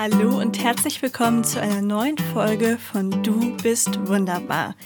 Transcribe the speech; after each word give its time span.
Hallo 0.00 0.40
und 0.40 0.62
herzlich 0.62 1.02
willkommen 1.02 1.42
zu 1.42 1.60
einer 1.60 1.82
neuen 1.82 2.16
Folge 2.32 2.78
von 2.78 3.10
Du 3.24 3.56
bist 3.64 3.98
wunderbar. 4.06 4.76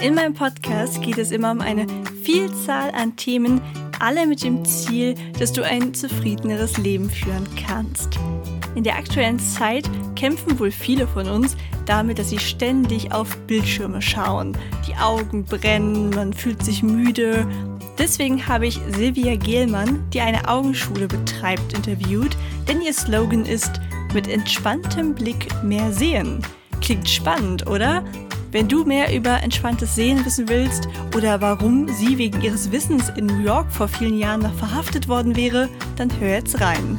In 0.00 0.14
meinem 0.14 0.32
Podcast 0.32 1.02
geht 1.02 1.18
es 1.18 1.32
immer 1.32 1.50
um 1.50 1.60
eine 1.60 1.88
Vielzahl 2.22 2.92
an 2.92 3.16
Themen, 3.16 3.60
alle 3.98 4.28
mit 4.28 4.44
dem 4.44 4.64
Ziel, 4.64 5.16
dass 5.40 5.52
du 5.52 5.64
ein 5.64 5.92
zufriedeneres 5.92 6.78
Leben 6.78 7.10
führen 7.10 7.48
kannst. 7.66 8.20
In 8.76 8.84
der 8.84 8.94
aktuellen 8.94 9.40
Zeit 9.40 9.90
kämpfen 10.14 10.56
wohl 10.60 10.70
viele 10.70 11.08
von 11.08 11.28
uns 11.28 11.56
damit, 11.84 12.20
dass 12.20 12.30
sie 12.30 12.38
ständig 12.38 13.10
auf 13.10 13.36
Bildschirme 13.48 14.00
schauen. 14.00 14.56
Die 14.86 14.94
Augen 14.94 15.46
brennen, 15.46 16.10
man 16.10 16.32
fühlt 16.32 16.64
sich 16.64 16.84
müde. 16.84 17.44
Deswegen 17.98 18.46
habe 18.46 18.68
ich 18.68 18.80
Silvia 18.90 19.34
Gehlmann, 19.34 20.08
die 20.10 20.20
eine 20.20 20.46
Augenschule 20.46 21.08
betreibt, 21.08 21.72
interviewt, 21.72 22.36
denn 22.68 22.80
ihr 22.80 22.94
Slogan 22.94 23.44
ist 23.44 23.80
mit 24.12 24.28
entspanntem 24.28 25.14
Blick 25.14 25.48
mehr 25.62 25.92
sehen. 25.92 26.42
Klingt 26.80 27.08
spannend, 27.08 27.66
oder? 27.66 28.04
Wenn 28.52 28.66
du 28.66 28.84
mehr 28.84 29.14
über 29.14 29.42
entspanntes 29.42 29.94
Sehen 29.94 30.24
wissen 30.24 30.48
willst 30.48 30.88
oder 31.16 31.40
warum 31.40 31.88
sie 31.88 32.18
wegen 32.18 32.40
ihres 32.42 32.72
Wissens 32.72 33.08
in 33.16 33.26
New 33.26 33.40
York 33.40 33.70
vor 33.70 33.86
vielen 33.86 34.18
Jahren 34.18 34.40
noch 34.40 34.54
verhaftet 34.54 35.06
worden 35.06 35.36
wäre, 35.36 35.68
dann 35.96 36.10
hör 36.18 36.30
jetzt 36.30 36.60
rein. 36.60 36.98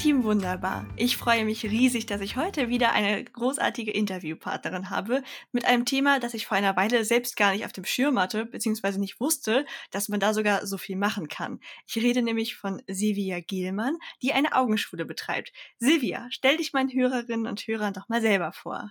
Team 0.00 0.24
Wunderbar. 0.24 0.86
Ich 0.96 1.18
freue 1.18 1.44
mich 1.44 1.62
riesig, 1.62 2.06
dass 2.06 2.22
ich 2.22 2.38
heute 2.38 2.70
wieder 2.70 2.92
eine 2.92 3.22
großartige 3.22 3.90
Interviewpartnerin 3.90 4.88
habe 4.88 5.22
mit 5.52 5.66
einem 5.66 5.84
Thema, 5.84 6.18
das 6.18 6.32
ich 6.32 6.46
vor 6.46 6.56
einer 6.56 6.74
Weile 6.74 7.04
selbst 7.04 7.36
gar 7.36 7.52
nicht 7.52 7.66
auf 7.66 7.72
dem 7.72 7.84
Schirm 7.84 8.18
hatte, 8.18 8.46
beziehungsweise 8.46 8.98
nicht 8.98 9.20
wusste, 9.20 9.66
dass 9.90 10.08
man 10.08 10.18
da 10.18 10.32
sogar 10.32 10.66
so 10.66 10.78
viel 10.78 10.96
machen 10.96 11.28
kann. 11.28 11.60
Ich 11.86 11.96
rede 11.98 12.22
nämlich 12.22 12.56
von 12.56 12.80
Silvia 12.88 13.40
Gielmann, 13.40 13.98
die 14.22 14.32
eine 14.32 14.56
Augenschule 14.56 15.04
betreibt. 15.04 15.52
Silvia, 15.78 16.28
stell 16.30 16.56
dich 16.56 16.72
meinen 16.72 16.90
Hörerinnen 16.90 17.46
und 17.46 17.60
Hörern 17.60 17.92
doch 17.92 18.08
mal 18.08 18.22
selber 18.22 18.52
vor. 18.52 18.90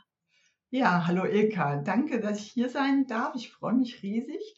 Ja, 0.70 1.08
hallo 1.08 1.26
Ilka. 1.26 1.78
Danke, 1.78 2.20
dass 2.20 2.40
ich 2.40 2.52
hier 2.52 2.70
sein 2.70 3.08
darf. 3.08 3.34
Ich 3.34 3.50
freue 3.50 3.74
mich 3.74 4.04
riesig. 4.04 4.56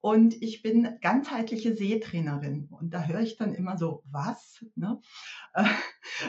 Und 0.00 0.40
ich 0.40 0.62
bin 0.62 0.98
ganzheitliche 1.00 1.74
Sehtrainerin. 1.74 2.68
Und 2.70 2.94
da 2.94 3.04
höre 3.04 3.20
ich 3.20 3.36
dann 3.36 3.54
immer 3.54 3.76
so, 3.76 4.02
was? 4.10 4.64
Ne? 4.74 5.00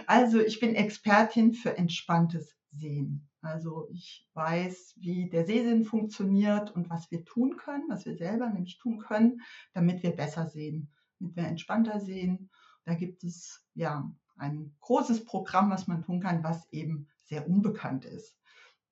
Also 0.05 0.39
ich 0.39 0.59
bin 0.59 0.75
Expertin 0.75 1.53
für 1.53 1.77
entspanntes 1.77 2.57
Sehen. 2.71 3.29
Also 3.41 3.87
ich 3.91 4.27
weiß, 4.33 4.95
wie 4.97 5.29
der 5.29 5.45
Sehsinn 5.45 5.85
funktioniert 5.85 6.71
und 6.71 6.89
was 6.89 7.11
wir 7.11 7.23
tun 7.23 7.55
können, 7.57 7.85
was 7.87 8.05
wir 8.05 8.17
selber 8.17 8.49
nämlich 8.49 8.77
tun 8.77 8.99
können, 8.99 9.41
damit 9.73 10.03
wir 10.03 10.11
besser 10.11 10.47
sehen, 10.47 10.91
damit 11.19 11.35
wir 11.35 11.45
entspannter 11.45 11.99
sehen. 11.99 12.49
Da 12.83 12.95
gibt 12.95 13.23
es 13.23 13.65
ja 13.73 14.11
ein 14.37 14.75
großes 14.81 15.25
Programm, 15.25 15.69
was 15.69 15.87
man 15.87 16.03
tun 16.03 16.19
kann, 16.19 16.43
was 16.43 16.67
eben 16.71 17.07
sehr 17.23 17.47
unbekannt 17.47 18.05
ist. 18.05 18.37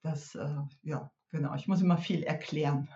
Das, 0.02 0.36
äh, 0.36 0.62
ja, 0.84 1.12
genau, 1.32 1.56
ich 1.56 1.68
muss 1.68 1.82
immer 1.82 1.98
viel 1.98 2.24
erklären 2.24 2.88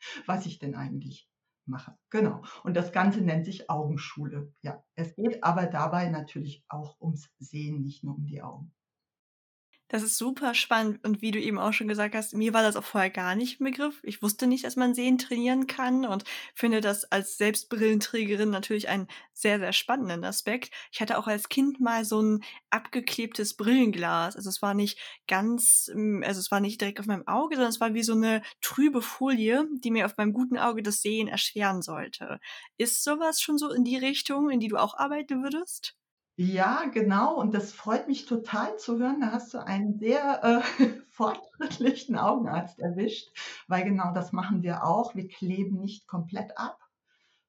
was 0.26 0.46
ich 0.46 0.58
denn 0.58 0.74
eigentlich 0.74 1.28
mache. 1.66 1.96
Genau. 2.10 2.42
Und 2.64 2.76
das 2.76 2.92
Ganze 2.92 3.20
nennt 3.20 3.44
sich 3.44 3.70
Augenschule. 3.70 4.52
Ja, 4.62 4.82
es 4.94 5.14
geht 5.14 5.44
aber 5.44 5.66
dabei 5.66 6.08
natürlich 6.08 6.64
auch 6.68 7.00
ums 7.00 7.30
Sehen, 7.38 7.82
nicht 7.82 8.04
nur 8.04 8.16
um 8.16 8.26
die 8.26 8.42
Augen. 8.42 8.72
Das 9.92 10.04
ist 10.04 10.16
super 10.18 10.54
spannend 10.54 11.04
und 11.04 11.20
wie 11.20 11.32
du 11.32 11.40
eben 11.40 11.58
auch 11.58 11.72
schon 11.72 11.88
gesagt 11.88 12.14
hast, 12.14 12.32
mir 12.34 12.54
war 12.54 12.62
das 12.62 12.76
auch 12.76 12.84
vorher 12.84 13.10
gar 13.10 13.34
nicht 13.34 13.58
im 13.58 13.64
Begriff. 13.66 13.98
Ich 14.04 14.22
wusste 14.22 14.46
nicht, 14.46 14.62
dass 14.64 14.76
man 14.76 14.94
Sehen 14.94 15.18
trainieren 15.18 15.66
kann 15.66 16.06
und 16.06 16.22
finde 16.54 16.80
das 16.80 17.04
als 17.10 17.36
Selbstbrillenträgerin 17.38 18.50
natürlich 18.50 18.88
einen 18.88 19.08
sehr, 19.32 19.58
sehr 19.58 19.72
spannenden 19.72 20.22
Aspekt. 20.24 20.70
Ich 20.92 21.00
hatte 21.00 21.18
auch 21.18 21.26
als 21.26 21.48
Kind 21.48 21.80
mal 21.80 22.04
so 22.04 22.22
ein 22.22 22.44
abgeklebtes 22.70 23.54
Brillenglas. 23.54 24.36
Also 24.36 24.48
es 24.48 24.62
war 24.62 24.74
nicht 24.74 24.96
ganz, 25.26 25.90
ähm, 25.92 26.22
also 26.24 26.38
es 26.38 26.52
war 26.52 26.60
nicht 26.60 26.80
direkt 26.80 27.00
auf 27.00 27.06
meinem 27.06 27.26
Auge, 27.26 27.56
sondern 27.56 27.70
es 27.70 27.80
war 27.80 27.92
wie 27.92 28.04
so 28.04 28.12
eine 28.14 28.42
trübe 28.60 29.02
Folie, 29.02 29.66
die 29.82 29.90
mir 29.90 30.06
auf 30.06 30.16
meinem 30.16 30.32
guten 30.32 30.56
Auge 30.56 30.84
das 30.84 31.02
Sehen 31.02 31.26
erschweren 31.26 31.82
sollte. 31.82 32.38
Ist 32.78 33.02
sowas 33.02 33.40
schon 33.42 33.58
so 33.58 33.72
in 33.72 33.82
die 33.84 33.96
Richtung, 33.96 34.50
in 34.50 34.60
die 34.60 34.68
du 34.68 34.76
auch 34.76 34.94
arbeiten 34.96 35.42
würdest? 35.42 35.96
Ja, 36.42 36.86
genau. 36.86 37.34
Und 37.34 37.52
das 37.52 37.70
freut 37.70 38.08
mich 38.08 38.24
total 38.24 38.78
zu 38.78 38.98
hören. 38.98 39.20
Da 39.20 39.30
hast 39.30 39.52
du 39.52 39.58
einen 39.58 39.98
sehr 39.98 40.42
äh, 40.42 40.86
fortschrittlichen 41.10 42.16
Augenarzt 42.16 42.78
erwischt, 42.78 43.28
weil 43.68 43.84
genau 43.84 44.14
das 44.14 44.32
machen 44.32 44.62
wir 44.62 44.82
auch. 44.82 45.14
Wir 45.14 45.28
kleben 45.28 45.80
nicht 45.80 46.06
komplett 46.06 46.56
ab, 46.56 46.78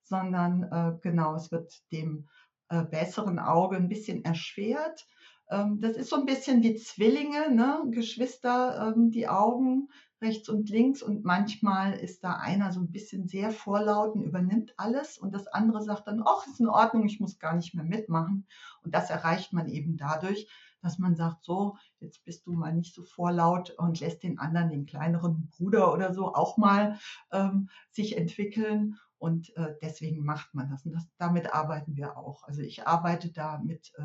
sondern 0.03 0.63
äh, 0.63 0.99
genau, 1.01 1.35
es 1.35 1.53
wird 1.53 1.71
dem 1.93 2.27
äh, 2.67 2.83
besseren 2.83 3.39
Auge 3.39 3.77
ein 3.77 3.87
bisschen 3.87 4.25
erschwert. 4.25 5.07
Ähm, 5.49 5.79
das 5.79 5.95
ist 5.95 6.09
so 6.09 6.17
ein 6.17 6.25
bisschen 6.25 6.61
wie 6.61 6.75
Zwillinge, 6.75 7.49
ne? 7.49 7.83
Geschwister, 7.91 8.93
ähm, 8.93 9.09
die 9.09 9.29
Augen 9.29 9.87
rechts 10.21 10.49
und 10.49 10.69
links 10.69 11.01
und 11.01 11.25
manchmal 11.25 11.93
ist 11.93 12.23
da 12.23 12.33
einer 12.33 12.71
so 12.71 12.79
ein 12.79 12.91
bisschen 12.91 13.27
sehr 13.27 13.51
vorlaut 13.51 14.15
und 14.15 14.23
übernimmt 14.23 14.73
alles 14.77 15.17
und 15.17 15.33
das 15.33 15.47
andere 15.47 15.81
sagt 15.83 16.07
dann, 16.07 16.23
ach, 16.25 16.45
ist 16.47 16.59
in 16.59 16.69
Ordnung, 16.69 17.05
ich 17.05 17.19
muss 17.19 17.39
gar 17.39 17.55
nicht 17.55 17.73
mehr 17.73 17.83
mitmachen. 17.83 18.45
Und 18.83 18.93
das 18.93 19.09
erreicht 19.09 19.51
man 19.51 19.67
eben 19.67 19.97
dadurch, 19.97 20.47
dass 20.81 20.99
man 20.99 21.15
sagt, 21.15 21.43
so, 21.43 21.77
jetzt 21.99 22.23
bist 22.25 22.45
du 22.45 22.53
mal 22.53 22.73
nicht 22.73 22.93
so 22.93 23.03
vorlaut 23.03 23.71
und 23.71 23.99
lässt 23.99 24.23
den 24.23 24.39
anderen, 24.39 24.69
den 24.69 24.85
kleineren 24.85 25.49
Bruder 25.49 25.93
oder 25.93 26.13
so, 26.13 26.33
auch 26.33 26.57
mal 26.57 26.99
ähm, 27.31 27.69
sich 27.91 28.17
entwickeln. 28.17 28.97
Und 29.17 29.55
äh, 29.55 29.75
deswegen 29.83 30.25
macht 30.25 30.55
man 30.55 30.69
das. 30.69 30.83
Und 30.85 30.93
das, 30.93 31.07
damit 31.19 31.53
arbeiten 31.53 31.95
wir 31.95 32.17
auch. 32.17 32.43
Also 32.43 32.61
ich 32.61 32.87
arbeite 32.87 33.31
da 33.31 33.59
mit 33.59 33.91
äh, 33.97 34.03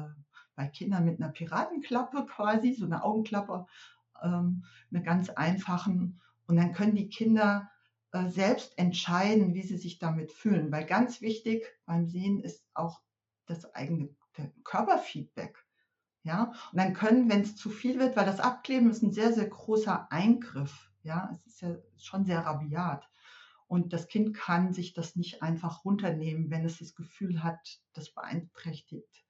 bei 0.56 0.66
Kindern 0.69 1.05
mit 1.05 1.21
einer 1.21 1.31
Piratenklappe 1.32 2.26
quasi, 2.26 2.72
so 2.72 2.87
eine 2.87 3.03
Augenklappe 3.03 3.66
ähm, 4.22 4.65
eine 4.91 5.03
ganz 5.03 5.31
einfachen. 5.31 6.21
Und 6.47 6.56
dann 6.56 6.72
können 6.72 6.94
die 6.94 7.09
Kinder 7.09 7.71
äh, 8.12 8.28
selbst 8.28 8.78
entscheiden, 8.78 9.54
wie 9.54 9.62
sie 9.62 9.78
sich 9.78 9.99
damit 9.99 10.32
fühlen. 10.32 10.71
Weil 10.72 10.87
ganz 10.87 11.21
wichtig 11.21 11.65
beim 11.87 12.06
Sehen 12.06 12.41
ist 12.41 12.65
auch 12.75 13.00
das 13.47 13.75
eigene 13.75 14.10
Körperfeedback. 14.65 15.65
Ja, 16.22 16.53
und 16.72 16.78
dann 16.78 16.93
können, 16.93 17.31
wenn 17.31 17.43
es 17.43 17.55
zu 17.55 17.71
viel 17.71 18.00
wird, 18.00 18.16
weil 18.16 18.26
das 18.26 18.41
Abkleben 18.41 18.91
ist 18.91 19.03
ein 19.03 19.12
sehr, 19.12 19.32
sehr 19.32 19.49
großer 19.49 20.10
Eingriff. 20.10 20.91
Ja, 21.05 21.31
es 21.32 21.47
ist 21.47 21.60
ja 21.60 21.76
schon 21.99 22.25
sehr 22.25 22.41
rabiat. 22.41 23.09
Und 23.69 23.93
das 23.93 24.09
Kind 24.09 24.34
kann 24.34 24.72
sich 24.72 24.93
das 24.93 25.15
nicht 25.15 25.43
einfach 25.43 25.84
runternehmen, 25.84 26.50
wenn 26.50 26.65
es 26.65 26.78
das 26.78 26.94
Gefühl 26.97 27.44
hat, 27.44 27.81
das 27.93 28.10
beeinträchtigt 28.10 29.25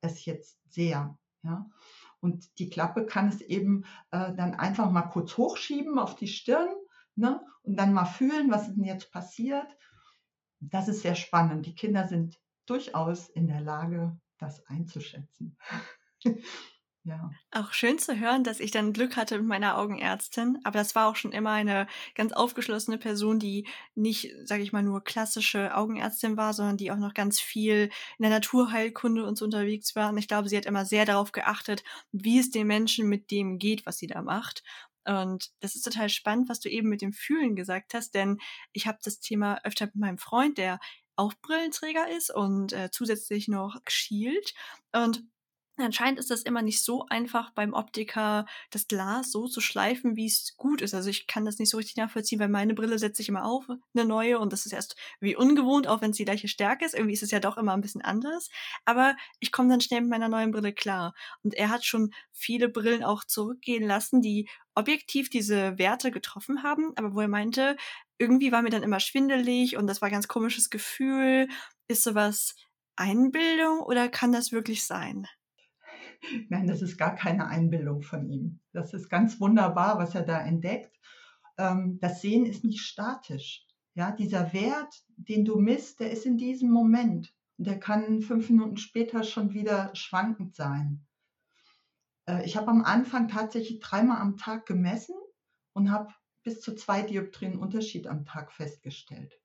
es 0.00 0.24
jetzt 0.24 0.58
sehr. 0.68 1.16
Ja, 1.42 1.70
und 2.20 2.58
die 2.58 2.68
Klappe 2.68 3.06
kann 3.06 3.28
es 3.28 3.40
eben 3.40 3.84
äh, 4.10 4.32
dann 4.34 4.54
einfach 4.54 4.90
mal 4.90 5.02
kurz 5.02 5.36
hochschieben 5.36 5.98
auf 5.98 6.16
die 6.16 6.28
Stirn 6.28 6.68
ne? 7.16 7.40
und 7.62 7.76
dann 7.76 7.92
mal 7.92 8.04
fühlen, 8.04 8.50
was 8.50 8.66
denn 8.66 8.84
jetzt 8.84 9.10
passiert. 9.10 9.66
Das 10.60 10.88
ist 10.88 11.02
sehr 11.02 11.14
spannend. 11.14 11.66
Die 11.66 11.74
Kinder 11.74 12.06
sind 12.06 12.38
durchaus 12.66 13.28
in 13.28 13.46
der 13.46 13.60
Lage, 13.60 14.18
das 14.38 14.66
einzuschätzen. 14.66 15.56
Ja. 17.04 17.30
Auch 17.50 17.72
schön 17.72 17.98
zu 17.98 18.18
hören, 18.20 18.44
dass 18.44 18.60
ich 18.60 18.72
dann 18.72 18.92
Glück 18.92 19.16
hatte 19.16 19.38
mit 19.38 19.46
meiner 19.46 19.78
Augenärztin. 19.78 20.58
Aber 20.64 20.78
das 20.78 20.94
war 20.94 21.08
auch 21.08 21.16
schon 21.16 21.32
immer 21.32 21.52
eine 21.52 21.86
ganz 22.14 22.32
aufgeschlossene 22.32 22.98
Person, 22.98 23.38
die 23.38 23.66
nicht, 23.94 24.30
sage 24.44 24.62
ich 24.62 24.72
mal, 24.72 24.82
nur 24.82 25.02
klassische 25.02 25.74
Augenärztin 25.74 26.36
war, 26.36 26.52
sondern 26.52 26.76
die 26.76 26.90
auch 26.90 26.98
noch 26.98 27.14
ganz 27.14 27.40
viel 27.40 27.90
in 28.18 28.22
der 28.22 28.30
Naturheilkunde 28.30 29.24
und 29.24 29.36
so 29.38 29.46
unterwegs 29.46 29.96
war. 29.96 30.10
Und 30.10 30.18
ich 30.18 30.28
glaube, 30.28 30.50
sie 30.50 30.56
hat 30.58 30.66
immer 30.66 30.84
sehr 30.84 31.06
darauf 31.06 31.32
geachtet, 31.32 31.84
wie 32.12 32.38
es 32.38 32.50
den 32.50 32.66
Menschen 32.66 33.08
mit 33.08 33.30
dem 33.30 33.58
geht, 33.58 33.86
was 33.86 33.96
sie 33.96 34.06
da 34.06 34.20
macht. 34.20 34.62
Und 35.06 35.50
das 35.60 35.76
ist 35.76 35.82
total 35.82 36.10
spannend, 36.10 36.50
was 36.50 36.60
du 36.60 36.68
eben 36.68 36.90
mit 36.90 37.00
dem 37.00 37.14
Fühlen 37.14 37.56
gesagt 37.56 37.94
hast, 37.94 38.14
denn 38.14 38.38
ich 38.72 38.86
habe 38.86 38.98
das 39.02 39.20
Thema 39.20 39.58
öfter 39.64 39.86
mit 39.86 39.96
meinem 39.96 40.18
Freund, 40.18 40.58
der 40.58 40.78
auch 41.16 41.32
Brillenträger 41.40 42.08
ist 42.14 42.30
und 42.34 42.72
äh, 42.74 42.90
zusätzlich 42.92 43.48
noch 43.48 43.76
schielt. 43.88 44.54
Und 44.92 45.24
Anscheinend 45.82 46.18
ist 46.18 46.30
das 46.30 46.42
immer 46.42 46.62
nicht 46.62 46.82
so 46.82 47.06
einfach 47.08 47.50
beim 47.50 47.72
Optiker, 47.72 48.46
das 48.70 48.88
Glas 48.88 49.30
so 49.30 49.46
zu 49.48 49.60
schleifen, 49.60 50.16
wie 50.16 50.26
es 50.26 50.56
gut 50.56 50.82
ist. 50.82 50.94
Also 50.94 51.10
ich 51.10 51.26
kann 51.26 51.44
das 51.44 51.58
nicht 51.58 51.70
so 51.70 51.76
richtig 51.76 51.96
nachvollziehen, 51.96 52.40
weil 52.40 52.48
meine 52.48 52.74
Brille 52.74 52.98
setze 52.98 53.22
ich 53.22 53.28
immer 53.28 53.44
auf, 53.44 53.64
eine 53.94 54.04
neue, 54.04 54.38
und 54.38 54.52
das 54.52 54.66
ist 54.66 54.72
erst 54.72 54.96
wie 55.20 55.36
ungewohnt, 55.36 55.86
auch 55.86 56.00
wenn 56.00 56.10
es 56.10 56.16
die 56.16 56.24
gleiche 56.24 56.48
Stärke 56.48 56.84
ist. 56.84 56.94
Irgendwie 56.94 57.14
ist 57.14 57.22
es 57.22 57.30
ja 57.30 57.40
doch 57.40 57.56
immer 57.56 57.72
ein 57.72 57.80
bisschen 57.80 58.02
anders. 58.02 58.48
Aber 58.84 59.16
ich 59.40 59.52
komme 59.52 59.68
dann 59.68 59.80
schnell 59.80 60.02
mit 60.02 60.10
meiner 60.10 60.28
neuen 60.28 60.50
Brille 60.50 60.72
klar. 60.72 61.14
Und 61.42 61.54
er 61.54 61.70
hat 61.70 61.84
schon 61.84 62.12
viele 62.32 62.68
Brillen 62.68 63.04
auch 63.04 63.24
zurückgehen 63.24 63.86
lassen, 63.86 64.20
die 64.20 64.48
objektiv 64.74 65.30
diese 65.30 65.78
Werte 65.78 66.10
getroffen 66.10 66.62
haben, 66.62 66.92
aber 66.96 67.14
wo 67.14 67.20
er 67.20 67.28
meinte, 67.28 67.76
irgendwie 68.18 68.52
war 68.52 68.62
mir 68.62 68.70
dann 68.70 68.82
immer 68.82 69.00
schwindelig 69.00 69.76
und 69.76 69.86
das 69.86 70.00
war 70.00 70.08
ein 70.08 70.12
ganz 70.12 70.28
komisches 70.28 70.70
Gefühl. 70.70 71.48
Ist 71.88 72.04
sowas 72.04 72.54
Einbildung 72.96 73.80
oder 73.80 74.08
kann 74.08 74.32
das 74.32 74.52
wirklich 74.52 74.84
sein? 74.84 75.26
Nein, 76.48 76.66
das 76.66 76.82
ist 76.82 76.98
gar 76.98 77.14
keine 77.14 77.46
Einbildung 77.46 78.02
von 78.02 78.28
ihm. 78.28 78.60
Das 78.72 78.94
ist 78.94 79.08
ganz 79.08 79.40
wunderbar, 79.40 79.98
was 79.98 80.14
er 80.14 80.22
da 80.22 80.40
entdeckt. 80.40 80.98
Ähm, 81.58 81.98
das 82.00 82.20
Sehen 82.20 82.46
ist 82.46 82.64
nicht 82.64 82.80
statisch. 82.80 83.66
Ja, 83.94 84.12
dieser 84.12 84.52
Wert, 84.52 85.02
den 85.16 85.44
du 85.44 85.58
misst, 85.58 86.00
der 86.00 86.10
ist 86.10 86.26
in 86.26 86.36
diesem 86.36 86.70
Moment. 86.70 87.34
Der 87.58 87.78
kann 87.78 88.22
fünf 88.22 88.48
Minuten 88.50 88.76
später 88.76 89.24
schon 89.24 89.52
wieder 89.52 89.94
schwankend 89.94 90.54
sein. 90.54 91.06
Äh, 92.26 92.44
ich 92.44 92.56
habe 92.56 92.68
am 92.68 92.84
Anfang 92.84 93.28
tatsächlich 93.28 93.80
dreimal 93.80 94.20
am 94.20 94.36
Tag 94.36 94.66
gemessen 94.66 95.16
und 95.72 95.90
habe 95.90 96.12
bis 96.42 96.60
zu 96.60 96.74
zwei 96.74 97.02
Dioptrien 97.02 97.58
Unterschied 97.58 98.06
am 98.06 98.24
Tag 98.24 98.52
festgestellt. 98.52 99.40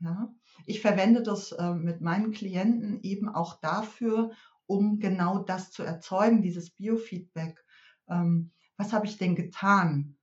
Ja? 0.00 0.34
Ich 0.66 0.80
verwende 0.80 1.22
das 1.22 1.52
äh, 1.52 1.72
mit 1.72 2.00
meinen 2.00 2.32
Klienten 2.32 3.00
eben 3.02 3.28
auch 3.28 3.60
dafür, 3.60 4.32
um 4.66 4.98
genau 4.98 5.38
das 5.38 5.70
zu 5.70 5.82
erzeugen, 5.82 6.42
dieses 6.42 6.70
Biofeedback. 6.70 7.64
Ähm, 8.08 8.52
was 8.76 8.92
habe 8.92 9.06
ich 9.06 9.18
denn 9.18 9.34
getan? 9.34 10.16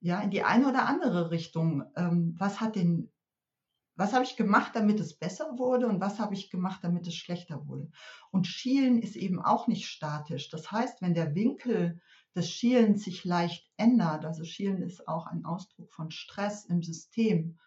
Ja, 0.00 0.20
in 0.20 0.30
die 0.30 0.42
eine 0.42 0.68
oder 0.68 0.86
andere 0.86 1.30
Richtung. 1.30 1.84
Ähm, 1.96 2.34
was 2.38 2.60
hat 2.60 2.76
den, 2.76 3.10
was 3.96 4.12
habe 4.12 4.24
ich 4.24 4.36
gemacht, 4.36 4.72
damit 4.74 5.00
es 5.00 5.16
besser 5.18 5.58
wurde 5.58 5.86
und 5.86 6.00
was 6.00 6.18
habe 6.18 6.34
ich 6.34 6.50
gemacht, 6.50 6.80
damit 6.82 7.06
es 7.06 7.14
schlechter 7.14 7.66
wurde? 7.66 7.90
Und 8.30 8.46
Schielen 8.46 9.00
ist 9.00 9.16
eben 9.16 9.40
auch 9.40 9.66
nicht 9.66 9.88
statisch. 9.88 10.50
Das 10.50 10.70
heißt, 10.70 11.00
wenn 11.02 11.14
der 11.14 11.34
Winkel 11.34 12.00
des 12.34 12.50
Schielens 12.50 13.04
sich 13.04 13.24
leicht 13.24 13.72
ändert, 13.78 14.26
also 14.26 14.44
Schielen 14.44 14.82
ist 14.82 15.08
auch 15.08 15.26
ein 15.26 15.46
Ausdruck 15.46 15.92
von 15.92 16.10
Stress 16.10 16.66
im 16.66 16.82
System, 16.82 17.58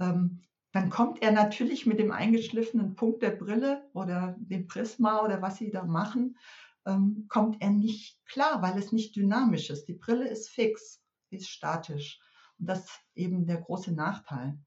ähm, 0.00 0.42
dann 0.72 0.88
kommt 0.88 1.22
er 1.22 1.32
natürlich 1.32 1.86
mit 1.86 1.98
dem 1.98 2.10
eingeschliffenen 2.10 2.96
Punkt 2.96 3.22
der 3.22 3.30
Brille 3.30 3.88
oder 3.92 4.34
dem 4.38 4.66
Prisma 4.66 5.22
oder 5.22 5.42
was 5.42 5.58
Sie 5.58 5.70
da 5.70 5.84
machen, 5.84 6.38
ähm, 6.86 7.26
kommt 7.28 7.60
er 7.60 7.70
nicht 7.70 8.18
klar, 8.26 8.62
weil 8.62 8.78
es 8.78 8.90
nicht 8.90 9.14
dynamisch 9.14 9.70
ist. 9.70 9.86
Die 9.86 9.94
Brille 9.94 10.26
ist 10.26 10.48
fix, 10.48 11.02
ist 11.30 11.48
statisch. 11.48 12.18
Und 12.58 12.66
das 12.68 12.84
ist 12.84 13.00
eben 13.14 13.46
der 13.46 13.58
große 13.58 13.92
Nachteil 13.92 14.58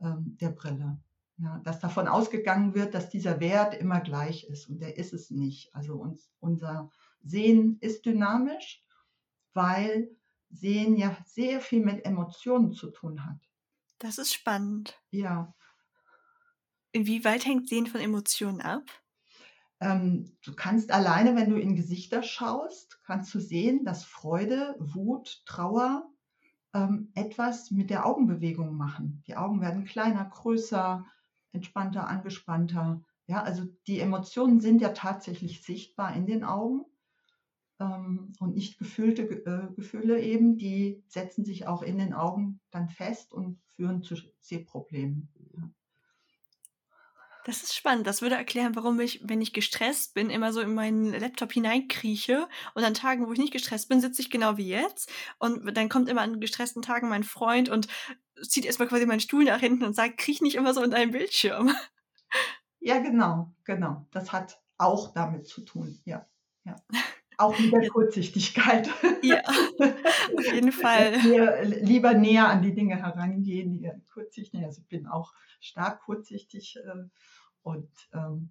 ähm, 0.00 0.36
der 0.40 0.50
Brille. 0.50 1.00
Ja, 1.38 1.60
dass 1.64 1.80
davon 1.80 2.06
ausgegangen 2.06 2.74
wird, 2.74 2.94
dass 2.94 3.10
dieser 3.10 3.40
Wert 3.40 3.74
immer 3.74 4.00
gleich 4.00 4.44
ist 4.44 4.68
und 4.68 4.78
der 4.78 4.96
ist 4.96 5.12
es 5.12 5.30
nicht. 5.30 5.74
Also 5.74 5.96
uns, 5.96 6.30
unser 6.38 6.90
Sehen 7.24 7.78
ist 7.80 8.06
dynamisch, 8.06 8.84
weil 9.52 10.14
Sehen 10.50 10.96
ja 10.96 11.16
sehr 11.26 11.60
viel 11.60 11.84
mit 11.84 12.04
Emotionen 12.04 12.72
zu 12.72 12.90
tun 12.90 13.24
hat. 13.26 13.40
Das 13.98 14.18
ist 14.18 14.34
spannend. 14.34 15.00
Ja. 15.10 15.54
Inwieweit 16.92 17.44
hängt 17.44 17.68
Sehen 17.68 17.86
von 17.86 18.00
Emotionen 18.00 18.60
ab? 18.60 18.84
Ähm, 19.80 20.36
du 20.44 20.54
kannst 20.54 20.92
alleine, 20.92 21.36
wenn 21.36 21.50
du 21.50 21.56
in 21.56 21.74
Gesichter 21.74 22.22
schaust, 22.22 23.00
kannst 23.04 23.34
du 23.34 23.40
sehen, 23.40 23.84
dass 23.84 24.04
Freude, 24.04 24.76
Wut, 24.78 25.42
Trauer 25.46 26.08
ähm, 26.72 27.10
etwas 27.14 27.70
mit 27.70 27.90
der 27.90 28.06
Augenbewegung 28.06 28.76
machen. 28.76 29.22
Die 29.26 29.36
Augen 29.36 29.60
werden 29.60 29.84
kleiner, 29.84 30.24
größer, 30.24 31.04
entspannter, 31.52 32.08
angespannter. 32.08 33.02
Ja, 33.26 33.42
also 33.42 33.64
die 33.86 34.00
Emotionen 34.00 34.60
sind 34.60 34.80
ja 34.80 34.90
tatsächlich 34.90 35.62
sichtbar 35.62 36.14
in 36.14 36.26
den 36.26 36.44
Augen 36.44 36.84
und 38.40 38.54
nicht 38.54 38.78
gefühlte 38.78 39.22
äh, 39.22 39.74
Gefühle 39.74 40.20
eben, 40.20 40.56
die 40.56 41.02
setzen 41.06 41.44
sich 41.44 41.66
auch 41.66 41.82
in 41.82 41.98
den 41.98 42.12
Augen 42.12 42.60
dann 42.70 42.88
fest 42.88 43.32
und 43.32 43.60
führen 43.74 44.02
zu 44.02 44.16
Sehproblemen. 44.40 45.28
Das 47.44 47.62
ist 47.62 47.76
spannend. 47.76 48.06
Das 48.06 48.22
würde 48.22 48.36
erklären, 48.36 48.74
warum 48.74 48.98
ich, 49.00 49.20
wenn 49.22 49.42
ich 49.42 49.52
gestresst 49.52 50.14
bin, 50.14 50.30
immer 50.30 50.52
so 50.52 50.60
in 50.60 50.72
meinen 50.72 51.12
Laptop 51.12 51.52
hineinkrieche. 51.52 52.48
Und 52.74 52.84
an 52.84 52.94
Tagen, 52.94 53.26
wo 53.26 53.32
ich 53.32 53.38
nicht 53.38 53.52
gestresst 53.52 53.90
bin, 53.90 54.00
sitze 54.00 54.22
ich 54.22 54.30
genau 54.30 54.56
wie 54.56 54.68
jetzt. 54.68 55.12
Und 55.38 55.76
dann 55.76 55.90
kommt 55.90 56.08
immer 56.08 56.22
an 56.22 56.40
gestressten 56.40 56.80
Tagen 56.80 57.10
mein 57.10 57.22
Freund 57.22 57.68
und 57.68 57.86
zieht 58.42 58.64
erstmal 58.64 58.88
quasi 58.88 59.04
meinen 59.04 59.20
Stuhl 59.20 59.44
nach 59.44 59.60
hinten 59.60 59.84
und 59.84 59.94
sagt, 59.94 60.16
kriech 60.16 60.40
nicht 60.40 60.54
immer 60.56 60.72
so 60.72 60.82
in 60.82 60.90
deinen 60.90 61.12
Bildschirm. 61.12 61.70
Ja, 62.86 62.98
genau, 62.98 63.54
genau. 63.64 64.06
Das 64.10 64.30
hat 64.30 64.60
auch 64.76 65.14
damit 65.14 65.46
zu 65.46 65.62
tun, 65.62 66.02
ja. 66.04 66.28
ja. 66.64 66.76
Auch 67.38 67.58
mit 67.58 67.72
der 67.72 67.88
Kurzsichtigkeit. 67.88 68.90
Ja, 69.22 69.42
auf 70.36 70.52
jeden 70.52 70.72
Fall. 70.72 71.12
Wir 71.22 71.64
lieber 71.64 72.14
näher 72.14 72.48
an 72.48 72.62
die 72.62 72.74
Dinge 72.74 72.96
herangehen, 72.96 73.72
die 73.72 73.90
kurzsichtig. 74.12 74.64
Also 74.64 74.82
ich 74.82 74.88
bin 74.88 75.06
auch 75.06 75.32
stark 75.60 76.02
kurzsichtig 76.02 76.76
äh, 76.76 77.08
und 77.62 77.88
ähm, 78.12 78.50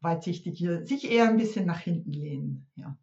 weitsichtige 0.00 0.86
sich 0.86 1.10
eher 1.10 1.28
ein 1.28 1.36
bisschen 1.36 1.66
nach 1.66 1.80
hinten 1.80 2.12
lehnen. 2.12 2.70
Ja. 2.76 2.96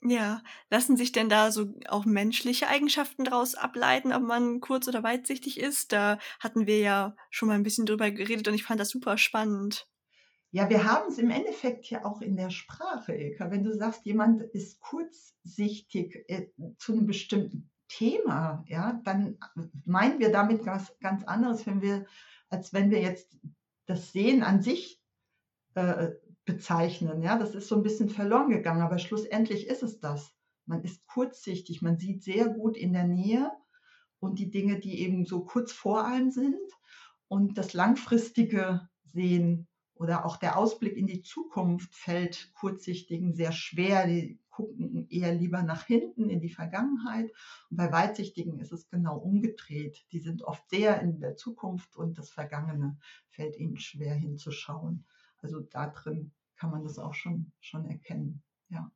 Ja, 0.00 0.42
lassen 0.70 0.96
sich 0.96 1.10
denn 1.10 1.28
da 1.28 1.50
so 1.50 1.74
auch 1.88 2.04
menschliche 2.04 2.68
Eigenschaften 2.68 3.24
daraus 3.24 3.56
ableiten, 3.56 4.12
ob 4.12 4.22
man 4.22 4.60
kurz- 4.60 4.86
oder 4.86 5.02
weitsichtig 5.02 5.58
ist? 5.58 5.92
Da 5.92 6.18
hatten 6.38 6.68
wir 6.68 6.78
ja 6.78 7.16
schon 7.30 7.48
mal 7.48 7.56
ein 7.56 7.64
bisschen 7.64 7.84
drüber 7.84 8.10
geredet 8.12 8.46
und 8.46 8.54
ich 8.54 8.62
fand 8.62 8.78
das 8.78 8.90
super 8.90 9.18
spannend. 9.18 9.88
Ja, 10.50 10.70
wir 10.70 10.84
haben 10.84 11.08
es 11.08 11.18
im 11.18 11.30
Endeffekt 11.30 11.90
ja 11.90 12.04
auch 12.06 12.22
in 12.22 12.36
der 12.36 12.50
Sprache, 12.50 13.14
Ilka. 13.14 13.50
Wenn 13.50 13.64
du 13.64 13.76
sagst, 13.76 14.06
jemand 14.06 14.42
ist 14.42 14.80
kurzsichtig 14.80 16.24
äh, 16.28 16.48
zu 16.78 16.92
einem 16.92 17.06
bestimmten 17.06 17.70
Thema, 17.88 18.64
ja, 18.66 19.00
dann 19.04 19.38
meinen 19.84 20.20
wir 20.20 20.32
damit 20.32 20.64
was 20.64 20.98
ganz 21.00 21.24
anderes, 21.24 21.66
wenn 21.66 21.82
wir, 21.82 22.06
als 22.48 22.72
wenn 22.72 22.90
wir 22.90 23.00
jetzt 23.00 23.38
das 23.86 24.12
Sehen 24.12 24.42
an 24.42 24.62
sich 24.62 25.02
äh, 25.74 26.12
bezeichnen. 26.46 27.22
Ja, 27.22 27.38
das 27.38 27.54
ist 27.54 27.68
so 27.68 27.76
ein 27.76 27.82
bisschen 27.82 28.08
verloren 28.08 28.50
gegangen, 28.50 28.82
aber 28.82 28.98
schlussendlich 28.98 29.66
ist 29.66 29.82
es 29.82 30.00
das. 30.00 30.32
Man 30.64 30.82
ist 30.82 31.06
kurzsichtig, 31.06 31.82
man 31.82 31.98
sieht 31.98 32.22
sehr 32.22 32.48
gut 32.48 32.76
in 32.76 32.94
der 32.94 33.04
Nähe 33.04 33.52
und 34.18 34.38
die 34.38 34.50
Dinge, 34.50 34.80
die 34.80 35.00
eben 35.00 35.26
so 35.26 35.44
kurz 35.44 35.72
vor 35.72 36.06
einem 36.06 36.30
sind 36.30 36.58
und 37.28 37.58
das 37.58 37.74
langfristige 37.74 38.88
Sehen 39.12 39.68
oder 39.98 40.24
auch 40.24 40.36
der 40.36 40.56
Ausblick 40.56 40.96
in 40.96 41.06
die 41.06 41.22
Zukunft 41.22 41.94
fällt 41.94 42.52
Kurzsichtigen 42.54 43.34
sehr 43.34 43.52
schwer. 43.52 44.06
Die 44.06 44.38
gucken 44.48 45.08
eher 45.10 45.34
lieber 45.34 45.62
nach 45.62 45.84
hinten 45.84 46.30
in 46.30 46.40
die 46.40 46.50
Vergangenheit. 46.50 47.32
Und 47.70 47.76
bei 47.76 47.92
Weitsichtigen 47.92 48.58
ist 48.60 48.72
es 48.72 48.88
genau 48.88 49.16
umgedreht. 49.16 50.04
Die 50.12 50.20
sind 50.20 50.42
oft 50.42 50.68
sehr 50.70 51.00
in 51.00 51.20
der 51.20 51.36
Zukunft 51.36 51.96
und 51.96 52.16
das 52.18 52.30
Vergangene 52.30 52.96
fällt 53.28 53.56
ihnen 53.56 53.78
schwer 53.78 54.14
hinzuschauen. 54.14 55.04
Also 55.38 55.60
da 55.60 55.88
drin 55.88 56.32
kann 56.56 56.70
man 56.70 56.82
das 56.82 56.98
auch 56.98 57.14
schon, 57.14 57.52
schon 57.60 57.86
erkennen. 57.86 58.42
Ja. 58.68 58.90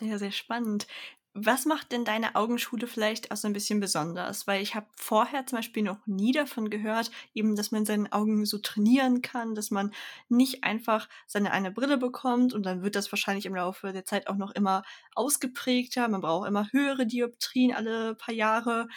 Ja, 0.00 0.18
sehr 0.18 0.32
spannend. 0.32 0.86
Was 1.34 1.64
macht 1.64 1.92
denn 1.92 2.04
deine 2.04 2.34
Augenschule 2.34 2.86
vielleicht 2.86 3.30
auch 3.30 3.36
so 3.38 3.46
ein 3.48 3.54
bisschen 3.54 3.80
besonders? 3.80 4.46
Weil 4.46 4.60
ich 4.60 4.74
habe 4.74 4.86
vorher 4.96 5.46
zum 5.46 5.56
Beispiel 5.58 5.82
noch 5.82 6.06
nie 6.06 6.32
davon 6.32 6.68
gehört, 6.68 7.10
eben, 7.32 7.56
dass 7.56 7.70
man 7.70 7.86
seine 7.86 8.12
Augen 8.12 8.44
so 8.44 8.58
trainieren 8.58 9.22
kann, 9.22 9.54
dass 9.54 9.70
man 9.70 9.94
nicht 10.28 10.62
einfach 10.62 11.08
seine 11.26 11.50
eine 11.52 11.70
Brille 11.70 11.96
bekommt 11.96 12.52
und 12.52 12.64
dann 12.66 12.82
wird 12.82 12.96
das 12.96 13.10
wahrscheinlich 13.12 13.46
im 13.46 13.54
Laufe 13.54 13.92
der 13.94 14.04
Zeit 14.04 14.26
auch 14.26 14.36
noch 14.36 14.50
immer 14.50 14.82
ausgeprägter. 15.14 16.06
Man 16.08 16.20
braucht 16.20 16.46
immer 16.48 16.68
höhere 16.70 17.06
Dioptrien 17.06 17.72
alle 17.74 18.14
paar 18.14 18.34
Jahre. 18.34 18.88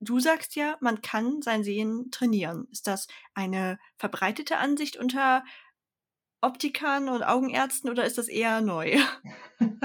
Du 0.00 0.20
sagst 0.20 0.54
ja, 0.56 0.76
man 0.80 1.02
kann 1.02 1.42
sein 1.42 1.64
Sehen 1.64 2.10
trainieren. 2.12 2.68
Ist 2.70 2.86
das 2.86 3.08
eine 3.34 3.78
verbreitete 3.98 4.58
Ansicht 4.58 4.96
unter 4.96 5.44
Optikern 6.42 7.08
und 7.08 7.22
Augenärzten 7.22 7.88
oder 7.88 8.04
ist 8.04 8.18
das 8.18 8.28
eher 8.28 8.60
neu? 8.60 8.96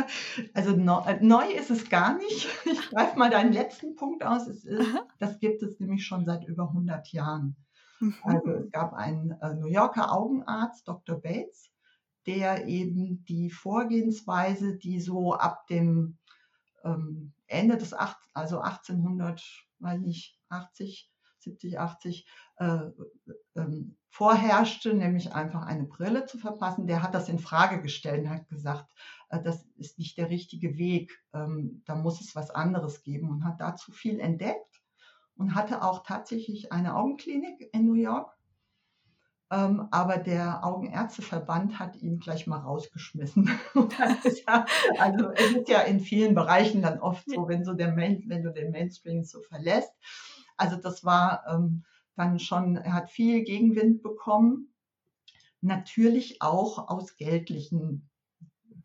Also 0.55 0.71
äh, 0.71 1.19
neu 1.21 1.51
ist 1.51 1.69
es 1.69 1.89
gar 1.89 2.17
nicht. 2.17 2.47
Ich 2.65 2.89
greife 2.89 3.17
mal 3.17 3.29
deinen 3.29 3.53
letzten 3.53 3.95
Punkt 3.95 4.23
aus. 4.23 4.47
Ist, 4.47 4.67
das 5.19 5.39
gibt 5.39 5.61
es 5.61 5.79
nämlich 5.79 6.05
schon 6.05 6.25
seit 6.25 6.45
über 6.45 6.69
100 6.69 7.11
Jahren. 7.11 7.55
Mhm. 7.99 8.15
Also 8.23 8.51
es 8.51 8.71
gab 8.71 8.93
einen 8.93 9.31
äh, 9.41 9.53
New 9.53 9.67
Yorker 9.67 10.11
Augenarzt, 10.11 10.87
Dr. 10.87 11.19
Bates, 11.19 11.69
der 12.25 12.67
eben 12.67 13.23
die 13.25 13.51
Vorgehensweise, 13.51 14.75
die 14.75 14.99
so 14.99 15.33
ab 15.33 15.67
dem 15.67 16.17
ähm, 16.83 17.33
Ende 17.47 17.77
des, 17.77 17.93
acht, 17.93 18.17
also 18.33 18.59
1800, 18.61 19.43
weiß 19.79 20.01
nicht, 20.01 20.39
80, 20.49 21.11
70, 21.47 21.79
80 21.79 22.27
äh, 22.57 22.79
ähm, 23.55 23.97
vorherrschte, 24.09 24.93
nämlich 24.93 25.33
einfach 25.33 25.63
eine 25.63 25.83
Brille 25.83 26.25
zu 26.25 26.37
verpassen, 26.37 26.87
der 26.87 27.03
hat 27.03 27.13
das 27.13 27.29
in 27.29 27.39
Frage 27.39 27.81
gestellt 27.81 28.23
und 28.23 28.29
hat 28.29 28.47
gesagt, 28.49 28.91
äh, 29.29 29.41
das 29.41 29.65
ist 29.77 29.99
nicht 29.99 30.17
der 30.17 30.29
richtige 30.29 30.77
Weg, 30.77 31.23
ähm, 31.33 31.83
da 31.85 31.95
muss 31.95 32.21
es 32.21 32.35
was 32.35 32.49
anderes 32.49 33.03
geben 33.03 33.29
und 33.29 33.45
hat 33.45 33.61
dazu 33.61 33.91
viel 33.91 34.19
entdeckt 34.19 34.81
und 35.35 35.55
hatte 35.55 35.83
auch 35.83 36.03
tatsächlich 36.03 36.71
eine 36.71 36.95
Augenklinik 36.95 37.69
in 37.73 37.85
New 37.85 37.93
York. 37.93 38.33
Ähm, 39.49 39.87
aber 39.91 40.17
der 40.17 40.65
Augenärzteverband 40.65 41.79
hat 41.79 41.95
ihn 41.95 42.19
gleich 42.19 42.47
mal 42.47 42.59
rausgeschmissen. 42.59 43.49
also 44.97 45.31
es 45.31 45.51
ist 45.51 45.69
ja 45.69 45.81
in 45.81 46.01
vielen 46.01 46.35
Bereichen 46.35 46.81
dann 46.81 46.99
oft 46.99 47.23
so, 47.29 47.47
wenn, 47.47 47.63
so 47.63 47.73
der 47.73 47.93
Main, 47.93 48.23
wenn 48.27 48.43
du 48.43 48.51
den 48.51 48.71
Mainstream 48.71 49.23
so 49.23 49.41
verlässt. 49.41 49.93
Also 50.57 50.75
das 50.75 51.03
war 51.03 51.43
ähm, 51.47 51.83
dann 52.15 52.39
schon, 52.39 52.77
er 52.77 52.93
hat 52.93 53.11
viel 53.11 53.43
Gegenwind 53.43 54.01
bekommen. 54.01 54.73
Natürlich 55.61 56.41
auch 56.41 56.89
aus 56.89 57.15
geldlichen 57.17 58.09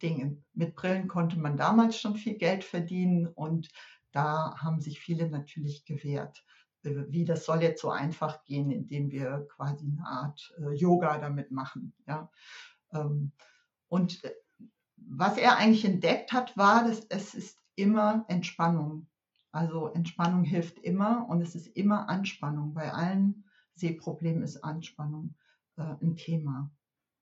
Dingen. 0.03 0.45
Mit 0.55 0.75
Brillen 0.75 1.09
konnte 1.09 1.39
man 1.39 1.57
damals 1.57 1.99
schon 1.99 2.17
viel 2.17 2.35
Geld 2.35 2.65
verdienen 2.65 3.27
und 3.27 3.69
da 4.11 4.55
haben 4.59 4.81
sich 4.81 5.01
viele 5.01 5.29
natürlich 5.29 5.85
gewehrt. 5.85 6.45
wie 6.83 7.25
das 7.25 7.45
soll 7.45 7.63
jetzt 7.63 7.81
so 7.81 7.91
einfach 7.91 8.45
gehen, 8.45 8.71
indem 8.71 9.11
wir 9.11 9.47
quasi 9.49 9.87
eine 9.87 10.05
Art 10.07 10.53
äh, 10.59 10.75
Yoga 10.75 11.19
damit 11.19 11.53
machen. 11.53 11.95
Ja? 12.09 12.29
Ähm, 12.93 13.33
und 13.89 14.23
äh, 14.25 14.35
was 14.97 15.37
er 15.39 15.57
eigentlich 15.57 15.85
entdeckt 15.85 16.33
hat, 16.33 16.57
war, 16.57 16.85
dass 16.89 17.07
es 17.09 17.35
ist 17.35 17.59
immer 17.77 18.25
Entspannung. 18.29 19.07
Also 19.53 19.89
Entspannung 19.89 20.45
hilft 20.45 20.79
immer 20.79 21.29
und 21.29 21.43
es 21.43 21.55
ist 21.55 21.67
immer 21.69 22.09
Anspannung. 22.09 22.73
Bei 22.73 22.93
allen 22.93 23.45
Sehproblemen 23.75 24.43
ist 24.43 24.65
Anspannung 24.65 25.35
äh, 25.77 25.95
ein 26.01 26.17
Thema 26.17 26.71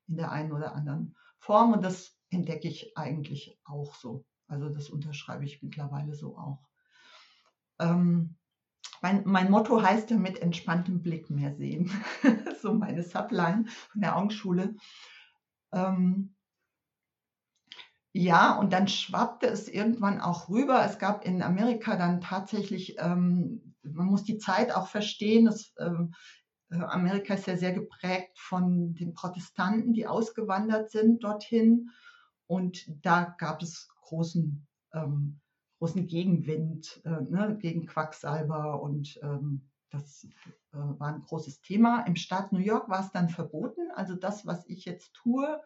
in 0.06 0.16
der 0.16 0.30
einen 0.30 0.52
oder 0.52 0.74
anderen 0.74 1.16
Form 1.38 1.72
und 1.72 1.84
das 1.84 2.16
entdecke 2.30 2.68
ich 2.68 2.96
eigentlich 2.96 3.58
auch 3.64 3.94
so. 3.96 4.24
Also 4.46 4.68
das 4.68 4.90
unterschreibe 4.90 5.44
ich 5.44 5.62
mittlerweile 5.62 6.14
so 6.14 6.36
auch. 6.38 6.68
Ähm, 7.80 8.36
mein, 9.02 9.22
mein, 9.24 9.50
Motto 9.50 9.82
heißt 9.82 10.10
ja 10.10 10.16
mit 10.16 10.40
entspanntem 10.40 11.02
Blick 11.02 11.30
mehr 11.30 11.54
sehen. 11.54 11.90
so 12.60 12.74
meine 12.74 13.02
Subline 13.02 13.64
von 13.90 14.00
der 14.00 14.16
Augenschule. 14.16 14.76
Ähm, 15.72 16.34
ja, 18.12 18.58
und 18.58 18.72
dann 18.72 18.88
schwappte 18.88 19.46
es 19.46 19.68
irgendwann 19.68 20.20
auch 20.20 20.48
rüber. 20.48 20.84
Es 20.84 20.98
gab 20.98 21.24
in 21.24 21.42
Amerika 21.42 21.96
dann 21.96 22.20
tatsächlich, 22.20 22.96
ähm, 22.98 23.74
man 23.82 24.06
muss 24.06 24.24
die 24.24 24.38
Zeit 24.38 24.74
auch 24.74 24.88
verstehen, 24.88 25.44
dass, 25.44 25.72
ähm, 25.78 26.14
äh, 26.70 26.76
Amerika 26.76 27.34
ist 27.34 27.46
ja 27.46 27.56
sehr 27.56 27.72
geprägt 27.72 28.38
von 28.38 28.94
den 28.94 29.14
Protestanten, 29.14 29.92
die 29.92 30.06
ausgewandert 30.06 30.90
sind 30.90 31.22
dorthin. 31.22 31.90
Und 32.46 32.84
da 33.04 33.34
gab 33.38 33.62
es 33.62 33.88
großen, 34.02 34.66
ähm, 34.92 35.40
großen 35.78 36.08
Gegenwind 36.08 37.00
äh, 37.04 37.10
ne, 37.10 37.56
gegen 37.60 37.86
Quacksalber 37.86 38.82
und 38.82 39.18
ähm, 39.22 39.70
das 39.90 40.24
äh, 40.72 40.76
war 40.76 41.14
ein 41.14 41.22
großes 41.22 41.60
Thema. 41.62 42.04
Im 42.06 42.16
Staat 42.16 42.52
New 42.52 42.58
York 42.58 42.88
war 42.88 43.04
es 43.04 43.12
dann 43.12 43.28
verboten. 43.28 43.90
Also 43.94 44.14
das, 44.14 44.46
was 44.46 44.66
ich 44.66 44.84
jetzt 44.84 45.14
tue, 45.14 45.60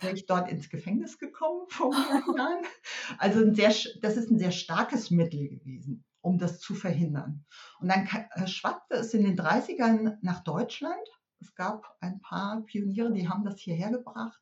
wäre 0.00 0.14
ich 0.14 0.26
dort 0.26 0.50
ins 0.50 0.68
Gefängnis 0.68 1.18
gekommen 1.18 1.66
vor 1.68 1.92
Jahren. 2.36 2.64
Also 3.18 3.40
ein 3.40 3.54
sehr, 3.54 3.74
das 4.00 4.16
ist 4.16 4.30
ein 4.30 4.38
sehr 4.38 4.52
starkes 4.52 5.10
Mittel 5.10 5.48
gewesen, 5.48 6.04
um 6.20 6.38
das 6.38 6.60
zu 6.60 6.74
verhindern. 6.74 7.44
Und 7.80 7.88
dann 7.88 8.08
äh, 8.34 8.46
schwappte 8.46 8.96
es 8.96 9.14
in 9.14 9.24
den 9.24 9.38
30ern 9.38 10.18
nach 10.22 10.42
Deutschland. 10.42 11.08
Es 11.40 11.54
gab 11.54 11.96
ein 12.00 12.20
paar 12.20 12.62
Pioniere, 12.62 13.12
die 13.12 13.28
haben 13.28 13.44
das 13.44 13.60
hierher 13.60 13.90
gebracht 13.90 14.40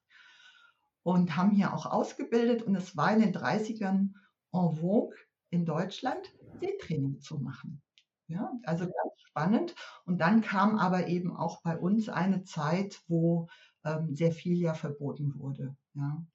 und 1.03 1.37
haben 1.37 1.51
hier 1.51 1.75
auch 1.75 1.87
ausgebildet. 1.87 2.63
Und 2.63 2.75
es 2.75 2.97
war 2.97 3.13
in 3.13 3.21
den 3.21 3.35
30ern 3.35 4.13
en 4.53 4.77
vogue 4.77 5.15
in 5.51 5.67
Deutschland, 5.67 6.27
Seetraining 6.61 7.21
zu 7.21 7.39
machen. 7.39 7.83
Ja, 8.29 8.51
also 8.65 8.85
ganz 8.85 9.21
spannend. 9.29 9.75
Und 10.05 10.19
dann 10.21 10.41
kam 10.41 10.79
aber 10.79 11.07
eben 11.07 11.37
auch 11.37 11.63
bei 11.63 11.77
uns 11.77 12.09
eine 12.09 12.43
Zeit, 12.43 13.03
wo 13.07 13.49
ähm, 13.87 14.15
sehr 14.15 14.33
viel 14.33 14.59
ja 14.59 14.75
verboten 14.75 15.39
wurde. 15.39 15.77
Ja. 15.95 16.27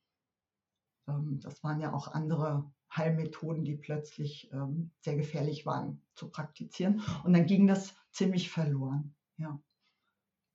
Ähm, 1.08 1.40
das 1.42 1.64
waren 1.64 1.82
ja 1.82 1.94
auch 1.94 2.08
andere 2.08 2.72
Heilmethoden, 2.96 3.64
die 3.64 3.76
plötzlich 3.76 4.50
ähm, 4.52 4.92
sehr 5.02 5.16
gefährlich 5.16 5.66
waren 5.66 6.02
zu 6.16 6.30
praktizieren. 6.30 7.02
Und 7.24 7.34
dann 7.34 7.46
ging 7.46 7.68
das 7.68 7.96
ziemlich 8.12 8.50
verloren. 8.50 9.16
Ja. 9.38 9.62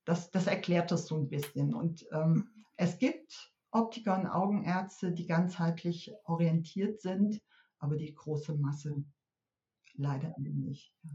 Das, 0.04 0.30
das 0.30 0.46
erklärt 0.46 0.90
das 0.90 1.06
so 1.06 1.16
ein 1.16 1.28
bisschen. 1.28 1.74
Und 1.74 2.06
ähm, 2.12 2.50
es 2.76 2.98
gibt 2.98 3.52
Optiker 3.70 4.18
und 4.18 4.26
Augenärzte, 4.26 5.12
die 5.12 5.26
ganzheitlich 5.26 6.12
orientiert 6.24 7.00
sind, 7.00 7.42
aber 7.78 7.96
die 7.96 8.14
große 8.14 8.54
Masse 8.54 9.04
leider 9.94 10.34
nicht. 10.38 10.94
Ja. 11.02 11.10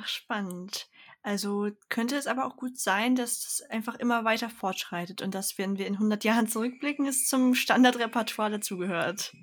Ach, 0.00 0.06
spannend. 0.06 0.88
Also 1.22 1.70
könnte 1.88 2.16
es 2.16 2.26
aber 2.26 2.46
auch 2.46 2.56
gut 2.56 2.78
sein, 2.78 3.16
dass 3.16 3.44
es 3.46 3.62
einfach 3.68 3.96
immer 3.96 4.24
weiter 4.24 4.48
fortschreitet 4.48 5.22
und 5.22 5.34
dass, 5.34 5.58
wenn 5.58 5.76
wir 5.76 5.86
in 5.86 5.94
100 5.94 6.22
Jahren 6.24 6.46
zurückblicken, 6.46 7.06
es 7.06 7.26
zum 7.26 7.54
Standardrepertoire 7.54 8.50
dazugehört. 8.50 9.34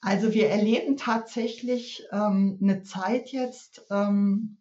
Also 0.00 0.34
wir 0.34 0.48
erleben 0.48 0.96
tatsächlich 0.96 2.02
ähm, 2.10 2.58
eine 2.60 2.82
Zeit 2.82 3.28
jetzt, 3.28 3.86
ähm, 3.90 4.58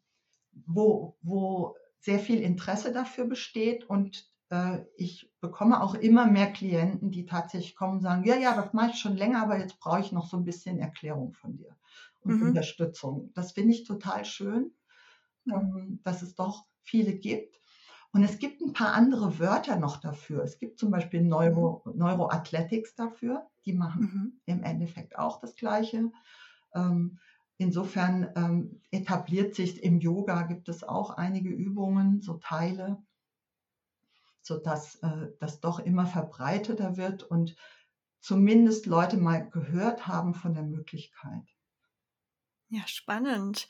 wo, 0.67 1.17
wo 1.23 1.75
sehr 1.99 2.19
viel 2.19 2.39
Interesse 2.39 2.93
dafür 2.93 3.25
besteht 3.25 3.89
und 3.89 4.29
äh, 4.49 4.79
ich 4.95 5.31
bekomme 5.41 5.81
auch 5.81 5.95
immer 5.95 6.27
mehr 6.27 6.51
Klienten, 6.51 7.09
die 7.09 7.25
tatsächlich 7.25 7.75
kommen 7.75 7.97
und 7.97 8.01
sagen, 8.01 8.23
ja, 8.23 8.35
ja, 8.35 8.55
das 8.55 8.73
mache 8.73 8.91
ich 8.91 8.99
schon 8.99 9.17
länger, 9.17 9.41
aber 9.41 9.57
jetzt 9.57 9.79
brauche 9.79 10.01
ich 10.01 10.11
noch 10.11 10.29
so 10.29 10.37
ein 10.37 10.45
bisschen 10.45 10.77
Erklärung 10.77 11.33
von 11.33 11.57
dir 11.57 11.75
und 12.19 12.35
mhm. 12.35 12.49
Unterstützung. 12.49 13.31
Das 13.33 13.53
finde 13.53 13.73
ich 13.73 13.83
total 13.83 14.25
schön 14.25 14.71
dass 16.03 16.21
es 16.21 16.35
doch 16.35 16.65
viele 16.81 17.13
gibt. 17.13 17.59
Und 18.13 18.23
es 18.23 18.39
gibt 18.39 18.61
ein 18.61 18.73
paar 18.73 18.93
andere 18.93 19.39
Wörter 19.39 19.77
noch 19.77 19.97
dafür. 19.97 20.43
Es 20.43 20.59
gibt 20.59 20.79
zum 20.79 20.91
Beispiel 20.91 21.21
Neuro, 21.21 21.81
mhm. 21.85 21.97
Neuroathletics 21.97 22.95
dafür. 22.95 23.49
Die 23.65 23.73
machen 23.73 24.01
mhm. 24.01 24.41
im 24.45 24.63
Endeffekt 24.63 25.17
auch 25.17 25.39
das 25.39 25.55
Gleiche. 25.55 26.11
Ähm, 26.75 27.19
insofern 27.57 28.29
ähm, 28.35 28.81
etabliert 28.91 29.55
sich 29.55 29.81
im 29.81 29.99
Yoga 29.99 30.43
gibt 30.43 30.67
es 30.67 30.83
auch 30.83 31.11
einige 31.11 31.49
Übungen, 31.49 32.21
so 32.21 32.33
Teile, 32.33 33.01
sodass 34.41 34.95
äh, 34.95 35.31
das 35.39 35.61
doch 35.61 35.79
immer 35.79 36.05
verbreiteter 36.05 36.97
wird 36.97 37.23
und 37.23 37.55
zumindest 38.19 38.87
Leute 38.87 39.17
mal 39.17 39.49
gehört 39.49 40.07
haben 40.07 40.33
von 40.33 40.53
der 40.53 40.63
Möglichkeit. 40.63 41.43
Ja, 42.67 42.87
spannend. 42.87 43.67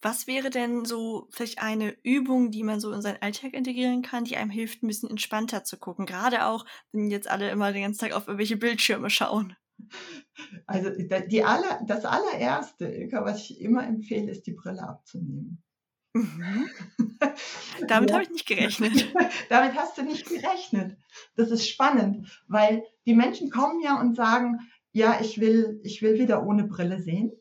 Was 0.00 0.26
wäre 0.26 0.50
denn 0.50 0.84
so 0.84 1.28
vielleicht 1.30 1.60
eine 1.60 1.96
Übung, 2.02 2.50
die 2.50 2.62
man 2.62 2.80
so 2.80 2.92
in 2.92 3.02
seinen 3.02 3.20
Alltag 3.20 3.54
integrieren 3.54 4.02
kann, 4.02 4.24
die 4.24 4.36
einem 4.36 4.50
hilft, 4.50 4.82
ein 4.82 4.86
bisschen 4.86 5.10
entspannter 5.10 5.64
zu 5.64 5.76
gucken? 5.76 6.06
Gerade 6.06 6.46
auch, 6.46 6.64
wenn 6.92 7.10
jetzt 7.10 7.28
alle 7.28 7.50
immer 7.50 7.72
den 7.72 7.82
ganzen 7.82 8.00
Tag 8.00 8.12
auf 8.12 8.28
irgendwelche 8.28 8.56
Bildschirme 8.56 9.10
schauen. 9.10 9.56
Also 10.66 10.90
die 10.90 11.44
aller, 11.44 11.80
das 11.86 12.04
allererste, 12.04 13.08
was 13.12 13.50
ich 13.50 13.60
immer 13.60 13.86
empfehle, 13.86 14.30
ist 14.30 14.46
die 14.46 14.54
Brille 14.54 14.82
abzunehmen. 14.82 15.62
Mhm. 16.14 16.68
Damit 17.86 18.10
ja. 18.10 18.14
habe 18.14 18.24
ich 18.24 18.30
nicht 18.30 18.46
gerechnet. 18.46 19.12
Damit 19.48 19.74
hast 19.74 19.98
du 19.98 20.02
nicht 20.02 20.28
gerechnet. 20.28 20.96
Das 21.36 21.50
ist 21.50 21.68
spannend, 21.68 22.42
weil 22.48 22.84
die 23.06 23.14
Menschen 23.14 23.50
kommen 23.50 23.80
ja 23.80 24.00
und 24.00 24.16
sagen, 24.16 24.58
ja, 24.92 25.20
ich 25.20 25.40
will, 25.40 25.80
ich 25.84 26.02
will 26.02 26.18
wieder 26.18 26.44
ohne 26.44 26.64
Brille 26.64 27.00
sehen. 27.00 27.32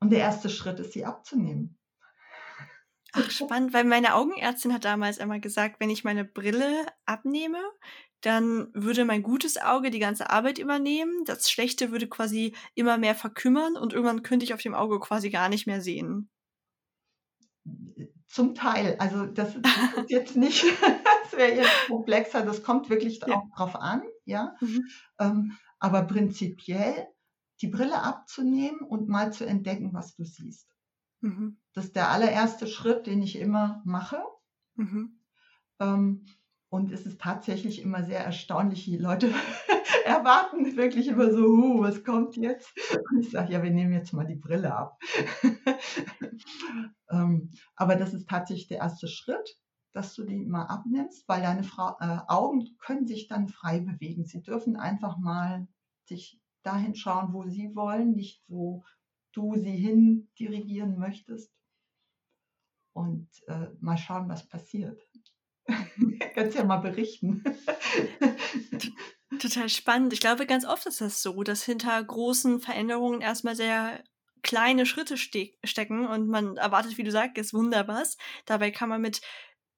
Und 0.00 0.10
der 0.10 0.20
erste 0.20 0.48
Schritt 0.48 0.78
ist, 0.80 0.92
sie 0.92 1.04
abzunehmen. 1.04 1.78
Ach, 3.12 3.30
spannend, 3.30 3.72
weil 3.72 3.84
meine 3.84 4.14
Augenärztin 4.14 4.72
hat 4.72 4.84
damals 4.84 5.18
einmal 5.18 5.40
gesagt, 5.40 5.80
wenn 5.80 5.90
ich 5.90 6.04
meine 6.04 6.24
Brille 6.24 6.86
abnehme, 7.06 7.58
dann 8.20 8.68
würde 8.74 9.04
mein 9.04 9.22
gutes 9.22 9.56
Auge 9.56 9.90
die 9.90 9.98
ganze 9.98 10.30
Arbeit 10.30 10.58
übernehmen. 10.58 11.24
Das 11.24 11.50
Schlechte 11.50 11.90
würde 11.90 12.08
quasi 12.08 12.54
immer 12.74 12.98
mehr 12.98 13.14
verkümmern 13.14 13.76
und 13.76 13.92
irgendwann 13.92 14.22
könnte 14.22 14.44
ich 14.44 14.54
auf 14.54 14.62
dem 14.62 14.74
Auge 14.74 15.00
quasi 15.00 15.30
gar 15.30 15.48
nicht 15.48 15.66
mehr 15.66 15.80
sehen. 15.80 16.28
Zum 18.26 18.54
Teil. 18.54 18.96
Also 18.98 19.24
das 19.26 19.54
ist 19.54 20.10
jetzt 20.10 20.36
nicht, 20.36 20.64
das 21.22 21.38
wäre 21.38 21.54
jetzt 21.54 21.86
komplexer. 21.86 22.44
Das 22.44 22.62
kommt 22.62 22.90
wirklich 22.90 23.20
ja. 23.26 23.36
auch 23.36 23.44
drauf 23.56 23.76
an, 23.76 24.02
ja. 24.24 24.54
Mhm. 24.60 24.84
Ähm, 25.18 25.58
aber 25.78 26.02
prinzipiell 26.02 27.06
die 27.60 27.68
Brille 27.68 28.02
abzunehmen 28.02 28.80
und 28.80 29.08
mal 29.08 29.32
zu 29.32 29.44
entdecken, 29.44 29.92
was 29.92 30.14
du 30.14 30.24
siehst. 30.24 30.68
Mhm. 31.20 31.58
Das 31.72 31.86
ist 31.86 31.96
der 31.96 32.10
allererste 32.10 32.66
Schritt, 32.66 33.06
den 33.06 33.22
ich 33.22 33.36
immer 33.36 33.82
mache. 33.84 34.22
Mhm. 34.76 35.20
Ähm, 35.80 36.26
und 36.70 36.92
es 36.92 37.06
ist 37.06 37.20
tatsächlich 37.20 37.80
immer 37.80 38.04
sehr 38.04 38.24
erstaunlich, 38.24 38.84
die 38.84 38.98
Leute 38.98 39.32
erwarten 40.04 40.76
wirklich 40.76 41.08
immer 41.08 41.30
so, 41.30 41.46
uh, 41.46 41.80
was 41.80 42.04
kommt 42.04 42.36
jetzt? 42.36 42.72
Und 43.10 43.20
ich 43.20 43.30
sage, 43.30 43.52
ja, 43.52 43.62
wir 43.62 43.70
nehmen 43.70 43.92
jetzt 43.92 44.12
mal 44.12 44.26
die 44.26 44.36
Brille 44.36 44.74
ab. 44.74 45.00
ähm, 47.10 47.50
aber 47.74 47.96
das 47.96 48.12
ist 48.12 48.28
tatsächlich 48.28 48.68
der 48.68 48.78
erste 48.78 49.08
Schritt, 49.08 49.58
dass 49.92 50.14
du 50.14 50.24
die 50.24 50.44
mal 50.44 50.66
abnimmst, 50.66 51.26
weil 51.26 51.42
deine 51.42 51.64
Frau, 51.64 51.96
äh, 52.00 52.18
Augen 52.28 52.76
können 52.78 53.06
sich 53.06 53.28
dann 53.28 53.48
frei 53.48 53.80
bewegen. 53.80 54.26
Sie 54.26 54.42
dürfen 54.42 54.76
einfach 54.76 55.16
mal 55.16 55.66
sich 56.04 56.38
dahin 56.62 56.94
schauen, 56.94 57.32
wo 57.32 57.44
sie 57.48 57.74
wollen, 57.74 58.12
nicht 58.14 58.42
wo 58.48 58.84
du 59.32 59.54
sie 59.56 59.76
hin 59.76 60.28
dirigieren 60.38 60.98
möchtest. 60.98 61.52
Und 62.92 63.28
äh, 63.46 63.68
mal 63.80 63.96
schauen, 63.96 64.28
was 64.28 64.48
passiert. 64.48 65.00
Kannst 66.34 66.56
ja 66.56 66.64
mal 66.64 66.78
berichten. 66.78 67.44
Total 69.38 69.68
spannend. 69.68 70.12
Ich 70.12 70.20
glaube, 70.20 70.46
ganz 70.46 70.64
oft 70.64 70.86
ist 70.86 71.00
das 71.00 71.22
so, 71.22 71.42
dass 71.42 71.62
hinter 71.62 72.02
großen 72.02 72.60
Veränderungen 72.60 73.20
erstmal 73.20 73.54
sehr 73.54 74.02
kleine 74.42 74.86
Schritte 74.86 75.16
ste 75.16 75.52
stecken 75.64 76.06
und 76.06 76.28
man 76.28 76.56
erwartet, 76.56 76.96
wie 76.98 77.04
du 77.04 77.10
sagst, 77.10 77.52
wunderbar. 77.52 78.04
Dabei 78.46 78.70
kann 78.70 78.88
man 78.88 79.00
mit 79.00 79.20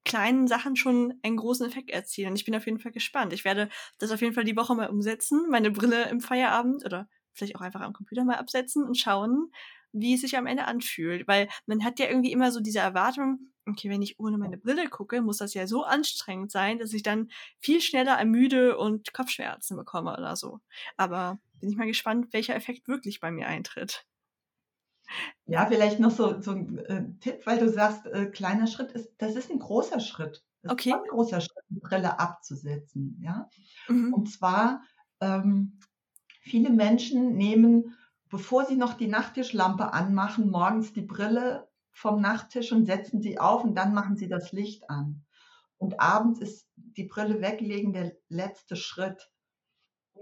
kleinen 0.04 0.48
Sachen 0.48 0.76
schon 0.76 1.14
einen 1.22 1.36
großen 1.36 1.66
Effekt 1.66 1.90
erzielen. 1.90 2.34
Ich 2.36 2.44
bin 2.44 2.54
auf 2.54 2.66
jeden 2.66 2.78
Fall 2.78 2.92
gespannt. 2.92 3.32
Ich 3.32 3.44
werde 3.44 3.68
das 3.98 4.10
auf 4.10 4.20
jeden 4.20 4.34
Fall 4.34 4.44
die 4.44 4.56
Woche 4.56 4.74
mal 4.74 4.88
umsetzen, 4.88 5.46
meine 5.50 5.70
Brille 5.70 6.08
im 6.08 6.20
Feierabend 6.20 6.84
oder 6.84 7.08
vielleicht 7.32 7.56
auch 7.56 7.60
einfach 7.60 7.80
am 7.80 7.92
Computer 7.92 8.24
mal 8.24 8.36
absetzen 8.36 8.84
und 8.84 8.96
schauen, 8.96 9.50
wie 9.92 10.14
es 10.14 10.22
sich 10.22 10.36
am 10.36 10.46
Ende 10.46 10.64
anfühlt. 10.66 11.28
Weil 11.28 11.48
man 11.66 11.84
hat 11.84 11.98
ja 11.98 12.08
irgendwie 12.08 12.32
immer 12.32 12.52
so 12.52 12.60
diese 12.60 12.78
Erwartung, 12.80 13.52
okay, 13.66 13.90
wenn 13.90 14.02
ich 14.02 14.18
ohne 14.18 14.38
meine 14.38 14.58
Brille 14.58 14.88
gucke, 14.88 15.22
muss 15.22 15.38
das 15.38 15.54
ja 15.54 15.66
so 15.66 15.84
anstrengend 15.84 16.50
sein, 16.50 16.78
dass 16.78 16.92
ich 16.92 17.02
dann 17.02 17.30
viel 17.58 17.80
schneller 17.80 18.16
ermüde 18.16 18.78
und 18.78 19.12
Kopfschmerzen 19.12 19.76
bekomme 19.76 20.12
oder 20.12 20.36
so. 20.36 20.60
Aber 20.96 21.38
bin 21.60 21.70
ich 21.70 21.76
mal 21.76 21.86
gespannt, 21.86 22.32
welcher 22.32 22.56
Effekt 22.56 22.88
wirklich 22.88 23.20
bei 23.20 23.30
mir 23.30 23.46
eintritt. 23.46 24.06
Ja, 25.46 25.66
vielleicht 25.66 26.00
noch 26.00 26.10
so, 26.10 26.40
so 26.40 26.52
ein 26.52 26.78
äh, 26.78 27.04
Tipp, 27.20 27.40
weil 27.44 27.58
du 27.58 27.68
sagst, 27.68 28.06
äh, 28.06 28.26
kleiner 28.26 28.66
Schritt 28.66 28.92
ist, 28.92 29.10
das 29.18 29.34
ist 29.34 29.50
ein 29.50 29.58
großer 29.58 30.00
Schritt. 30.00 30.44
Das 30.62 30.72
okay. 30.72 30.90
ist 30.90 30.96
ein 30.96 31.08
großer 31.08 31.40
Schritt, 31.40 31.64
die 31.68 31.80
Brille 31.80 32.18
abzusetzen. 32.18 33.20
Ja? 33.22 33.48
Mhm. 33.88 34.12
Und 34.14 34.30
zwar, 34.30 34.82
ähm, 35.20 35.78
viele 36.42 36.70
Menschen 36.70 37.36
nehmen, 37.36 37.96
bevor 38.28 38.64
sie 38.64 38.76
noch 38.76 38.94
die 38.94 39.08
Nachttischlampe 39.08 39.92
anmachen, 39.92 40.50
morgens 40.50 40.92
die 40.92 41.02
Brille 41.02 41.68
vom 41.90 42.20
Nachttisch 42.20 42.72
und 42.72 42.86
setzen 42.86 43.20
sie 43.20 43.38
auf 43.38 43.64
und 43.64 43.74
dann 43.74 43.92
machen 43.92 44.16
sie 44.16 44.28
das 44.28 44.52
Licht 44.52 44.88
an. 44.88 45.24
Und 45.76 46.00
abends 46.00 46.40
ist 46.40 46.68
die 46.76 47.04
Brille 47.04 47.40
weglegen 47.40 47.92
der 47.92 48.12
letzte 48.28 48.76
Schritt 48.76 49.30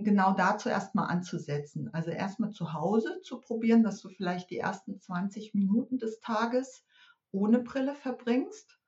genau 0.01 0.33
dazu 0.33 0.69
erstmal 0.69 1.09
anzusetzen. 1.09 1.93
Also 1.93 2.11
erstmal 2.11 2.51
zu 2.51 2.73
Hause 2.73 3.21
zu 3.23 3.41
probieren, 3.41 3.83
dass 3.83 4.01
du 4.01 4.09
vielleicht 4.09 4.51
die 4.51 4.59
ersten 4.59 5.01
20 5.01 5.55
Minuten 5.55 5.99
des 5.99 6.21
Tages 6.21 6.85
ohne 7.31 7.61
Brille 7.61 7.95
verbringst 7.95 8.79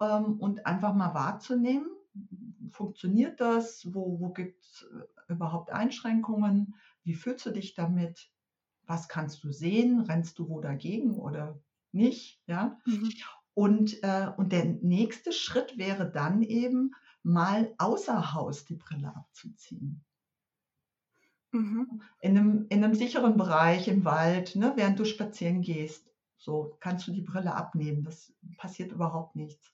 ähm, 0.00 0.38
und 0.40 0.66
einfach 0.66 0.94
mal 0.94 1.14
wahrzunehmen, 1.14 1.88
funktioniert 2.70 3.40
das, 3.40 3.94
wo, 3.94 4.20
wo 4.20 4.30
gibt 4.30 4.62
es 4.62 4.86
äh, 4.92 5.32
überhaupt 5.32 5.70
Einschränkungen, 5.70 6.74
wie 7.04 7.14
fühlst 7.14 7.46
du 7.46 7.50
dich 7.50 7.74
damit, 7.74 8.30
was 8.82 9.08
kannst 9.08 9.44
du 9.44 9.52
sehen, 9.52 10.00
rennst 10.00 10.38
du 10.38 10.48
wo 10.48 10.60
dagegen 10.60 11.18
oder 11.18 11.60
nicht, 11.92 12.42
ja. 12.46 12.78
Mhm. 12.84 13.10
Und, 13.54 14.02
äh, 14.02 14.30
und 14.36 14.52
der 14.52 14.64
nächste 14.66 15.32
Schritt 15.32 15.78
wäre 15.78 16.10
dann 16.10 16.42
eben, 16.42 16.92
mal 17.22 17.74
außer 17.78 18.32
Haus 18.32 18.64
die 18.64 18.76
Brille 18.76 19.14
abzuziehen. 19.14 20.04
Mhm. 21.52 22.02
In, 22.20 22.36
einem, 22.36 22.66
in 22.68 22.84
einem 22.84 22.94
sicheren 22.94 23.36
Bereich 23.36 23.88
im 23.88 24.04
Wald, 24.04 24.56
ne, 24.56 24.72
während 24.76 24.98
du 24.98 25.04
spazieren 25.04 25.62
gehst. 25.62 26.06
So 26.36 26.76
kannst 26.80 27.06
du 27.08 27.12
die 27.12 27.22
Brille 27.22 27.54
abnehmen. 27.54 28.04
Das 28.04 28.32
passiert 28.56 28.92
überhaupt 28.92 29.34
nichts. 29.34 29.72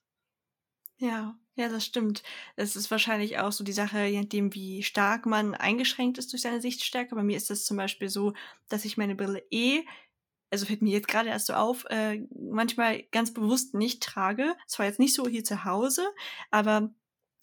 Ja, 0.96 1.36
ja, 1.56 1.68
das 1.68 1.84
stimmt. 1.84 2.22
Es 2.56 2.76
ist 2.76 2.90
wahrscheinlich 2.90 3.38
auch 3.38 3.52
so 3.52 3.64
die 3.64 3.72
Sache, 3.72 4.04
je 4.04 4.20
nachdem, 4.20 4.54
wie 4.54 4.82
stark 4.82 5.26
man 5.26 5.54
eingeschränkt 5.54 6.18
ist 6.18 6.32
durch 6.32 6.42
seine 6.42 6.60
Sichtstärke. 6.60 7.14
Bei 7.14 7.22
mir 7.22 7.36
ist 7.36 7.50
es 7.50 7.66
zum 7.66 7.76
Beispiel 7.76 8.08
so, 8.08 8.32
dass 8.68 8.84
ich 8.84 8.96
meine 8.96 9.14
Brille 9.14 9.42
eh, 9.50 9.84
also 10.50 10.66
fällt 10.66 10.82
mir 10.82 10.92
jetzt 10.92 11.08
gerade 11.08 11.30
erst 11.30 11.46
so 11.46 11.54
auf, 11.54 11.84
äh, 11.90 12.26
manchmal 12.30 13.02
ganz 13.10 13.34
bewusst 13.34 13.74
nicht 13.74 14.02
trage. 14.02 14.54
Zwar 14.68 14.86
jetzt 14.86 15.00
nicht 15.00 15.14
so 15.14 15.26
hier 15.26 15.42
zu 15.42 15.64
Hause, 15.64 16.06
aber 16.50 16.94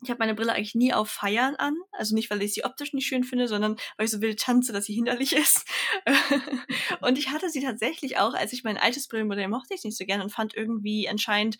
ich 0.03 0.09
habe 0.09 0.19
meine 0.19 0.33
Brille 0.33 0.53
eigentlich 0.53 0.75
nie 0.75 0.93
auf 0.93 1.09
Feiern 1.09 1.55
an. 1.55 1.75
Also 1.91 2.15
nicht, 2.15 2.29
weil 2.29 2.41
ich 2.41 2.53
sie 2.53 2.63
optisch 2.63 2.93
nicht 2.93 3.05
schön 3.05 3.23
finde, 3.23 3.47
sondern 3.47 3.77
weil 3.97 4.05
ich 4.05 4.11
so 4.11 4.21
wild 4.21 4.39
tanze, 4.39 4.73
dass 4.73 4.85
sie 4.85 4.93
hinderlich 4.93 5.35
ist. 5.35 5.65
und 7.01 7.17
ich 7.17 7.29
hatte 7.29 7.49
sie 7.49 7.61
tatsächlich 7.61 8.17
auch, 8.17 8.33
als 8.33 8.53
ich 8.53 8.63
mein 8.63 8.77
altes 8.77 9.07
Brillenmodell 9.07 9.47
mochte 9.47 9.73
ich 9.73 9.83
nicht 9.83 9.97
so 9.97 10.05
gern 10.05 10.21
und 10.21 10.31
fand 10.31 10.55
irgendwie 10.55 11.07
anscheinend, 11.07 11.57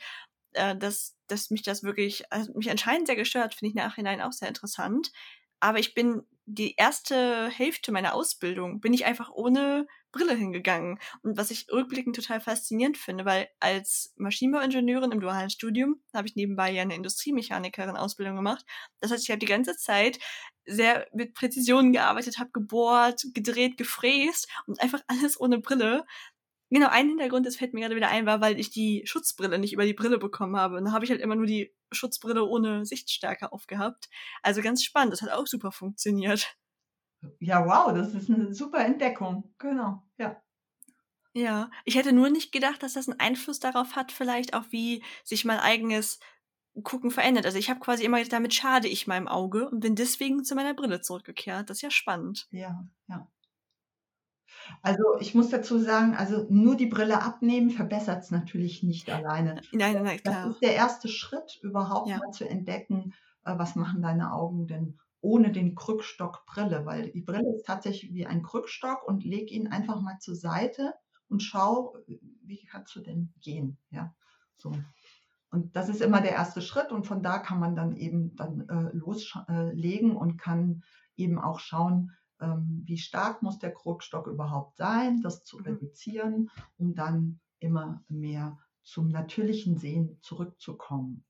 äh, 0.54 0.76
dass, 0.76 1.16
dass 1.28 1.52
mich 1.52 1.62
das 1.62 1.84
wirklich, 1.84 2.32
also 2.32 2.52
mich 2.54 2.70
anscheinend 2.70 3.08
sehr 3.08 3.16
gestört, 3.16 3.54
finde 3.54 3.70
ich 3.70 3.76
nachhinein 3.76 4.22
auch 4.22 4.32
sehr 4.32 4.48
interessant. 4.48 5.12
Aber 5.60 5.78
ich 5.80 5.94
bin 5.94 6.24
die 6.54 6.76
erste 6.76 7.50
Hälfte 7.50 7.92
meiner 7.92 8.14
Ausbildung 8.14 8.80
bin 8.82 8.94
ich 8.94 9.06
einfach 9.06 9.32
ohne 9.32 9.88
Brille 10.12 10.36
hingegangen. 10.36 11.00
Und 11.24 11.38
was 11.38 11.52
ich 11.52 11.68
rückblickend 11.72 12.16
total 12.16 12.42
faszinierend 12.42 12.98
finde, 12.98 13.26
weil 13.26 13.48
als 13.60 14.14
Maschinenbauingenieurin 14.18 15.12
im 15.12 15.22
dualen 15.22 15.50
Studium 15.50 16.02
habe 16.14 16.28
ich 16.28 16.36
nebenbei 16.36 16.72
ja 16.72 16.82
eine 16.82 16.96
Industriemechanikerin 16.96 17.96
Ausbildung 17.96 18.36
gemacht. 18.36 18.66
Das 19.00 19.12
heißt, 19.12 19.24
ich 19.24 19.30
habe 19.30 19.40
die 19.40 19.46
ganze 19.46 19.78
Zeit 19.78 20.20
sehr 20.66 21.08
mit 21.14 21.34
Präzision 21.34 21.94
gearbeitet, 21.94 22.38
habe 22.40 22.52
gebohrt, 22.52 23.24
gedreht, 23.34 23.78
gefräst 23.78 24.48
und 24.68 24.82
einfach 24.82 25.02
alles 25.08 25.40
ohne 25.40 25.60
Brille. 25.60 26.06
Genau, 26.70 26.88
ein 26.90 27.10
Hintergrund, 27.10 27.46
das 27.46 27.58
fällt 27.58 27.74
mir 27.74 27.82
gerade 27.82 27.96
wieder 27.96 28.10
ein, 28.10 28.26
war, 28.26 28.42
weil 28.42 28.60
ich 28.60 28.70
die 28.70 29.04
Schutzbrille 29.06 29.60
nicht 29.60 29.74
über 29.74 29.86
die 29.86 29.94
Brille 29.94 30.18
bekommen 30.20 30.56
habe. 30.56 30.78
Und 30.78 30.86
da 30.86 30.92
habe 30.92 31.04
ich 31.06 31.12
halt 31.12 31.22
immer 31.22 31.36
nur 31.36 31.46
die 31.46 31.74
Schutzbrille 31.92 32.46
ohne 32.46 32.86
Sichtstärke 32.86 33.52
aufgehabt. 33.52 34.10
Also 34.42 34.62
ganz 34.62 34.84
spannend, 34.84 35.14
das 35.14 35.22
hat 35.22 35.32
auch 35.32 35.48
super 35.48 35.72
funktioniert. 35.72 36.56
Ja, 37.40 37.66
wow, 37.66 37.94
das 37.94 38.14
ist 38.14 38.30
eine 38.30 38.54
super 38.54 38.84
Entdeckung. 38.84 39.54
Genau, 39.60 40.04
ja. 40.18 40.42
Ja, 41.34 41.70
ich 41.86 41.96
hätte 41.96 42.12
nur 42.12 42.30
nicht 42.30 42.52
gedacht, 42.52 42.84
dass 42.84 42.94
das 42.94 43.08
einen 43.08 43.20
Einfluss 43.20 43.60
darauf 43.60 43.96
hat, 43.96 44.12
vielleicht 44.12 44.54
auch 44.54 44.66
wie 44.70 45.04
sich 45.24 45.46
mein 45.46 45.60
eigenes 45.60 46.20
Gucken 46.84 47.12
verändert. 47.12 47.46
Also 47.46 47.58
ich 47.58 47.70
habe 47.70 47.80
quasi 47.80 48.04
immer 48.04 48.18
gedacht, 48.18 48.34
damit 48.34 48.54
schade 48.54 48.88
ich 48.88 49.08
meinem 49.08 49.28
Auge 49.28 49.70
und 49.70 49.82
bin 49.82 49.96
deswegen 49.96 50.44
zu 50.44 50.56
meiner 50.56 50.74
Brille 50.74 51.02
zurückgekehrt. 51.02 51.70
Das 51.70 51.78
ist 51.78 51.82
ja 51.82 51.92
spannend. 51.92 52.48
Ja, 52.52 52.86
ja. 53.08 53.28
Also 54.82 55.18
ich 55.20 55.36
muss 55.36 55.50
dazu 55.50 55.78
sagen, 55.80 56.16
also 56.16 56.46
nur 56.50 56.76
die 56.76 56.88
Brille 56.88 57.22
abnehmen 57.22 57.70
verbessert 57.70 58.24
es 58.24 58.32
natürlich 58.32 58.84
nicht 58.84 59.10
alleine. 59.10 59.62
Nein, 59.72 60.04
nein, 60.04 60.18
klar. 60.18 60.46
Das 60.46 60.54
ist 60.54 60.62
der 60.62 60.76
erste 60.76 61.08
Schritt, 61.08 61.60
überhaupt 61.62 62.10
ja. 62.10 62.18
mal 62.18 62.32
zu 62.32 62.48
entdecken, 62.48 63.14
äh, 63.46 63.58
was 63.58 63.76
machen 63.76 64.02
deine 64.02 64.34
Augen 64.34 64.68
denn 64.68 64.98
ohne 65.22 65.52
den 65.52 65.76
Krückstock 65.76 66.46
Brille, 66.46 66.86
weil 66.86 67.12
die 67.12 67.22
Brille 67.22 67.56
ist 67.56 67.68
tatsächlich 67.68 68.14
wie 68.14 68.26
ein 68.26 68.42
Krückstock 68.42 69.08
und 69.08 69.24
leg 69.24 69.52
ihn 69.52 69.68
einfach 69.68 70.02
mal 70.02 70.18
zur 70.20 70.36
Seite 70.36 70.96
und 71.30 71.42
schau, 71.42 71.96
wie 72.08 72.66
kannst 72.66 72.96
du 72.96 73.00
denn 73.02 73.32
gehen, 73.42 73.78
ja, 73.92 74.14
so. 74.58 74.72
Und 75.52 75.76
das 75.76 75.90
ist 75.90 76.02
immer 76.02 76.22
der 76.22 76.32
erste 76.32 76.62
Schritt 76.62 76.92
und 76.92 77.06
von 77.06 77.22
da 77.22 77.38
kann 77.38 77.60
man 77.60 77.76
dann 77.76 77.98
eben 77.98 78.36
dann 78.36 78.68
äh, 78.70 78.96
loslegen 78.96 80.16
und 80.16 80.38
kann 80.38 80.84
eben 81.18 81.40
auch 81.40 81.60
schauen, 81.60 82.12
ähm, 82.42 82.82
wie 82.86 82.98
stark 82.98 83.42
muss 83.42 83.60
der 83.60 83.74
Krückstock 83.74 84.28
überhaupt 84.28 84.78
sein, 84.78 85.22
das 85.22 85.44
zu 85.44 85.60
mhm. 85.60 85.66
reduzieren, 85.66 86.50
um 86.78 86.96
dann 86.96 87.40
immer 87.60 88.04
mehr 88.10 88.58
zum 88.84 89.10
natürlichen 89.10 89.78
Sehen 89.78 90.18
zurückzukommen. 90.22 91.24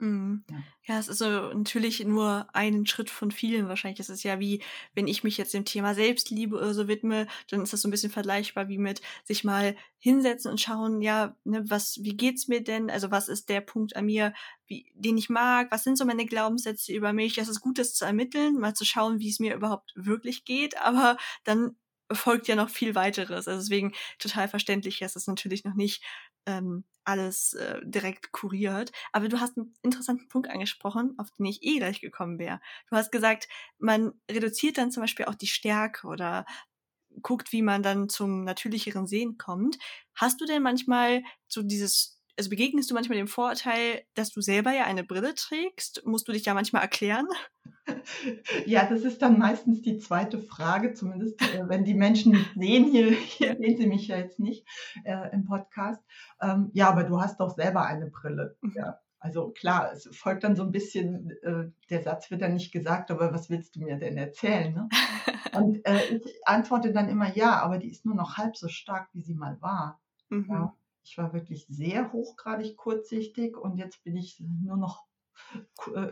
Mhm. 0.00 0.44
Ja. 0.48 0.56
ja, 0.84 0.98
es 1.00 1.08
ist 1.08 1.18
so 1.18 1.26
natürlich 1.52 2.04
nur 2.04 2.46
ein 2.52 2.86
Schritt 2.86 3.10
von 3.10 3.32
vielen. 3.32 3.68
Wahrscheinlich 3.68 3.98
ist 3.98 4.10
es 4.10 4.22
ja 4.22 4.38
wie, 4.38 4.62
wenn 4.94 5.08
ich 5.08 5.24
mich 5.24 5.36
jetzt 5.36 5.54
dem 5.54 5.64
Thema 5.64 5.94
Selbstliebe 5.94 6.56
oder 6.56 6.72
so 6.72 6.86
widme, 6.86 7.26
dann 7.50 7.62
ist 7.62 7.72
das 7.72 7.82
so 7.82 7.88
ein 7.88 7.90
bisschen 7.90 8.10
vergleichbar 8.12 8.68
wie 8.68 8.78
mit 8.78 9.00
sich 9.24 9.42
mal 9.42 9.76
hinsetzen 9.98 10.52
und 10.52 10.60
schauen, 10.60 11.02
ja, 11.02 11.36
ne, 11.44 11.64
was, 11.68 11.98
wie 12.02 12.16
geht's 12.16 12.46
mir 12.46 12.62
denn? 12.62 12.90
Also 12.90 13.10
was 13.10 13.28
ist 13.28 13.48
der 13.48 13.60
Punkt 13.60 13.96
an 13.96 14.06
mir, 14.06 14.32
wie, 14.66 14.86
den 14.94 15.18
ich 15.18 15.28
mag? 15.28 15.72
Was 15.72 15.82
sind 15.82 15.98
so 15.98 16.04
meine 16.04 16.26
Glaubenssätze 16.26 16.92
über 16.92 17.12
mich? 17.12 17.36
Es 17.38 17.48
ist 17.48 17.60
gut, 17.60 17.78
das 17.78 17.94
zu 17.94 18.04
ermitteln, 18.04 18.58
mal 18.60 18.74
zu 18.74 18.84
schauen, 18.84 19.18
wie 19.18 19.30
es 19.30 19.40
mir 19.40 19.54
überhaupt 19.56 19.92
wirklich 19.96 20.44
geht, 20.44 20.78
aber 20.80 21.16
dann 21.42 21.76
folgt 22.12 22.48
ja 22.48 22.56
noch 22.56 22.70
viel 22.70 22.94
weiteres. 22.94 23.48
Also 23.48 23.60
deswegen 23.60 23.92
total 24.18 24.48
verständlich, 24.48 24.98
dass 25.00 25.16
es 25.16 25.26
natürlich 25.26 25.64
noch 25.64 25.74
nicht 25.74 26.02
ähm, 26.48 26.84
alles 27.04 27.54
äh, 27.54 27.80
direkt 27.84 28.32
kuriert. 28.32 28.92
Aber 29.12 29.28
du 29.28 29.40
hast 29.40 29.56
einen 29.56 29.74
interessanten 29.82 30.28
Punkt 30.28 30.50
angesprochen, 30.50 31.14
auf 31.18 31.30
den 31.32 31.46
ich 31.46 31.62
eh 31.62 31.78
gleich 31.78 32.00
gekommen 32.00 32.38
wäre. 32.38 32.60
Du 32.90 32.96
hast 32.96 33.12
gesagt, 33.12 33.48
man 33.78 34.12
reduziert 34.30 34.78
dann 34.78 34.90
zum 34.90 35.02
Beispiel 35.02 35.26
auch 35.26 35.34
die 35.34 35.46
Stärke 35.46 36.06
oder 36.06 36.44
guckt, 37.22 37.52
wie 37.52 37.62
man 37.62 37.82
dann 37.82 38.08
zum 38.08 38.44
natürlicheren 38.44 39.06
Sehen 39.06 39.38
kommt. 39.38 39.78
Hast 40.14 40.40
du 40.40 40.46
denn 40.46 40.62
manchmal 40.62 41.22
so 41.48 41.62
dieses 41.62 42.16
also 42.38 42.50
begegnest 42.50 42.88
du 42.88 42.94
manchmal 42.94 43.18
dem 43.18 43.26
Vorurteil, 43.26 44.04
dass 44.14 44.30
du 44.30 44.40
selber 44.40 44.72
ja 44.72 44.84
eine 44.84 45.02
Brille 45.02 45.34
trägst? 45.34 46.02
Musst 46.06 46.28
du 46.28 46.32
dich 46.32 46.44
ja 46.44 46.54
manchmal 46.54 46.82
erklären? 46.82 47.26
Ja, 48.66 48.86
das 48.88 49.02
ist 49.02 49.22
dann 49.22 49.38
meistens 49.38 49.82
die 49.82 49.98
zweite 49.98 50.38
Frage, 50.38 50.94
zumindest 50.94 51.40
äh, 51.42 51.68
wenn 51.68 51.84
die 51.84 51.94
Menschen 51.94 52.32
mich 52.32 52.52
sehen. 52.54 52.84
Hier, 52.90 53.10
hier 53.10 53.56
sehen 53.56 53.76
sie 53.76 53.86
mich 53.86 54.08
ja 54.08 54.16
jetzt 54.16 54.38
nicht 54.38 54.66
äh, 55.04 55.32
im 55.32 55.44
Podcast. 55.44 56.02
Ähm, 56.40 56.70
ja, 56.72 56.88
aber 56.88 57.04
du 57.04 57.20
hast 57.20 57.40
doch 57.40 57.50
selber 57.50 57.84
eine 57.86 58.06
Brille. 58.06 58.56
Mhm. 58.60 58.72
Ja. 58.76 59.00
Also 59.20 59.50
klar, 59.50 59.92
es 59.92 60.08
folgt 60.12 60.44
dann 60.44 60.54
so 60.54 60.62
ein 60.62 60.70
bisschen, 60.70 61.30
äh, 61.42 61.70
der 61.90 62.02
Satz 62.02 62.30
wird 62.30 62.40
dann 62.40 62.54
nicht 62.54 62.72
gesagt, 62.72 63.10
aber 63.10 63.32
was 63.32 63.50
willst 63.50 63.74
du 63.74 63.80
mir 63.80 63.96
denn 63.96 64.16
erzählen? 64.16 64.72
Ne? 64.72 64.88
Und 65.56 65.84
äh, 65.86 66.16
ich 66.16 66.46
antworte 66.46 66.92
dann 66.92 67.08
immer 67.08 67.34
ja, 67.36 67.60
aber 67.60 67.78
die 67.78 67.90
ist 67.90 68.04
nur 68.04 68.14
noch 68.14 68.36
halb 68.36 68.56
so 68.56 68.68
stark, 68.68 69.08
wie 69.12 69.22
sie 69.22 69.34
mal 69.34 69.60
war. 69.60 70.00
Mhm. 70.28 70.46
Ja. 70.48 70.74
Ich 71.02 71.16
war 71.16 71.32
wirklich 71.32 71.66
sehr 71.68 72.12
hochgradig 72.12 72.76
kurzsichtig 72.76 73.56
und 73.56 73.76
jetzt 73.76 74.04
bin 74.04 74.14
ich 74.14 74.40
nur 74.40 74.76
noch 74.76 75.07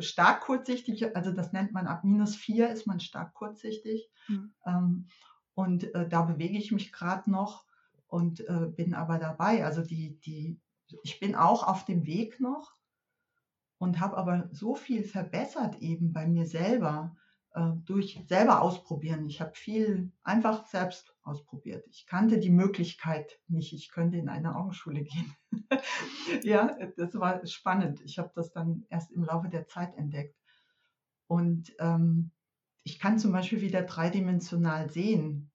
stark 0.00 0.42
kurzsichtig. 0.42 1.14
Also 1.16 1.32
das 1.32 1.52
nennt 1.52 1.72
man 1.72 1.86
ab 1.86 2.04
minus 2.04 2.36
vier 2.36 2.70
ist 2.70 2.86
man 2.86 3.00
stark 3.00 3.34
kurzsichtig. 3.34 4.10
Mhm. 4.28 4.54
Ähm, 4.66 5.08
und 5.54 5.94
äh, 5.94 6.08
da 6.08 6.22
bewege 6.22 6.58
ich 6.58 6.72
mich 6.72 6.92
gerade 6.92 7.30
noch 7.30 7.64
und 8.06 8.40
äh, 8.40 8.66
bin 8.66 8.94
aber 8.94 9.18
dabei. 9.18 9.64
Also 9.64 9.82
die, 9.82 10.18
die, 10.20 10.60
ich 11.02 11.18
bin 11.18 11.34
auch 11.34 11.66
auf 11.66 11.84
dem 11.84 12.06
Weg 12.06 12.40
noch 12.40 12.74
und 13.78 14.00
habe 14.00 14.16
aber 14.16 14.48
so 14.52 14.74
viel 14.74 15.04
verbessert 15.04 15.80
eben 15.80 16.12
bei 16.12 16.26
mir 16.26 16.46
selber 16.46 17.16
durch 17.86 18.22
selber 18.28 18.60
ausprobieren. 18.60 19.24
Ich 19.30 19.40
habe 19.40 19.54
viel 19.54 20.12
einfach 20.22 20.66
selbst 20.66 21.15
ausprobiert. 21.26 21.86
Ich 21.88 22.06
kannte 22.06 22.38
die 22.38 22.50
Möglichkeit 22.50 23.38
nicht, 23.48 23.72
ich 23.72 23.90
könnte 23.90 24.16
in 24.16 24.28
eine 24.28 24.56
Augenschule 24.56 25.02
gehen. 25.02 25.34
ja, 26.42 26.76
das 26.96 27.14
war 27.18 27.44
spannend. 27.46 28.00
Ich 28.02 28.18
habe 28.18 28.30
das 28.34 28.52
dann 28.52 28.84
erst 28.88 29.12
im 29.12 29.24
Laufe 29.24 29.48
der 29.48 29.66
Zeit 29.66 29.94
entdeckt. 29.96 30.36
Und 31.26 31.74
ähm, 31.78 32.30
ich 32.84 32.98
kann 32.98 33.18
zum 33.18 33.32
Beispiel 33.32 33.60
wieder 33.60 33.82
dreidimensional 33.82 34.90
sehen. 34.90 35.50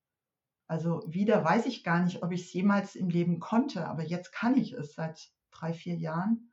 Also 0.67 1.03
wieder 1.07 1.43
weiß 1.43 1.65
ich 1.65 1.83
gar 1.83 2.03
nicht, 2.03 2.23
ob 2.23 2.31
ich 2.31 2.41
es 2.41 2.53
jemals 2.53 2.95
im 2.95 3.09
Leben 3.09 3.39
konnte, 3.39 3.87
aber 3.87 4.03
jetzt 4.03 4.31
kann 4.31 4.57
ich 4.57 4.73
es 4.73 4.93
seit 4.93 5.31
drei, 5.51 5.73
vier 5.73 5.95
Jahren. 5.95 6.51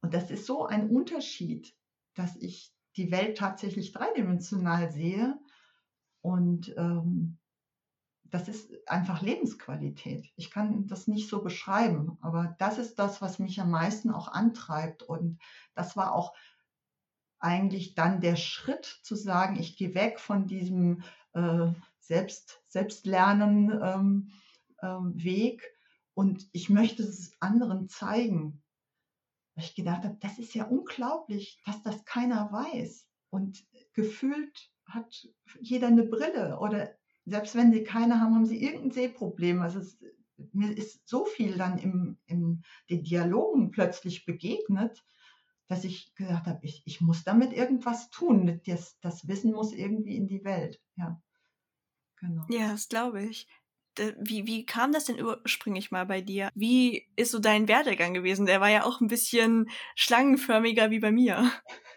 Und 0.00 0.14
das 0.14 0.30
ist 0.30 0.46
so 0.46 0.66
ein 0.66 0.90
Unterschied, 0.90 1.74
dass 2.14 2.36
ich 2.36 2.74
die 2.96 3.10
Welt 3.10 3.38
tatsächlich 3.38 3.92
dreidimensional 3.92 4.90
sehe. 4.90 5.38
Und 6.20 6.74
ähm, 6.76 7.38
das 8.32 8.48
ist 8.48 8.88
einfach 8.88 9.20
Lebensqualität. 9.20 10.32
Ich 10.36 10.50
kann 10.50 10.86
das 10.86 11.06
nicht 11.06 11.28
so 11.28 11.42
beschreiben, 11.42 12.16
aber 12.22 12.56
das 12.58 12.78
ist 12.78 12.98
das, 12.98 13.20
was 13.20 13.38
mich 13.38 13.60
am 13.60 13.70
meisten 13.70 14.10
auch 14.10 14.26
antreibt. 14.28 15.02
Und 15.02 15.38
das 15.74 15.98
war 15.98 16.14
auch 16.14 16.34
eigentlich 17.38 17.94
dann 17.94 18.22
der 18.22 18.36
Schritt 18.36 18.86
zu 19.02 19.16
sagen, 19.16 19.60
ich 19.60 19.76
gehe 19.76 19.94
weg 19.94 20.18
von 20.18 20.46
diesem 20.46 21.02
äh, 21.34 21.72
Selbst, 21.98 22.62
Selbstlernen 22.68 23.70
ähm, 23.82 24.32
ähm, 24.80 25.12
Weg 25.22 25.62
und 26.14 26.48
ich 26.52 26.70
möchte 26.70 27.02
es 27.02 27.36
anderen 27.38 27.88
zeigen. 27.88 28.62
Weil 29.54 29.64
ich 29.64 29.74
gedacht 29.74 30.04
habe, 30.04 30.16
das 30.20 30.38
ist 30.38 30.54
ja 30.54 30.64
unglaublich, 30.64 31.60
dass 31.66 31.82
das 31.82 32.02
keiner 32.06 32.50
weiß. 32.50 33.06
Und 33.28 33.62
gefühlt 33.92 34.70
hat 34.86 35.28
jeder 35.60 35.88
eine 35.88 36.04
Brille 36.04 36.58
oder 36.58 36.94
selbst 37.24 37.54
wenn 37.54 37.72
sie 37.72 37.84
keine 37.84 38.20
haben, 38.20 38.34
haben 38.34 38.46
sie 38.46 38.62
irgendein 38.62 38.90
Sehproblem. 38.90 39.60
Also 39.60 39.80
es, 39.80 39.98
mir 40.52 40.76
ist 40.76 41.08
so 41.08 41.24
viel 41.24 41.56
dann 41.56 41.78
im, 41.78 42.18
in 42.26 42.62
den 42.90 43.04
Dialogen 43.04 43.70
plötzlich 43.70 44.24
begegnet, 44.24 45.04
dass 45.68 45.84
ich 45.84 46.14
gesagt 46.14 46.46
habe, 46.46 46.58
ich, 46.62 46.82
ich 46.84 47.00
muss 47.00 47.24
damit 47.24 47.52
irgendwas 47.52 48.10
tun. 48.10 48.60
Das, 48.66 48.98
das 49.00 49.28
Wissen 49.28 49.52
muss 49.52 49.72
irgendwie 49.72 50.16
in 50.16 50.26
die 50.26 50.44
Welt. 50.44 50.80
Ja, 50.96 51.22
genau. 52.16 52.44
Ja, 52.50 52.72
das 52.72 52.88
glaube 52.88 53.22
ich. 53.22 53.46
Wie, 54.18 54.46
wie 54.46 54.64
kam 54.64 54.92
das 54.92 55.04
denn 55.04 55.22
ursprünglich 55.22 55.90
mal 55.90 56.06
bei 56.06 56.20
dir? 56.20 56.50
Wie 56.54 57.06
ist 57.16 57.32
so 57.32 57.38
dein 57.38 57.68
Werdegang 57.68 58.14
gewesen? 58.14 58.46
Der 58.46 58.60
war 58.60 58.70
ja 58.70 58.84
auch 58.84 59.00
ein 59.00 59.08
bisschen 59.08 59.68
schlangenförmiger 59.94 60.90
wie 60.90 61.00
bei 61.00 61.12
mir. 61.12 61.50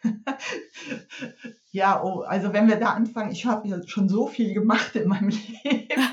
ja, 1.71 2.03
oh, 2.03 2.21
also 2.21 2.53
wenn 2.53 2.67
wir 2.67 2.77
da 2.77 2.93
anfangen, 2.93 3.31
ich 3.31 3.45
habe 3.45 3.67
ja 3.67 3.79
schon 3.87 4.09
so 4.09 4.27
viel 4.27 4.53
gemacht 4.53 4.95
in 4.95 5.07
meinem 5.07 5.29
Leben. 5.63 6.03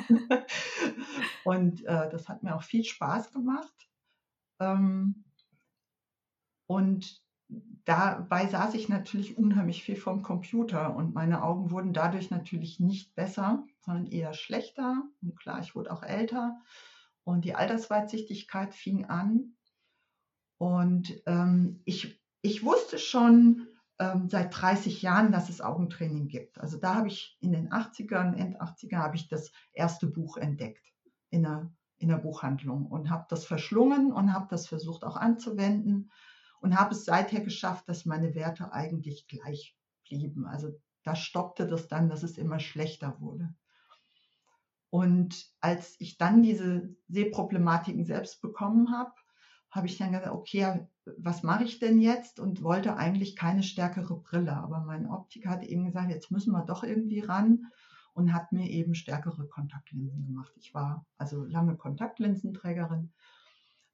und 1.45 1.85
äh, 1.85 2.09
das 2.11 2.29
hat 2.29 2.43
mir 2.43 2.57
auch 2.57 2.63
viel 2.63 2.85
Spaß 2.85 3.33
gemacht. 3.33 3.89
Ähm, 4.61 5.25
und 6.67 7.23
dabei 7.85 8.47
saß 8.47 8.75
ich 8.75 8.89
natürlich 8.89 9.39
unheimlich 9.39 9.85
viel 9.85 9.97
vom 9.97 10.23
Computer 10.23 10.97
und 10.97 11.15
meine 11.15 11.43
Augen 11.43 11.71
wurden 11.71 11.93
dadurch 11.93 12.31
natürlich 12.31 12.81
nicht 12.81 13.15
besser, 13.15 13.65
sondern 13.79 14.07
eher 14.07 14.35
schlechter. 14.35 15.05
Und 15.23 15.37
klar, 15.37 15.61
ich 15.61 15.77
wurde 15.77 15.93
auch 15.93 16.03
älter 16.03 16.61
und 17.23 17.45
die 17.45 17.55
Altersweitsichtigkeit 17.55 18.75
fing 18.75 19.05
an. 19.05 19.57
Und 20.59 21.23
ähm, 21.27 21.83
ich, 21.85 22.21
ich 22.43 22.65
wusste 22.65 22.99
schon 22.99 23.67
ähm, 23.99 24.29
seit 24.29 24.59
30 24.61 25.03
Jahren, 25.03 25.33
dass 25.33 25.49
es 25.49 25.61
Augentraining 25.61 26.29
gibt. 26.29 26.59
Also 26.59 26.79
da 26.79 26.95
habe 26.95 27.09
ich 27.09 27.37
in 27.41 27.53
den 27.53 27.71
80ern, 27.71 28.35
End 28.35 28.61
80er, 28.61 28.99
habe 28.99 29.17
ich 29.17 29.29
das 29.29 29.53
erste 29.73 30.07
Buch 30.07 30.37
entdeckt 30.37 30.85
in 31.31 31.43
der, 31.43 31.71
in 31.99 32.09
der 32.09 32.19
Buchhandlung 32.19 32.87
und 32.87 33.11
habe 33.11 33.27
das 33.29 33.45
verschlungen 33.45 34.13
und 34.13 34.33
habe 34.33 34.47
das 34.51 34.67
versucht 34.67 35.05
auch 35.05 35.17
anzuwenden 35.17 36.11
und 36.61 36.79
habe 36.79 36.95
es 36.95 37.05
seither 37.05 37.41
geschafft, 37.41 37.89
dass 37.89 38.07
meine 38.07 38.35
Werte 38.35 38.73
eigentlich 38.73 39.27
gleich 39.29 39.77
blieben. 40.07 40.47
Also 40.47 40.79
da 41.03 41.15
stoppte 41.15 41.67
das 41.67 41.89
dann, 41.89 42.09
dass 42.09 42.23
es 42.23 42.39
immer 42.39 42.59
schlechter 42.59 43.21
wurde. 43.21 43.55
Und 44.91 45.47
als 45.61 45.97
ich 46.01 46.17
dann 46.17 46.43
diese 46.43 46.95
Sehproblematiken 47.09 48.05
selbst 48.05 48.41
bekommen 48.41 48.93
habe, 48.93 49.13
habe 49.71 49.87
ich 49.87 49.99
dann 49.99 50.13
gesagt, 50.13 50.33
okay, 50.33 50.87
was 51.19 51.43
mache 51.43 51.65
ich 51.65 51.79
denn 51.79 52.01
jetzt? 52.01 52.41
Und 52.41 52.63
wollte 52.63 52.97
eigentlich 52.97 53.37
keine 53.37 53.63
stärkere 53.63 54.17
Brille. 54.17 54.57
Aber 54.57 54.81
mein 54.81 55.07
Optiker 55.09 55.51
hat 55.51 55.65
eben 55.65 55.85
gesagt, 55.85 56.11
jetzt 56.11 56.31
müssen 56.31 56.53
wir 56.53 56.65
doch 56.65 56.85
irgendwie 56.85 57.21
ran 57.21 57.67
und 58.15 58.33
hat 58.33 58.53
mir 58.53 58.69
eben 58.71 58.95
stärkere 58.95 59.47
Kontaktlinsen 59.47 60.27
gemacht. 60.27 60.53
Ich 60.57 60.75
war 60.75 61.07
also 61.19 61.45
lange 61.45 61.77
Kontaktlinsenträgerin 61.77 63.13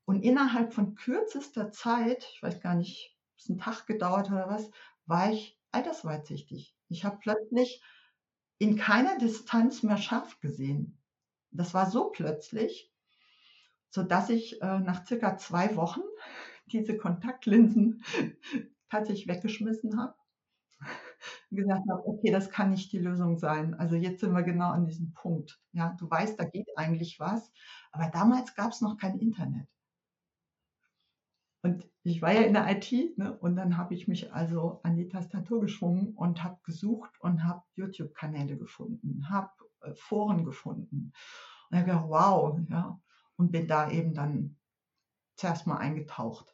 und 0.04 0.22
innerhalb 0.22 0.72
von 0.72 0.94
kürzester 0.94 1.70
Zeit, 1.70 2.28
ich 2.34 2.42
weiß 2.42 2.60
gar 2.60 2.74
nicht, 2.74 3.16
ob 3.32 3.38
es 3.38 3.48
einen 3.48 3.58
Tag 3.58 3.86
gedauert 3.86 4.30
oder 4.30 4.48
was, 4.48 4.70
war 5.06 5.30
ich 5.32 5.58
altersweitsichtig. 5.70 6.76
Ich 6.88 7.04
habe 7.04 7.18
plötzlich 7.20 7.82
in 8.58 8.76
keiner 8.76 9.18
Distanz 9.18 9.82
mehr 9.82 9.96
scharf 9.96 10.40
gesehen. 10.40 10.98
Das 11.50 11.74
war 11.74 11.90
so 11.90 12.10
plötzlich, 12.10 12.92
sodass 13.90 14.30
ich 14.30 14.60
äh, 14.62 14.80
nach 14.80 15.06
circa 15.06 15.36
zwei 15.36 15.76
Wochen 15.76 16.02
diese 16.72 16.96
Kontaktlinsen 16.96 18.02
tatsächlich 18.90 19.28
weggeschmissen 19.28 19.98
habe. 19.98 20.14
gesagt 21.50 21.88
habe, 21.88 22.06
okay, 22.06 22.30
das 22.30 22.50
kann 22.50 22.70
nicht 22.70 22.92
die 22.92 22.98
Lösung 22.98 23.38
sein. 23.38 23.74
Also 23.74 23.96
jetzt 23.96 24.20
sind 24.20 24.32
wir 24.32 24.42
genau 24.42 24.70
an 24.70 24.86
diesem 24.86 25.12
Punkt. 25.12 25.60
Ja, 25.72 25.94
du 25.98 26.10
weißt, 26.10 26.38
da 26.38 26.44
geht 26.44 26.68
eigentlich 26.76 27.20
was, 27.20 27.52
aber 27.92 28.08
damals 28.08 28.54
gab 28.54 28.72
es 28.72 28.80
noch 28.80 28.96
kein 28.96 29.18
Internet. 29.18 29.68
Und 31.62 31.88
ich 32.02 32.20
war 32.20 32.32
ja 32.32 32.42
in 32.42 32.54
der 32.54 32.68
IT 32.68 33.16
ne, 33.18 33.38
und 33.38 33.54
dann 33.54 33.76
habe 33.76 33.94
ich 33.94 34.08
mich 34.08 34.32
also 34.32 34.80
an 34.82 34.96
die 34.96 35.08
Tastatur 35.08 35.60
geschwungen 35.60 36.12
und 36.14 36.42
habe 36.42 36.58
gesucht 36.64 37.20
und 37.20 37.44
habe 37.44 37.62
YouTube-Kanäle 37.74 38.56
gefunden, 38.56 39.30
habe 39.30 39.52
äh, 39.82 39.94
Foren 39.94 40.44
gefunden. 40.44 41.12
Und 41.70 41.76
habe 41.76 41.86
gedacht, 41.86 42.08
wow, 42.08 42.58
ja, 42.68 43.00
und 43.36 43.52
bin 43.52 43.68
da 43.68 43.90
eben 43.90 44.12
dann 44.12 44.56
zuerst 45.36 45.66
mal 45.68 45.76
eingetaucht. 45.76 46.51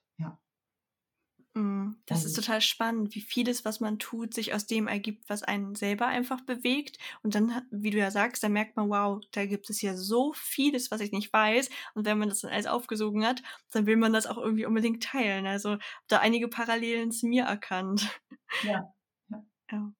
Mm, 1.55 1.93
das 2.07 2.25
ist 2.25 2.35
total 2.35 2.61
spannend, 2.61 3.15
wie 3.15 3.21
vieles, 3.21 3.65
was 3.65 3.81
man 3.81 3.99
tut, 3.99 4.35
sich 4.35 4.55
aus 4.55 4.67
dem 4.67 4.87
ergibt, 4.87 5.29
was 5.29 5.43
einen 5.43 5.75
selber 5.75 6.07
einfach 6.07 6.41
bewegt. 6.43 6.99
Und 7.23 7.35
dann, 7.35 7.63
wie 7.71 7.91
du 7.91 7.99
ja 7.99 8.11
sagst, 8.11 8.43
da 8.43 8.49
merkt 8.49 8.77
man, 8.77 8.89
wow, 8.91 9.21
da 9.33 9.47
gibt 9.47 9.71
es 9.71 9.81
ja 9.83 9.97
so 9.97 10.33
vieles, 10.35 10.91
was 10.91 11.01
ich 11.01 11.13
nicht 11.13 11.33
weiß. 11.33 11.71
Und 11.95 12.05
wenn 12.05 12.19
man 12.19 12.29
das 12.29 12.41
dann 12.41 12.51
alles 12.51 12.67
aufgesogen 12.67 13.25
hat, 13.25 13.43
dann 13.73 13.87
will 13.87 13.97
man 13.97 14.13
das 14.13 14.27
auch 14.27 14.39
irgendwie 14.39 14.67
unbedingt 14.67 15.03
teilen. 15.03 15.47
Also 15.47 15.79
da 16.07 16.19
einige 16.21 16.49
Parallelen 16.49 17.13
zu 17.13 17.27
mir 17.27 17.45
erkannt. 17.45 18.21
Ja. 18.63 18.95
ja. 19.31 19.45
ja 19.73 19.93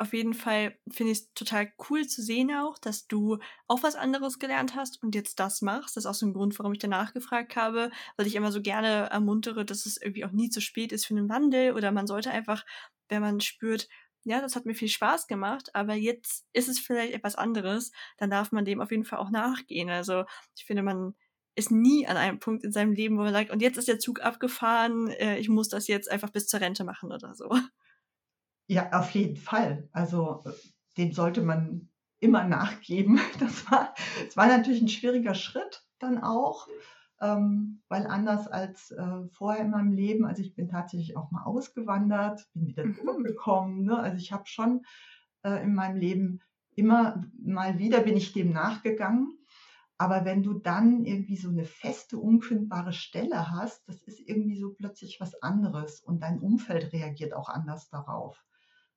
auf 0.00 0.14
jeden 0.14 0.32
Fall 0.32 0.78
finde 0.90 1.12
ich 1.12 1.18
es 1.18 1.34
total 1.34 1.70
cool 1.90 2.06
zu 2.06 2.22
sehen 2.22 2.50
auch, 2.54 2.78
dass 2.78 3.06
du 3.06 3.38
auch 3.68 3.82
was 3.82 3.96
anderes 3.96 4.38
gelernt 4.38 4.74
hast 4.74 5.02
und 5.02 5.14
jetzt 5.14 5.38
das 5.38 5.60
machst. 5.60 5.96
Das 5.96 6.04
ist 6.04 6.10
auch 6.10 6.14
so 6.14 6.24
ein 6.24 6.32
Grund, 6.32 6.58
warum 6.58 6.72
ich 6.72 6.78
danach 6.78 7.12
gefragt 7.12 7.54
habe, 7.54 7.90
weil 8.16 8.26
ich 8.26 8.34
immer 8.34 8.50
so 8.50 8.62
gerne 8.62 9.10
ermuntere, 9.10 9.66
dass 9.66 9.84
es 9.84 9.98
irgendwie 10.00 10.24
auch 10.24 10.30
nie 10.30 10.48
zu 10.48 10.62
spät 10.62 10.92
ist 10.92 11.04
für 11.04 11.14
einen 11.14 11.28
Wandel 11.28 11.74
oder 11.74 11.92
man 11.92 12.06
sollte 12.06 12.30
einfach, 12.30 12.64
wenn 13.10 13.20
man 13.20 13.40
spürt, 13.40 13.88
ja, 14.24 14.40
das 14.40 14.56
hat 14.56 14.64
mir 14.64 14.74
viel 14.74 14.88
Spaß 14.88 15.26
gemacht, 15.26 15.74
aber 15.74 15.94
jetzt 15.94 16.46
ist 16.54 16.68
es 16.68 16.78
vielleicht 16.78 17.12
etwas 17.12 17.36
anderes, 17.36 17.92
dann 18.16 18.30
darf 18.30 18.52
man 18.52 18.64
dem 18.64 18.80
auf 18.80 18.90
jeden 18.90 19.04
Fall 19.04 19.18
auch 19.18 19.30
nachgehen. 19.30 19.90
Also 19.90 20.24
ich 20.56 20.64
finde, 20.64 20.82
man 20.82 21.14
ist 21.56 21.70
nie 21.70 22.06
an 22.06 22.16
einem 22.16 22.38
Punkt 22.38 22.64
in 22.64 22.72
seinem 22.72 22.92
Leben, 22.92 23.18
wo 23.18 23.22
man 23.22 23.34
sagt, 23.34 23.50
und 23.50 23.60
jetzt 23.60 23.76
ist 23.76 23.88
der 23.88 23.98
Zug 23.98 24.22
abgefahren, 24.22 25.08
äh, 25.08 25.38
ich 25.38 25.50
muss 25.50 25.68
das 25.68 25.88
jetzt 25.88 26.10
einfach 26.10 26.30
bis 26.30 26.46
zur 26.46 26.60
Rente 26.60 26.84
machen 26.84 27.12
oder 27.12 27.34
so. 27.34 27.50
Ja, 28.70 28.92
auf 28.92 29.10
jeden 29.10 29.36
Fall. 29.36 29.88
Also 29.90 30.44
äh, 30.46 30.52
dem 30.96 31.10
sollte 31.12 31.42
man 31.42 31.88
immer 32.20 32.44
nachgeben. 32.44 33.18
Das 33.40 33.68
war, 33.68 33.92
das 34.24 34.36
war 34.36 34.46
natürlich 34.46 34.80
ein 34.80 34.88
schwieriger 34.88 35.34
Schritt 35.34 35.84
dann 35.98 36.22
auch, 36.22 36.68
ähm, 37.20 37.82
weil 37.88 38.06
anders 38.06 38.46
als 38.46 38.92
äh, 38.92 39.24
vorher 39.32 39.64
in 39.64 39.72
meinem 39.72 39.92
Leben, 39.92 40.24
also 40.24 40.40
ich 40.42 40.54
bin 40.54 40.68
tatsächlich 40.68 41.16
auch 41.16 41.32
mal 41.32 41.42
ausgewandert, 41.42 42.48
bin 42.54 42.68
wieder 42.68 42.84
mhm. 42.84 42.94
zurückgekommen. 42.94 43.82
Ne? 43.86 43.98
Also 43.98 44.18
ich 44.18 44.30
habe 44.30 44.46
schon 44.46 44.84
äh, 45.42 45.64
in 45.64 45.74
meinem 45.74 45.96
Leben 45.96 46.40
immer 46.76 47.24
mal 47.42 47.76
wieder 47.80 47.98
bin 48.02 48.16
ich 48.16 48.32
dem 48.32 48.52
nachgegangen. 48.52 49.36
Aber 49.98 50.24
wenn 50.24 50.44
du 50.44 50.54
dann 50.54 51.04
irgendwie 51.04 51.36
so 51.36 51.48
eine 51.48 51.64
feste, 51.64 52.18
unkündbare 52.18 52.92
Stelle 52.92 53.50
hast, 53.50 53.88
das 53.88 54.00
ist 54.04 54.20
irgendwie 54.20 54.60
so 54.60 54.72
plötzlich 54.74 55.20
was 55.20 55.42
anderes 55.42 56.00
und 56.00 56.22
dein 56.22 56.38
Umfeld 56.38 56.92
reagiert 56.92 57.34
auch 57.34 57.48
anders 57.48 57.88
darauf. 57.88 58.40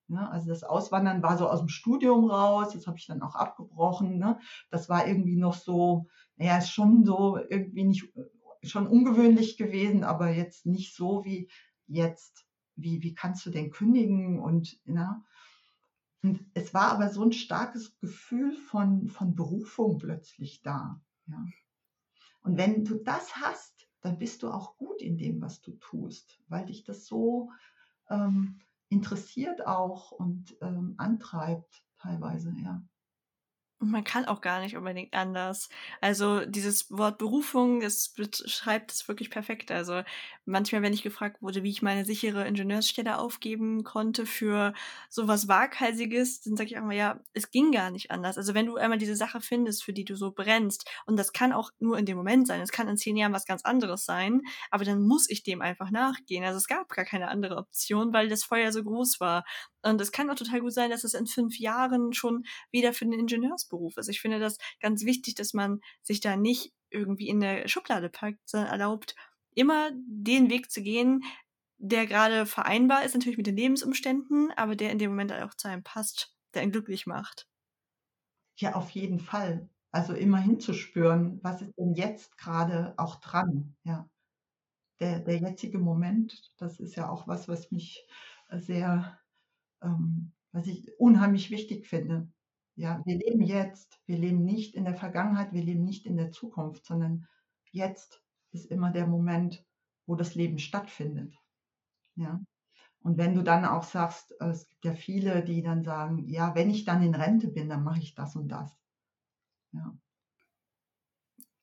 Ne? 0.07 0.29
Also 0.29 0.49
das 0.49 0.63
Auswandern 0.63 1.23
war 1.23 1.37
so 1.37 1.47
aus 1.47 1.59
dem 1.59 1.69
Studium 1.69 2.29
raus, 2.29 2.73
das 2.73 2.87
habe 2.87 2.97
ich 2.97 3.07
dann 3.07 3.21
auch 3.21 3.35
abgebrochen. 3.35 4.17
Ne? 4.17 4.39
Das 4.69 4.89
war 4.89 5.07
irgendwie 5.07 5.35
noch 5.35 5.55
so, 5.55 6.07
naja, 6.37 6.57
ist 6.57 6.71
schon 6.71 7.05
so 7.05 7.37
irgendwie 7.37 7.85
nicht, 7.85 8.13
schon 8.63 8.87
ungewöhnlich 8.87 9.57
gewesen, 9.57 10.03
aber 10.03 10.29
jetzt 10.29 10.65
nicht 10.65 10.95
so 10.95 11.23
wie 11.25 11.49
jetzt. 11.87 12.45
Wie, 12.75 13.03
wie 13.03 13.13
kannst 13.13 13.45
du 13.45 13.51
denn 13.51 13.69
kündigen 13.69 14.39
und, 14.39 14.79
ne? 14.85 15.23
Und 16.23 16.43
es 16.55 16.73
war 16.73 16.91
aber 16.91 17.09
so 17.09 17.21
ein 17.23 17.31
starkes 17.31 17.99
Gefühl 17.99 18.53
von, 18.53 19.09
von 19.09 19.35
Berufung 19.35 19.99
plötzlich 19.99 20.63
da. 20.63 20.99
Ja. 21.27 21.45
Und 22.41 22.57
wenn 22.57 22.83
du 22.83 22.95
das 22.95 23.35
hast, 23.35 23.87
dann 24.01 24.17
bist 24.17 24.41
du 24.41 24.49
auch 24.49 24.77
gut 24.77 25.01
in 25.01 25.17
dem, 25.17 25.41
was 25.41 25.61
du 25.61 25.73
tust, 25.73 26.41
weil 26.47 26.65
dich 26.65 26.83
das 26.83 27.05
so 27.05 27.51
ähm, 28.09 28.59
interessiert 28.93 29.65
auch 29.65 30.11
und 30.11 30.55
ähm, 30.61 30.93
antreibt 30.97 31.83
teilweise, 31.97 32.53
ja. 32.63 32.81
Und 33.83 33.91
man 33.91 34.05
kann 34.05 34.23
auch 34.23 34.39
gar 34.39 34.61
nicht 34.61 34.77
unbedingt 34.77 35.13
anders. 35.13 35.67
Also 35.99 36.45
dieses 36.45 36.89
Wort 36.89 37.17
Berufung, 37.17 37.81
das 37.81 38.07
beschreibt 38.07 38.93
es 38.93 39.09
wirklich 39.09 39.29
perfekt. 39.29 39.71
Also 39.71 40.03
manchmal, 40.45 40.81
wenn 40.83 40.93
ich 40.93 41.03
gefragt 41.03 41.41
wurde, 41.41 41.63
wie 41.63 41.69
ich 41.69 41.81
meine 41.81 42.05
sichere 42.05 42.47
Ingenieursstelle 42.47 43.17
aufgeben 43.17 43.83
konnte 43.83 44.25
für 44.25 44.73
sowas 45.09 45.49
Waghalsiges, 45.49 46.39
dann 46.43 46.55
sage 46.55 46.69
ich 46.69 46.77
auch 46.77 46.83
mal, 46.83 46.95
ja, 46.95 47.19
es 47.33 47.51
ging 47.51 47.73
gar 47.73 47.91
nicht 47.91 48.09
anders. 48.09 48.37
Also 48.37 48.53
wenn 48.53 48.67
du 48.67 48.77
einmal 48.77 48.97
diese 48.97 49.17
Sache 49.17 49.41
findest, 49.41 49.83
für 49.83 49.91
die 49.91 50.05
du 50.05 50.15
so 50.15 50.31
brennst, 50.31 50.89
und 51.05 51.19
das 51.19 51.33
kann 51.33 51.51
auch 51.51 51.71
nur 51.79 51.97
in 51.97 52.05
dem 52.05 52.15
Moment 52.15 52.47
sein, 52.47 52.61
es 52.61 52.71
kann 52.71 52.87
in 52.87 52.95
zehn 52.95 53.17
Jahren 53.17 53.33
was 53.33 53.45
ganz 53.45 53.65
anderes 53.65 54.05
sein, 54.05 54.43
aber 54.71 54.85
dann 54.85 55.01
muss 55.01 55.29
ich 55.29 55.43
dem 55.43 55.61
einfach 55.61 55.91
nachgehen. 55.91 56.45
Also 56.45 56.57
es 56.57 56.67
gab 56.67 56.87
gar 56.87 57.03
keine 57.03 57.27
andere 57.27 57.57
Option, 57.57 58.13
weil 58.13 58.29
das 58.29 58.45
Feuer 58.45 58.71
so 58.71 58.81
groß 58.81 59.19
war. 59.19 59.43
Und 59.81 59.99
es 59.99 60.13
kann 60.13 60.29
auch 60.29 60.35
total 60.35 60.61
gut 60.61 60.71
sein, 60.71 60.89
dass 60.89 61.03
es 61.03 61.13
in 61.13 61.27
fünf 61.27 61.59
Jahren 61.59 62.13
schon 62.13 62.45
wieder 62.71 62.93
für 62.93 63.03
den 63.03 63.19
Ingenieursberuf 63.19 63.72
ist. 63.97 64.09
Ich 64.09 64.21
finde 64.21 64.39
das 64.39 64.57
ganz 64.79 65.03
wichtig, 65.05 65.35
dass 65.35 65.53
man 65.53 65.81
sich 66.01 66.19
da 66.19 66.35
nicht 66.35 66.73
irgendwie 66.89 67.27
in 67.27 67.39
der 67.39 67.67
Schublade 67.67 68.09
packt, 68.09 68.39
sondern 68.45 68.69
erlaubt, 68.69 69.15
immer 69.55 69.91
den 69.93 70.49
Weg 70.49 70.71
zu 70.71 70.81
gehen, 70.81 71.23
der 71.77 72.07
gerade 72.07 72.45
vereinbar 72.45 73.03
ist, 73.03 73.13
natürlich 73.13 73.37
mit 73.37 73.47
den 73.47 73.57
Lebensumständen, 73.57 74.51
aber 74.55 74.75
der 74.75 74.91
in 74.91 74.99
dem 74.99 75.11
Moment 75.11 75.33
auch 75.33 75.53
zu 75.55 75.67
einem 75.67 75.83
passt, 75.83 76.35
der 76.53 76.63
ihn 76.63 76.71
glücklich 76.71 77.05
macht. 77.07 77.47
Ja, 78.57 78.75
auf 78.75 78.91
jeden 78.91 79.19
Fall. 79.19 79.69
Also 79.91 80.13
immer 80.13 80.39
hinzuspüren, 80.39 81.39
was 81.43 81.61
ist 81.61 81.77
denn 81.77 81.93
jetzt 81.93 82.37
gerade 82.37 82.93
auch 82.97 83.15
dran, 83.19 83.75
ja. 83.83 84.09
Der, 84.99 85.19
der 85.19 85.37
jetzige 85.37 85.79
Moment, 85.79 86.51
das 86.57 86.79
ist 86.79 86.95
ja 86.95 87.09
auch 87.09 87.27
was, 87.27 87.47
was 87.47 87.71
mich 87.71 88.07
sehr 88.51 89.19
ähm, 89.83 90.31
was 90.51 90.67
ich 90.67 90.87
unheimlich 90.99 91.51
wichtig 91.51 91.87
finde. 91.87 92.31
Ja, 92.75 93.01
wir 93.05 93.17
leben 93.17 93.41
jetzt, 93.41 93.99
wir 94.05 94.17
leben 94.17 94.43
nicht 94.43 94.75
in 94.75 94.85
der 94.85 94.95
Vergangenheit, 94.95 95.53
wir 95.53 95.63
leben 95.63 95.83
nicht 95.83 96.05
in 96.05 96.17
der 96.17 96.31
Zukunft, 96.31 96.85
sondern 96.85 97.27
jetzt 97.71 98.23
ist 98.51 98.65
immer 98.65 98.91
der 98.91 99.07
Moment, 99.07 99.63
wo 100.05 100.15
das 100.15 100.35
Leben 100.35 100.57
stattfindet. 100.57 101.35
Ja. 102.15 102.41
Und 103.01 103.17
wenn 103.17 103.35
du 103.35 103.43
dann 103.43 103.65
auch 103.65 103.83
sagst, 103.83 104.33
es 104.39 104.67
gibt 104.67 104.85
ja 104.85 104.95
viele, 104.95 105.43
die 105.43 105.61
dann 105.61 105.83
sagen, 105.83 106.25
ja, 106.27 106.55
wenn 106.55 106.69
ich 106.69 106.85
dann 106.85 107.03
in 107.03 107.15
Rente 107.15 107.49
bin, 107.49 107.69
dann 107.69 107.83
mache 107.83 107.99
ich 107.99 108.15
das 108.15 108.35
und 108.35 108.47
das. 108.47 108.75
Ja. 109.73 109.95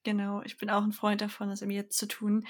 Genau, 0.03 0.43
ich 0.43 0.57
bin 0.57 0.71
auch 0.71 0.83
ein 0.83 0.93
Freund 0.93 1.21
davon, 1.21 1.49
das 1.49 1.63
im 1.63 1.71
Jetzt 1.71 1.99
zu 1.99 2.07
tun. 2.07 2.47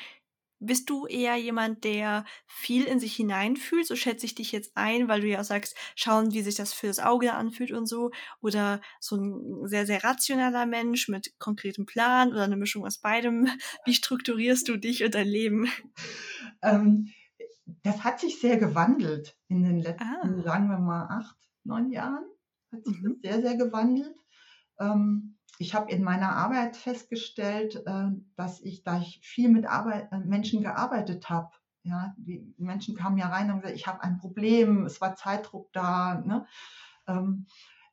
Bist 0.62 0.90
du 0.90 1.06
eher 1.06 1.36
jemand, 1.36 1.84
der 1.84 2.24
viel 2.46 2.84
in 2.84 3.00
sich 3.00 3.16
hineinfühlt? 3.16 3.86
So 3.86 3.96
schätze 3.96 4.26
ich 4.26 4.34
dich 4.34 4.52
jetzt 4.52 4.76
ein, 4.76 5.08
weil 5.08 5.22
du 5.22 5.26
ja 5.26 5.40
auch 5.40 5.44
sagst, 5.44 5.74
schauen, 5.96 6.32
wie 6.32 6.42
sich 6.42 6.54
das 6.54 6.74
für 6.74 6.86
das 6.86 6.98
Auge 6.98 7.32
anfühlt 7.32 7.72
und 7.72 7.86
so. 7.86 8.10
Oder 8.42 8.82
so 9.00 9.16
ein 9.16 9.66
sehr, 9.66 9.86
sehr 9.86 10.04
rationaler 10.04 10.66
Mensch 10.66 11.08
mit 11.08 11.32
konkretem 11.38 11.86
Plan 11.86 12.30
oder 12.30 12.44
eine 12.44 12.56
Mischung 12.56 12.86
aus 12.86 12.98
beidem. 12.98 13.48
Wie 13.86 13.94
strukturierst 13.94 14.68
du 14.68 14.76
dich 14.76 15.02
und 15.02 15.14
dein 15.14 15.28
Leben? 15.28 15.68
Ähm, 16.62 17.10
das 17.82 18.04
hat 18.04 18.20
sich 18.20 18.38
sehr 18.38 18.58
gewandelt 18.58 19.34
in 19.48 19.62
den 19.62 19.78
letzten, 19.78 20.04
ah. 20.04 20.42
sagen 20.42 20.68
wir 20.68 20.78
mal, 20.78 21.06
acht, 21.08 21.36
neun 21.64 21.90
Jahren. 21.90 22.24
Hat 22.70 22.84
sich 22.84 23.00
mhm. 23.00 23.18
das 23.22 23.32
sehr, 23.32 23.40
sehr 23.40 23.56
gewandelt. 23.56 24.14
Ähm, 24.78 25.38
ich 25.60 25.74
habe 25.74 25.92
in 25.92 26.02
meiner 26.02 26.34
Arbeit 26.36 26.74
festgestellt, 26.74 27.82
äh, 27.84 28.08
dass 28.34 28.62
ich, 28.62 28.82
da 28.82 28.98
ich 28.98 29.20
viel 29.22 29.50
mit 29.50 29.66
Arbeit, 29.66 30.10
äh, 30.10 30.18
Menschen 30.18 30.62
gearbeitet 30.62 31.28
habe, 31.28 31.50
ja, 31.82 32.14
die 32.16 32.54
Menschen 32.56 32.96
kamen 32.96 33.18
ja 33.18 33.28
rein 33.28 33.50
und 33.50 33.60
gesagt, 33.60 33.76
ich 33.76 33.86
habe 33.86 34.02
ein 34.02 34.16
Problem, 34.16 34.86
es 34.86 35.02
war 35.02 35.16
Zeitdruck 35.16 35.70
da, 35.74 36.22
ne, 36.24 36.46
ähm, 37.06 37.46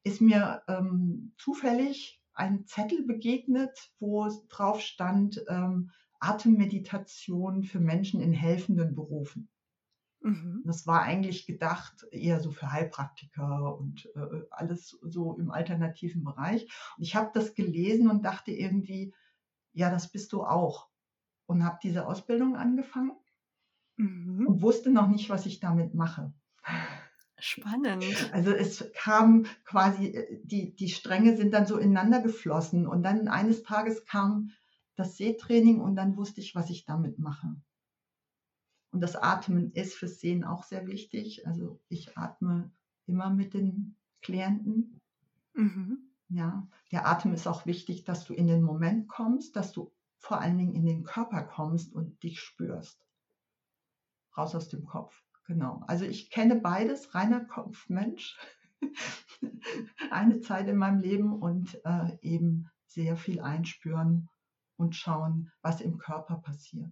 ist 0.03 0.21
mir 0.21 0.63
ähm, 0.69 1.33
zufällig 1.37 2.21
ein 2.33 2.65
Zettel 2.67 3.05
begegnet, 3.05 3.91
wo 3.99 4.29
drauf 4.47 4.79
stand, 4.79 5.43
ähm, 5.49 5.91
Atemmeditation 6.21 7.63
für 7.63 7.81
Menschen 7.81 8.21
in 8.21 8.31
helfenden 8.31 8.95
Berufen. 8.95 9.49
Mhm. 10.21 10.63
Das 10.65 10.87
war 10.87 11.03
eigentlich 11.03 11.45
gedacht 11.45 12.05
eher 12.11 12.39
so 12.39 12.51
für 12.51 12.71
Heilpraktiker 12.71 13.77
und 13.77 14.09
äh, 14.15 14.41
alles 14.49 14.97
so 15.01 15.37
im 15.37 15.51
alternativen 15.51 16.23
Bereich. 16.23 16.63
Und 16.97 17.03
ich 17.03 17.15
habe 17.15 17.31
das 17.33 17.55
gelesen 17.55 18.09
und 18.09 18.23
dachte 18.23 18.51
irgendwie, 18.51 19.13
ja, 19.73 19.89
das 19.89 20.11
bist 20.11 20.33
du 20.33 20.43
auch. 20.43 20.89
Und 21.45 21.63
habe 21.63 21.79
diese 21.81 22.07
Ausbildung 22.07 22.57
angefangen 22.57 23.13
mhm. 23.95 24.47
und 24.47 24.61
wusste 24.61 24.89
noch 24.89 25.07
nicht, 25.07 25.29
was 25.29 25.45
ich 25.45 25.59
damit 25.59 25.93
mache. 25.93 26.33
Spannend. 27.39 28.03
Also 28.33 28.51
es 28.51 28.91
kam 28.95 29.45
quasi, 29.63 30.07
äh, 30.07 30.39
die, 30.43 30.75
die 30.75 30.89
Stränge 30.89 31.37
sind 31.37 31.53
dann 31.53 31.67
so 31.67 31.77
ineinander 31.77 32.21
geflossen 32.21 32.87
und 32.87 33.03
dann 33.03 33.27
eines 33.27 33.63
Tages 33.63 34.05
kam 34.05 34.51
das 34.95 35.17
Sehtraining 35.17 35.79
und 35.79 35.95
dann 35.95 36.17
wusste 36.17 36.41
ich, 36.41 36.55
was 36.55 36.71
ich 36.71 36.85
damit 36.85 37.19
mache. 37.19 37.55
Und 38.91 39.01
das 39.01 39.15
Atmen 39.15 39.71
ist 39.73 39.95
fürs 39.95 40.19
Sehen 40.19 40.43
auch 40.43 40.63
sehr 40.63 40.87
wichtig. 40.87 41.45
Also 41.45 41.79
ich 41.89 42.17
atme 42.17 42.71
immer 43.05 43.29
mit 43.29 43.53
den 43.53 43.95
Klienten. 44.21 45.01
Mhm. 45.53 45.99
Ja, 46.29 46.67
der 46.91 47.07
Atem 47.07 47.33
ist 47.33 47.47
auch 47.47 47.65
wichtig, 47.65 48.03
dass 48.03 48.25
du 48.25 48.33
in 48.33 48.47
den 48.47 48.61
Moment 48.61 49.07
kommst, 49.07 49.55
dass 49.55 49.71
du 49.71 49.91
vor 50.17 50.41
allen 50.41 50.57
Dingen 50.57 50.73
in 50.73 50.85
den 50.85 51.03
Körper 51.03 51.43
kommst 51.43 51.93
und 51.93 52.21
dich 52.23 52.39
spürst. 52.39 53.05
Raus 54.35 54.55
aus 54.55 54.69
dem 54.69 54.85
Kopf. 54.85 55.23
Genau. 55.45 55.83
Also 55.87 56.05
ich 56.05 56.29
kenne 56.29 56.57
beides, 56.57 57.15
reiner 57.15 57.45
Kopfmensch. 57.45 58.37
Eine 60.11 60.41
Zeit 60.41 60.67
in 60.67 60.77
meinem 60.77 60.99
Leben 60.99 61.39
und 61.39 61.79
äh, 61.85 62.17
eben 62.21 62.69
sehr 62.85 63.15
viel 63.15 63.39
einspüren 63.39 64.29
und 64.75 64.95
schauen, 64.95 65.51
was 65.61 65.81
im 65.81 65.97
Körper 65.97 66.37
passiert 66.37 66.91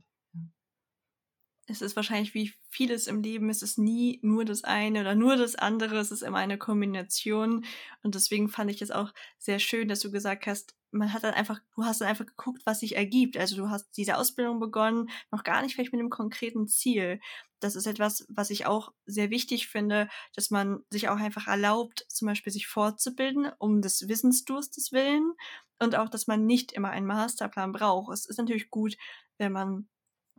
es 1.68 1.82
ist 1.82 1.96
wahrscheinlich 1.96 2.34
wie 2.34 2.54
vieles 2.70 3.08
im 3.08 3.22
Leben, 3.22 3.50
es 3.50 3.62
ist 3.62 3.78
nie 3.78 4.20
nur 4.22 4.46
das 4.46 4.64
eine 4.64 5.02
oder 5.02 5.16
nur 5.16 5.36
das 5.36 5.56
andere, 5.56 5.98
es 5.98 6.12
ist 6.12 6.22
immer 6.22 6.38
eine 6.38 6.58
Kombination. 6.58 7.66
Und 8.04 8.16
deswegen 8.16 8.50
fand 8.50 8.70
ich 8.70 8.82
es 8.82 8.92
auch 8.92 9.14
sehr 9.38 9.60
schön, 9.60 9.88
dass 9.88 10.00
du 10.00 10.12
gesagt 10.12 10.46
hast, 10.46 10.76
man 10.92 11.12
hat 11.12 11.24
dann 11.24 11.34
einfach, 11.34 11.60
du 11.76 11.84
hast 11.84 12.02
dann 12.02 12.08
einfach 12.08 12.26
geguckt, 12.26 12.62
was 12.66 12.80
sich 12.80 12.96
ergibt. 12.96 13.38
Also 13.38 13.56
du 13.58 13.70
hast 13.70 13.90
diese 13.98 14.18
Ausbildung 14.18 14.60
begonnen, 14.60 15.10
noch 15.32 15.44
gar 15.44 15.62
nicht 15.62 15.76
vielleicht 15.76 15.92
mit 15.92 16.00
einem 16.00 16.10
konkreten 16.10 16.68
Ziel. 16.68 17.20
Das 17.60 17.76
ist 17.76 17.88
etwas, 17.88 18.26
was 18.30 18.50
ich 18.50 18.66
auch 18.66 18.94
sehr 19.06 19.30
wichtig 19.30 19.68
finde, 19.68 20.08
dass 20.36 20.52
man 20.52 20.84
sich 20.90 21.10
auch 21.10 21.18
einfach 21.18 21.48
erlaubt, 21.48 22.06
zum 22.10 22.28
Beispiel 22.28 22.54
sich 22.54 22.68
fortzubilden, 22.68 23.52
um 23.58 23.82
des 23.82 24.08
Wissensdurstes 24.08 24.92
willen. 24.92 25.34
Und 25.80 25.96
auch, 25.96 26.10
dass 26.10 26.28
man 26.28 26.46
nicht 26.46 26.72
immer 26.72 26.92
einen 26.92 27.08
Masterplan 27.08 27.74
braucht. 27.74 28.14
Es 28.14 28.26
ist 28.26 28.38
natürlich 28.38 28.70
gut, 28.70 28.96
wenn 29.38 29.52
man 29.52 29.90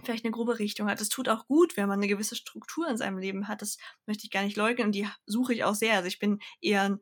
vielleicht 0.03 0.25
eine 0.25 0.33
grobe 0.33 0.59
Richtung 0.59 0.89
hat. 0.89 1.01
Es 1.01 1.09
tut 1.09 1.29
auch 1.29 1.47
gut, 1.47 1.77
wenn 1.77 1.89
man 1.89 1.99
eine 1.99 2.09
gewisse 2.09 2.37
Struktur 2.37 2.89
in 2.89 2.97
seinem 2.97 3.19
Leben 3.19 3.49
hat. 3.49 3.63
Das 3.63 3.79
möchte 4.07 4.25
ich 4.25 4.31
gar 4.31 4.43
nicht 4.43 4.57
leugnen 4.57 4.89
und 4.89 4.93
die 4.95 5.09
suche 5.27 5.55
ich 5.55 5.65
auch 5.65 5.75
sehr. 5.75 5.95
Also 5.95 6.09
ich 6.09 6.19
bin 6.19 6.41
eher 6.61 6.83
ein, 6.83 7.01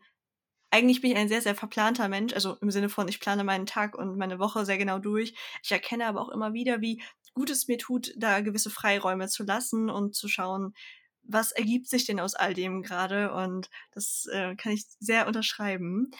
eigentlich 0.70 1.00
bin 1.00 1.12
ich 1.12 1.16
ein 1.16 1.28
sehr, 1.28 1.42
sehr 1.42 1.54
verplanter 1.54 2.08
Mensch, 2.08 2.32
also 2.34 2.56
im 2.60 2.70
Sinne 2.70 2.88
von, 2.88 3.06
ich 3.08 3.20
plane 3.20 3.44
meinen 3.44 3.66
Tag 3.66 3.96
und 3.96 4.16
meine 4.16 4.38
Woche 4.38 4.64
sehr 4.64 4.78
genau 4.78 4.98
durch. 4.98 5.34
Ich 5.62 5.70
erkenne 5.70 6.06
aber 6.06 6.20
auch 6.20 6.30
immer 6.30 6.52
wieder, 6.52 6.80
wie 6.80 7.02
gut 7.34 7.50
es 7.50 7.68
mir 7.68 7.78
tut, 7.78 8.12
da 8.16 8.40
gewisse 8.40 8.70
Freiräume 8.70 9.28
zu 9.28 9.44
lassen 9.44 9.90
und 9.90 10.14
zu 10.16 10.28
schauen, 10.28 10.74
was 11.22 11.52
ergibt 11.52 11.88
sich 11.88 12.04
denn 12.06 12.20
aus 12.20 12.34
all 12.34 12.54
dem 12.54 12.82
gerade 12.82 13.32
und 13.32 13.70
das 13.92 14.26
äh, 14.32 14.56
kann 14.56 14.72
ich 14.72 14.84
sehr 15.00 15.26
unterschreiben. 15.26 16.10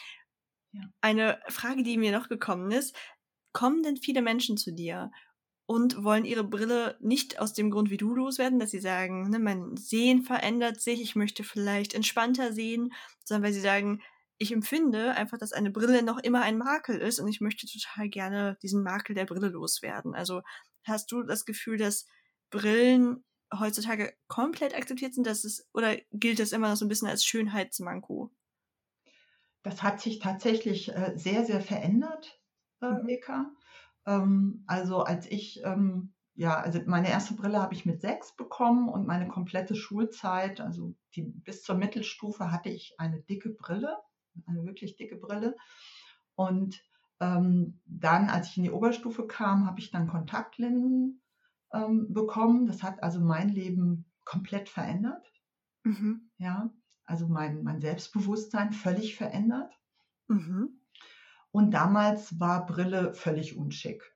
Ja. 0.71 0.81
Eine 1.01 1.39
Frage, 1.47 1.83
die 1.83 1.97
mir 1.97 2.11
noch 2.11 2.27
gekommen 2.27 2.71
ist, 2.71 2.95
kommen 3.53 3.83
denn 3.83 3.97
viele 3.97 4.21
Menschen 4.21 4.57
zu 4.57 4.71
dir 4.71 5.11
und 5.65 6.03
wollen 6.03 6.25
ihre 6.25 6.43
Brille 6.43 6.97
nicht 6.99 7.39
aus 7.39 7.53
dem 7.53 7.71
Grund 7.71 7.89
wie 7.89 7.97
du 7.97 8.13
loswerden, 8.13 8.59
dass 8.59 8.71
sie 8.71 8.79
sagen, 8.79 9.29
ne, 9.29 9.39
mein 9.39 9.77
Sehen 9.77 10.21
verändert 10.21 10.79
sich, 10.79 11.01
ich 11.01 11.15
möchte 11.15 11.43
vielleicht 11.43 11.93
entspannter 11.93 12.53
sehen, 12.53 12.93
sondern 13.23 13.43
weil 13.43 13.53
sie 13.53 13.61
sagen, 13.61 14.01
ich 14.37 14.51
empfinde 14.51 15.11
einfach, 15.11 15.37
dass 15.37 15.53
eine 15.53 15.71
Brille 15.71 16.03
noch 16.03 16.19
immer 16.19 16.41
ein 16.41 16.57
Makel 16.57 16.99
ist 16.99 17.19
und 17.19 17.27
ich 17.27 17.41
möchte 17.41 17.67
total 17.67 18.09
gerne 18.09 18.57
diesen 18.61 18.83
Makel 18.83 19.15
der 19.15 19.25
Brille 19.25 19.47
loswerden. 19.47 20.13
Also 20.13 20.41
hast 20.83 21.11
du 21.11 21.23
das 21.23 21.45
Gefühl, 21.45 21.77
dass 21.77 22.05
Brillen 22.51 23.23
heutzutage 23.53 24.13
komplett 24.27 24.75
akzeptiert 24.75 25.13
sind, 25.13 25.25
dass 25.25 25.45
es, 25.45 25.67
oder 25.73 25.95
gilt 26.11 26.39
das 26.39 26.51
immer 26.51 26.69
noch 26.69 26.75
so 26.75 26.85
ein 26.85 26.89
bisschen 26.89 27.07
als 27.07 27.23
Schönheitsmanko? 27.25 28.31
Das 29.63 29.81
hat 29.81 30.01
sich 30.01 30.19
tatsächlich 30.19 30.89
äh, 30.89 31.13
sehr, 31.15 31.45
sehr 31.45 31.61
verändert, 31.61 32.39
äh, 32.81 32.91
mhm. 32.91 33.07
Ähm, 34.05 34.63
also 34.67 35.03
als 35.03 35.25
ich, 35.27 35.61
ähm, 35.63 36.13
ja, 36.35 36.59
also 36.59 36.79
meine 36.85 37.09
erste 37.09 37.33
Brille 37.33 37.61
habe 37.61 37.73
ich 37.73 37.85
mit 37.85 38.01
sechs 38.01 38.35
bekommen 38.35 38.89
und 38.89 39.07
meine 39.07 39.27
komplette 39.27 39.75
Schulzeit, 39.75 40.59
also 40.61 40.95
die, 41.15 41.23
bis 41.23 41.63
zur 41.63 41.75
Mittelstufe 41.75 42.51
hatte 42.51 42.69
ich 42.69 42.95
eine 42.97 43.21
dicke 43.21 43.49
Brille 43.49 43.97
eine 44.47 44.65
wirklich 44.65 44.95
dicke 44.95 45.15
Brille. 45.15 45.55
Und 46.35 46.81
ähm, 47.19 47.79
dann, 47.85 48.29
als 48.29 48.49
ich 48.49 48.57
in 48.57 48.63
die 48.63 48.71
Oberstufe 48.71 49.25
kam, 49.27 49.65
habe 49.65 49.79
ich 49.79 49.91
dann 49.91 50.07
Kontaktlinsen 50.07 51.21
ähm, 51.73 52.13
bekommen. 52.13 52.67
Das 52.67 52.83
hat 52.83 53.01
also 53.03 53.19
mein 53.19 53.49
Leben 53.49 54.05
komplett 54.25 54.69
verändert. 54.69 55.25
Mhm. 55.83 56.29
Ja, 56.37 56.69
also 57.05 57.27
mein, 57.27 57.63
mein 57.63 57.79
Selbstbewusstsein 57.79 58.73
völlig 58.73 59.15
verändert. 59.15 59.71
Mhm. 60.27 60.81
Und 61.55 61.71
damals 61.71 62.37
war 62.37 62.65
Brille 62.65 63.13
völlig 63.13 63.55
unschick. 63.55 64.13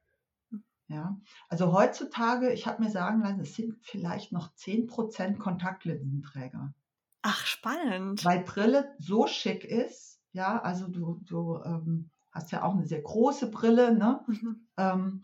Ja, 0.89 1.17
also 1.47 1.71
heutzutage, 1.71 2.51
ich 2.51 2.67
habe 2.67 2.83
mir 2.83 2.91
sagen 2.91 3.21
lassen, 3.21 3.39
es 3.39 3.55
sind 3.55 3.77
vielleicht 3.81 4.33
noch 4.33 4.53
10% 4.55 5.37
Kontaktlinsenträger. 5.37 6.73
Ach, 7.21 7.45
spannend. 7.45 8.25
Weil 8.25 8.43
Brille 8.43 8.93
so 8.97 9.25
schick 9.25 9.63
ist, 9.63 10.19
ja, 10.33 10.61
also 10.61 10.89
du, 10.89 11.21
du 11.23 11.61
ähm, 11.63 12.09
hast 12.29 12.51
ja 12.51 12.61
auch 12.61 12.73
eine 12.73 12.85
sehr 12.85 13.03
große 13.03 13.49
Brille, 13.49 13.95
ne? 13.95 14.19
Mhm. 14.27 14.67
Ähm, 14.75 15.23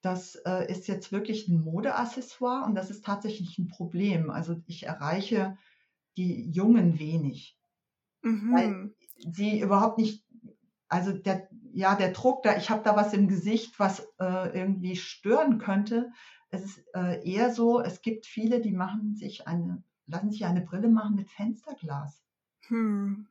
das 0.00 0.36
äh, 0.46 0.72
ist 0.72 0.88
jetzt 0.88 1.12
wirklich 1.12 1.48
ein 1.48 1.60
Modeaccessoire 1.60 2.64
und 2.64 2.74
das 2.76 2.88
ist 2.88 3.04
tatsächlich 3.04 3.58
ein 3.58 3.68
Problem. 3.68 4.30
Also 4.30 4.56
ich 4.64 4.84
erreiche 4.84 5.58
die 6.16 6.50
Jungen 6.50 6.98
wenig, 6.98 7.58
mhm. 8.22 8.54
weil 8.54 8.94
sie 9.30 9.60
überhaupt 9.60 9.98
nicht, 9.98 10.21
also 10.92 11.12
der, 11.12 11.48
ja, 11.72 11.94
der 11.96 12.12
Druck 12.12 12.42
da, 12.42 12.56
ich 12.56 12.70
habe 12.70 12.82
da 12.82 12.96
was 12.96 13.14
im 13.14 13.28
Gesicht, 13.28 13.78
was 13.78 14.00
äh, 14.20 14.58
irgendwie 14.58 14.96
stören 14.96 15.58
könnte. 15.58 16.12
Es 16.50 16.64
ist 16.64 16.84
äh, 16.94 17.26
eher 17.28 17.52
so, 17.52 17.80
es 17.80 18.02
gibt 18.02 18.26
viele, 18.26 18.60
die 18.60 18.72
machen 18.72 19.14
sich 19.14 19.48
eine 19.48 19.82
lassen 20.06 20.30
sich 20.30 20.44
eine 20.44 20.60
Brille 20.60 20.88
machen 20.88 21.16
mit 21.16 21.30
Fensterglas. 21.30 22.22
Hm. 22.68 23.26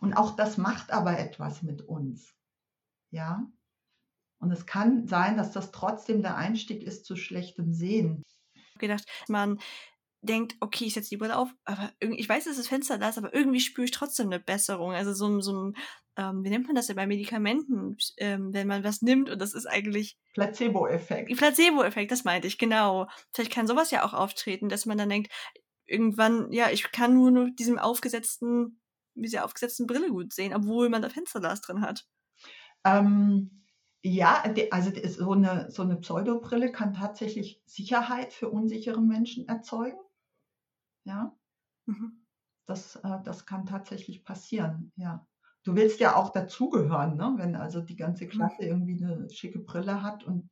Und 0.00 0.14
auch 0.14 0.36
das 0.36 0.58
macht 0.58 0.92
aber 0.92 1.18
etwas 1.18 1.62
mit 1.62 1.82
uns. 1.82 2.34
Ja. 3.10 3.50
Und 4.38 4.50
es 4.50 4.66
kann 4.66 5.06
sein, 5.06 5.36
dass 5.36 5.52
das 5.52 5.72
trotzdem 5.72 6.22
der 6.22 6.36
Einstieg 6.36 6.82
ist 6.82 7.04
zu 7.04 7.16
schlechtem 7.16 7.72
Sehen. 7.72 8.22
Ich 8.54 8.74
habe 8.74 8.78
gedacht, 8.78 9.04
man 9.28 9.58
denkt, 10.22 10.56
okay, 10.60 10.84
ich 10.84 10.94
setze 10.94 11.10
die 11.10 11.16
Brille 11.16 11.36
auf, 11.36 11.48
aber 11.64 11.92
ich 12.00 12.28
weiß, 12.28 12.44
dass 12.44 12.56
das 12.56 12.68
Fenster 12.68 12.98
da 12.98 13.08
ist, 13.08 13.18
aber 13.18 13.34
irgendwie 13.34 13.60
spüre 13.60 13.86
ich 13.86 13.90
trotzdem 13.90 14.26
eine 14.26 14.40
Besserung. 14.40 14.92
Also 14.92 15.12
so, 15.12 15.40
so 15.40 15.64
ein, 15.64 15.76
ähm, 16.20 16.44
wie 16.44 16.50
nennt 16.50 16.66
man 16.66 16.76
das 16.76 16.86
denn 16.86 16.96
bei 16.96 17.06
Medikamenten, 17.06 17.96
ähm, 18.18 18.52
wenn 18.52 18.68
man 18.68 18.84
was 18.84 19.00
nimmt 19.00 19.30
und 19.30 19.40
das 19.40 19.54
ist 19.54 19.66
eigentlich 19.66 20.18
Placebo-Effekt. 20.34 21.34
Placebo-Effekt, 21.34 22.12
das 22.12 22.24
meinte 22.24 22.46
ich, 22.46 22.58
genau. 22.58 23.08
Vielleicht 23.32 23.52
kann 23.52 23.66
sowas 23.66 23.90
ja 23.90 24.04
auch 24.04 24.12
auftreten, 24.12 24.68
dass 24.68 24.84
man 24.84 24.98
dann 24.98 25.08
denkt, 25.08 25.32
irgendwann, 25.86 26.52
ja, 26.52 26.70
ich 26.70 26.92
kann 26.92 27.14
nur 27.14 27.30
noch 27.30 27.48
diesem 27.58 27.78
aufgesetzten, 27.78 28.80
dieser 29.14 29.44
aufgesetzten 29.44 29.86
Brille 29.86 30.10
gut 30.10 30.32
sehen, 30.34 30.54
obwohl 30.54 30.90
man 30.90 31.00
da 31.00 31.08
Fensterglas 31.08 31.62
drin 31.62 31.80
hat. 31.80 32.06
Ähm, 32.84 33.64
ja, 34.02 34.44
also 34.70 34.92
so 35.06 35.32
eine, 35.32 35.70
so 35.70 35.82
eine 35.82 35.96
Pseudobrille 35.96 36.70
kann 36.70 36.92
tatsächlich 36.92 37.62
Sicherheit 37.64 38.34
für 38.34 38.50
unsichere 38.50 39.00
Menschen 39.00 39.48
erzeugen. 39.48 39.98
Ja. 41.04 41.34
Mhm. 41.86 42.26
Das, 42.66 42.96
äh, 42.96 43.18
das 43.24 43.46
kann 43.46 43.64
tatsächlich 43.64 44.24
passieren, 44.24 44.92
ja. 44.96 45.26
Du 45.62 45.76
willst 45.76 46.00
ja 46.00 46.16
auch 46.16 46.30
dazugehören, 46.30 47.16
ne? 47.16 47.34
wenn 47.36 47.54
also 47.54 47.80
die 47.80 47.96
ganze 47.96 48.24
mhm. 48.24 48.30
Klasse 48.30 48.62
irgendwie 48.62 49.02
eine 49.02 49.28
schicke 49.30 49.58
Brille 49.58 50.02
hat 50.02 50.24
und 50.24 50.48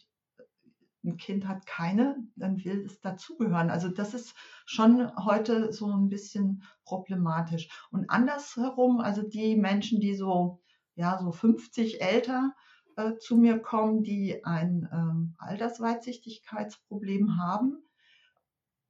ein 1.04 1.16
Kind 1.16 1.48
hat 1.48 1.66
keine, 1.66 2.16
dann 2.36 2.62
will 2.64 2.84
es 2.84 3.00
dazugehören. 3.00 3.70
Also 3.70 3.88
das 3.88 4.14
ist 4.14 4.34
schon 4.66 5.10
heute 5.24 5.72
so 5.72 5.86
ein 5.86 6.08
bisschen 6.08 6.62
problematisch. 6.84 7.68
Und 7.90 8.10
andersherum, 8.10 9.00
also 9.00 9.22
die 9.22 9.56
Menschen, 9.56 10.00
die 10.00 10.14
so, 10.14 10.60
ja, 10.94 11.18
so 11.18 11.32
50 11.32 12.02
älter 12.02 12.54
äh, 12.96 13.16
zu 13.16 13.36
mir 13.36 13.60
kommen, 13.60 14.02
die 14.02 14.44
ein 14.44 14.88
ähm, 14.92 15.34
Altersweitsichtigkeitsproblem 15.38 17.38
haben, 17.38 17.78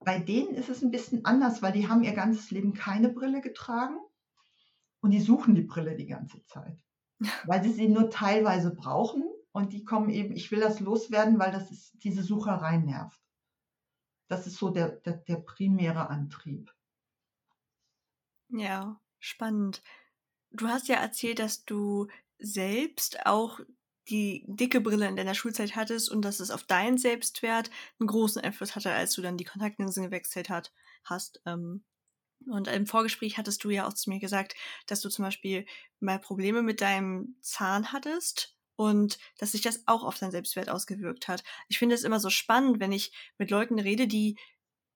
bei 0.01 0.19
denen 0.19 0.55
ist 0.55 0.69
es 0.69 0.83
ein 0.83 0.91
bisschen 0.91 1.25
anders, 1.25 1.63
weil 1.63 1.73
die 1.73 1.89
haben 1.89 2.05
ihr 2.05 2.13
ganzes 2.13 2.51
Leben 2.51 2.73
keine 2.73 3.11
Brille 3.11 3.41
getragen 3.41 3.99
und 5.01 5.11
die 5.11 5.21
suchen 5.21 5.55
die 5.55 5.63
Brille 5.63 5.97
die 5.97 6.07
ganze 6.07 6.45
Zeit, 6.47 6.83
weil 7.45 7.63
sie 7.63 7.73
sie 7.73 7.89
nur 7.89 8.11
teilweise 8.11 8.75
brauchen 8.75 9.25
und 9.53 9.73
die 9.73 9.85
kommen 9.85 10.11
eben, 10.11 10.35
ich 10.35 10.51
will 10.51 10.61
das 10.61 10.81
loswerden, 10.81 11.39
weil 11.39 11.53
das 11.53 11.71
ist, 11.71 11.93
diese 12.03 12.23
Sucherei 12.23 12.79
nervt. 12.79 13.21
Das 14.29 14.47
ist 14.47 14.57
so 14.57 14.71
der, 14.71 14.91
der, 14.91 15.17
der 15.17 15.37
primäre 15.37 16.11
Antrieb. 16.11 16.73
Ja, 18.51 19.01
spannend. 19.19 19.83
Du 20.51 20.69
hast 20.69 20.89
ja 20.89 20.97
erzählt, 20.97 21.39
dass 21.39 21.65
du 21.65 22.09
selbst 22.39 23.27
auch 23.27 23.61
die 24.09 24.45
dicke 24.47 24.81
Brille 24.81 25.07
in 25.07 25.17
deiner 25.17 25.35
Schulzeit 25.35 25.77
hattest 25.77 26.11
und 26.11 26.23
dass 26.23 26.41
es 26.41 26.51
auf 26.51 26.63
deinen 26.63 26.99
Selbstwert 26.99 27.71
einen 27.99 28.07
großen 28.07 28.43
Einfluss 28.43 28.75
hatte, 28.75 28.93
als 28.93 29.13
du 29.15 29.23
dann 29.23 29.37
die 29.37 29.45
Kontaktlinsen 29.45 30.05
gewechselt 30.05 30.49
hat, 30.49 30.73
hast. 31.05 31.43
Ähm, 31.45 31.85
und 32.46 32.68
im 32.68 32.87
Vorgespräch 32.87 33.38
hattest 33.38 33.64
du 33.64 33.70
ja 33.70 33.87
auch 33.87 33.94
zu 33.94 34.11
mir 34.11 34.20
gesagt, 34.20 34.55
dass 34.87 35.01
du 35.01 35.09
zum 35.09 35.24
Beispiel 35.24 35.66
mal 36.01 36.18
Probleme 36.18 36.62
mit 36.62 36.81
deinem 36.81 37.37
Zahn 37.40 37.92
hattest 37.92 38.57
und 38.77 39.18
dass 39.38 39.53
sich 39.53 39.61
das 39.61 39.83
auch 39.87 40.05
auf 40.05 40.18
deinen 40.18 40.31
Selbstwert 40.31 40.70
ausgewirkt 40.70 41.29
hat. 41.29 41.42
Ich 41.68 41.79
finde 41.79 41.94
es 41.94 42.05
immer 42.05 42.20
so 42.20 42.31
spannend, 42.31 42.81
wenn 42.81 42.92
ich 42.92 43.12
mit 43.37 43.51
Leuten 43.51 43.79
rede, 43.79 44.07
die 44.07 44.37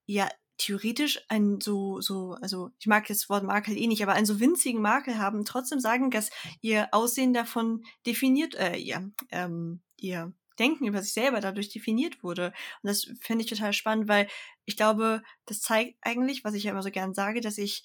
ja 0.07 0.29
theoretisch 0.59 1.21
ein 1.29 1.61
so, 1.61 2.01
so, 2.01 2.37
also 2.41 2.71
ich 2.79 2.87
mag 2.87 3.07
das 3.09 3.29
Wort 3.29 3.43
Makel 3.43 3.77
eh 3.77 3.87
nicht, 3.89 4.03
aber 4.03 4.13
einen 4.13 4.27
so 4.27 4.39
winzigen 4.39 4.81
Makel 4.81 5.19
haben, 5.19 5.45
trotzdem 5.45 5.81
sagen, 5.81 6.11
dass 6.11 6.31
ihr 6.61 6.89
Aussehen 6.93 7.35
davon 7.35 7.85
definiert, 8.07 8.55
äh, 8.55 8.77
ihr, 8.77 9.11
ähm, 9.31 9.81
ihr 9.97 10.33
Denken 10.63 10.87
über 10.87 11.03
sich 11.03 11.13
selber 11.13 11.41
dadurch 11.41 11.71
definiert 11.71 12.23
wurde. 12.23 12.47
Und 12.83 12.89
das 12.89 13.11
finde 13.21 13.45
ich 13.45 13.51
total 13.51 13.73
spannend, 13.73 14.09
weil 14.09 14.29
ich 14.65 14.77
glaube, 14.77 15.23
das 15.47 15.61
zeigt 15.61 15.97
eigentlich, 16.03 16.45
was 16.45 16.55
ich 16.55 16.65
ja 16.65 16.71
immer 16.71 16.83
so 16.83 16.91
gern 16.91 17.15
sage, 17.15 17.41
dass 17.41 17.59
ich 17.59 17.85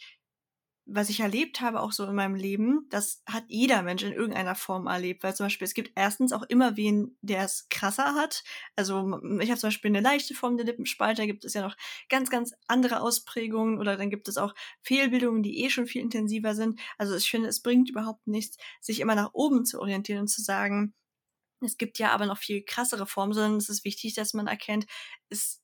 was 0.90 1.10
ich 1.10 1.20
erlebt 1.20 1.60
habe, 1.60 1.82
auch 1.82 1.92
so 1.92 2.06
in 2.06 2.16
meinem 2.16 2.36
Leben, 2.36 2.88
das 2.90 3.22
hat 3.28 3.44
jeder 3.50 3.82
Mensch 3.82 4.04
in 4.04 4.14
irgendeiner 4.14 4.56
Form 4.56 4.88
erlebt. 4.88 5.22
Weil 5.22 5.36
zum 5.36 5.48
Beispiel, 5.48 5.66
es 5.66 5.74
gibt 5.74 5.92
erstens 5.96 6.32
auch 6.32 6.44
immer 6.44 6.78
wen, 6.78 7.18
der 7.22 7.44
es 7.44 7.68
krasser 7.70 8.16
hat. 8.16 8.44
Also 8.78 9.20
ich 9.42 9.50
habe 9.50 9.60
zum 9.60 9.68
Beispiel 9.68 9.92
eine 9.92 10.00
leichte 10.00 10.34
Form 10.34 10.56
der 10.56 10.66
Lippenspalte, 10.66 11.24
da 11.24 11.26
gibt 11.26 11.44
es 11.44 11.54
ja 11.54 11.62
noch 11.62 11.76
ganz, 12.08 12.30
ganz 12.30 12.54
andere 12.68 13.02
Ausprägungen 13.02 13.80
oder 13.80 13.98
dann 13.98 14.10
gibt 14.10 14.30
es 14.30 14.38
auch 14.38 14.56
Fehlbildungen, 14.82 15.44
die 15.44 15.64
eh 15.64 15.70
schon 15.70 15.88
viel 15.88 16.02
intensiver 16.02 16.56
sind. 16.56 16.80
Also 16.98 17.16
ich 17.16 17.30
finde, 17.30 17.50
es 17.50 17.62
bringt 17.62 17.90
überhaupt 17.90 18.26
nichts, 18.28 18.58
sich 18.80 19.02
immer 19.02 19.16
nach 19.16 19.32
oben 19.34 19.66
zu 19.66 19.82
orientieren 19.82 20.22
und 20.22 20.28
zu 20.30 20.42
sagen, 20.42 20.94
es 21.62 21.78
gibt 21.78 22.00
ja 22.00 22.12
aber 22.12 22.26
noch 22.26 22.38
viel 22.38 22.64
krassere 22.64 23.08
Formen, 23.08 23.34
sondern 23.34 23.58
es 23.58 23.70
ist 23.70 23.84
wichtig, 23.86 24.14
dass 24.14 24.34
man 24.34 24.48
erkennt, 24.48 24.86
es 25.30 25.62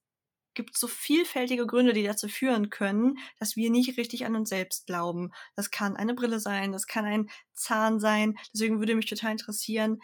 gibt 0.54 0.78
so 0.78 0.88
vielfältige 0.88 1.66
Gründe, 1.66 1.94
die 1.94 2.04
dazu 2.04 2.28
führen 2.28 2.70
können, 2.70 3.18
dass 3.40 3.56
wir 3.56 3.70
nicht 3.70 3.98
richtig 3.98 4.26
an 4.26 4.36
uns 4.36 4.50
selbst 4.50 4.86
glauben. 4.86 5.32
Das 5.56 5.72
kann 5.72 5.96
eine 5.96 6.14
Brille 6.14 6.40
sein, 6.40 6.72
das 6.72 6.88
kann 6.88 7.06
ein 7.06 7.30
Zahn 7.54 8.00
sein. 8.00 8.38
Deswegen 8.54 8.80
würde 8.80 8.96
mich 8.96 9.08
total 9.08 9.32
interessieren, 9.32 10.00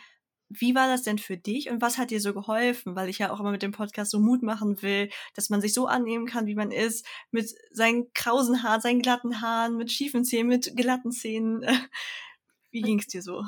wie 0.50 0.74
war 0.74 0.88
das 0.88 1.04
denn 1.04 1.20
für 1.20 1.38
dich 1.38 1.70
und 1.70 1.80
was 1.80 2.00
hat 2.00 2.10
dir 2.10 2.20
so 2.20 2.34
geholfen? 2.34 2.96
Weil 2.96 3.08
ich 3.08 3.20
ja 3.20 3.32
auch 3.32 3.40
immer 3.40 3.52
mit 3.52 3.62
dem 3.62 3.72
Podcast 3.72 4.10
so 4.12 4.20
Mut 4.20 4.42
machen 4.42 4.82
will, 4.82 5.10
dass 5.36 5.50
man 5.52 5.62
sich 5.62 5.74
so 5.76 5.86
annehmen 5.86 6.26
kann, 6.26 6.48
wie 6.48 6.56
man 6.56 6.72
ist, 6.72 7.06
mit 7.30 7.54
seinen 7.72 8.12
krausen 8.14 8.64
Haaren, 8.64 8.82
seinen 8.82 9.02
glatten 9.04 9.42
Haaren, 9.42 9.78
mit 9.78 9.92
schiefen 9.92 10.26
Zähnen, 10.26 10.48
mit 10.48 10.76
glatten 10.76 11.12
Zähnen. 11.12 11.64
Wie 12.72 12.82
ging 12.82 13.00
es 13.00 13.08
dir 13.08 13.22
so? 13.24 13.44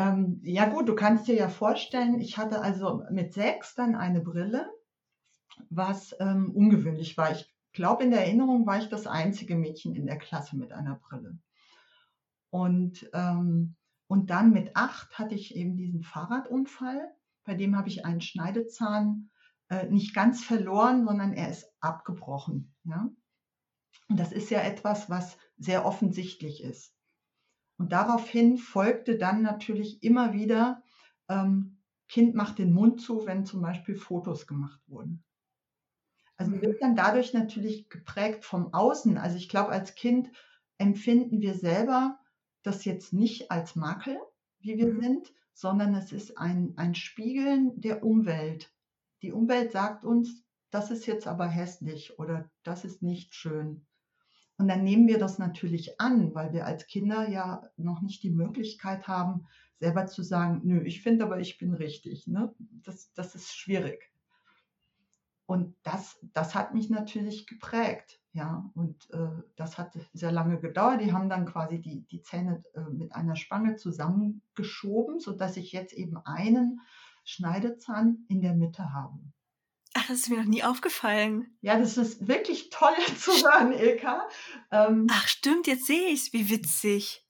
Ähm, 0.00 0.40
ja 0.42 0.66
gut, 0.66 0.88
du 0.88 0.94
kannst 0.94 1.28
dir 1.28 1.34
ja 1.34 1.48
vorstellen, 1.48 2.20
ich 2.20 2.38
hatte 2.38 2.60
also 2.60 3.02
mit 3.10 3.34
sechs 3.34 3.74
dann 3.74 3.94
eine 3.94 4.20
Brille 4.20 4.70
was 5.68 6.14
ähm, 6.20 6.50
ungewöhnlich 6.54 7.16
war. 7.16 7.32
Ich 7.32 7.52
glaube, 7.72 8.04
in 8.04 8.10
der 8.10 8.24
Erinnerung 8.24 8.66
war 8.66 8.78
ich 8.78 8.88
das 8.88 9.06
einzige 9.06 9.56
Mädchen 9.56 9.94
in 9.94 10.06
der 10.06 10.18
Klasse 10.18 10.56
mit 10.56 10.72
einer 10.72 10.96
Brille. 10.96 11.38
Und, 12.50 13.08
ähm, 13.12 13.76
und 14.08 14.30
dann 14.30 14.52
mit 14.52 14.74
acht 14.74 15.18
hatte 15.18 15.34
ich 15.34 15.54
eben 15.54 15.76
diesen 15.76 16.02
Fahrradunfall. 16.02 17.14
Bei 17.44 17.54
dem 17.54 17.76
habe 17.76 17.88
ich 17.88 18.04
einen 18.04 18.20
Schneidezahn 18.20 19.30
äh, 19.68 19.86
nicht 19.86 20.14
ganz 20.14 20.42
verloren, 20.42 21.04
sondern 21.04 21.32
er 21.32 21.50
ist 21.50 21.70
abgebrochen. 21.80 22.74
Ja? 22.84 23.08
Und 24.08 24.18
das 24.18 24.32
ist 24.32 24.50
ja 24.50 24.62
etwas, 24.62 25.08
was 25.08 25.38
sehr 25.56 25.84
offensichtlich 25.84 26.62
ist. 26.62 26.96
Und 27.80 27.92
daraufhin 27.92 28.58
folgte 28.58 29.16
dann 29.16 29.40
natürlich 29.40 30.02
immer 30.02 30.34
wieder, 30.34 30.82
ähm, 31.30 31.78
Kind 32.08 32.34
macht 32.34 32.58
den 32.58 32.74
Mund 32.74 33.00
zu, 33.00 33.24
wenn 33.24 33.46
zum 33.46 33.62
Beispiel 33.62 33.94
Fotos 33.96 34.46
gemacht 34.46 34.82
wurden. 34.86 35.24
Also 36.36 36.50
mhm. 36.50 36.60
wird 36.60 36.82
dann 36.82 36.94
dadurch 36.94 37.32
natürlich 37.32 37.88
geprägt 37.88 38.44
vom 38.44 38.74
Außen. 38.74 39.16
Also 39.16 39.38
ich 39.38 39.48
glaube, 39.48 39.70
als 39.70 39.94
Kind 39.94 40.30
empfinden 40.76 41.40
wir 41.40 41.54
selber 41.54 42.18
das 42.62 42.84
jetzt 42.84 43.14
nicht 43.14 43.50
als 43.50 43.76
Makel, 43.76 44.18
wie 44.58 44.76
wir 44.76 44.92
mhm. 44.92 45.00
sind, 45.00 45.32
sondern 45.54 45.94
es 45.94 46.12
ist 46.12 46.36
ein, 46.36 46.74
ein 46.76 46.94
Spiegeln 46.94 47.80
der 47.80 48.04
Umwelt. 48.04 48.70
Die 49.22 49.32
Umwelt 49.32 49.72
sagt 49.72 50.04
uns, 50.04 50.44
das 50.70 50.90
ist 50.90 51.06
jetzt 51.06 51.26
aber 51.26 51.46
hässlich 51.46 52.18
oder 52.18 52.50
das 52.62 52.84
ist 52.84 53.00
nicht 53.00 53.34
schön. 53.34 53.86
Und 54.60 54.68
dann 54.68 54.84
nehmen 54.84 55.08
wir 55.08 55.18
das 55.18 55.38
natürlich 55.38 55.98
an, 55.98 56.34
weil 56.34 56.52
wir 56.52 56.66
als 56.66 56.86
Kinder 56.86 57.26
ja 57.30 57.62
noch 57.78 58.02
nicht 58.02 58.22
die 58.22 58.30
Möglichkeit 58.30 59.08
haben, 59.08 59.46
selber 59.78 60.04
zu 60.04 60.22
sagen, 60.22 60.60
nö, 60.64 60.82
ich 60.82 61.02
finde 61.02 61.24
aber, 61.24 61.40
ich 61.40 61.56
bin 61.56 61.72
richtig. 61.72 62.26
Ne? 62.26 62.54
Das, 62.84 63.10
das 63.14 63.34
ist 63.34 63.56
schwierig. 63.56 64.12
Und 65.46 65.74
das, 65.82 66.18
das 66.34 66.54
hat 66.54 66.74
mich 66.74 66.90
natürlich 66.90 67.46
geprägt. 67.46 68.20
Ja, 68.34 68.70
und 68.74 69.10
äh, 69.12 69.30
das 69.56 69.78
hat 69.78 69.98
sehr 70.12 70.30
lange 70.30 70.60
gedauert. 70.60 71.00
Die 71.00 71.14
haben 71.14 71.30
dann 71.30 71.46
quasi 71.46 71.80
die, 71.80 72.02
die 72.02 72.20
Zähne 72.20 72.62
äh, 72.74 72.82
mit 72.82 73.14
einer 73.14 73.36
Spange 73.36 73.76
zusammengeschoben, 73.76 75.20
sodass 75.20 75.56
ich 75.56 75.72
jetzt 75.72 75.94
eben 75.94 76.18
einen 76.18 76.80
Schneidezahn 77.24 78.26
in 78.28 78.42
der 78.42 78.54
Mitte 78.54 78.92
habe. 78.92 79.20
Ach, 79.94 80.06
das 80.06 80.18
ist 80.18 80.30
mir 80.30 80.38
noch 80.38 80.44
nie 80.44 80.62
aufgefallen. 80.62 81.56
Ja, 81.62 81.78
das 81.78 81.96
ist 81.96 82.28
wirklich 82.28 82.70
toll 82.70 82.94
zu 83.18 83.32
hören, 83.32 83.72
Ilka. 83.72 84.28
Ähm, 84.70 85.06
Ach, 85.10 85.26
stimmt, 85.26 85.66
jetzt 85.66 85.86
sehe 85.86 86.08
ich 86.08 86.26
es. 86.26 86.32
Wie 86.32 86.48
witzig. 86.48 87.26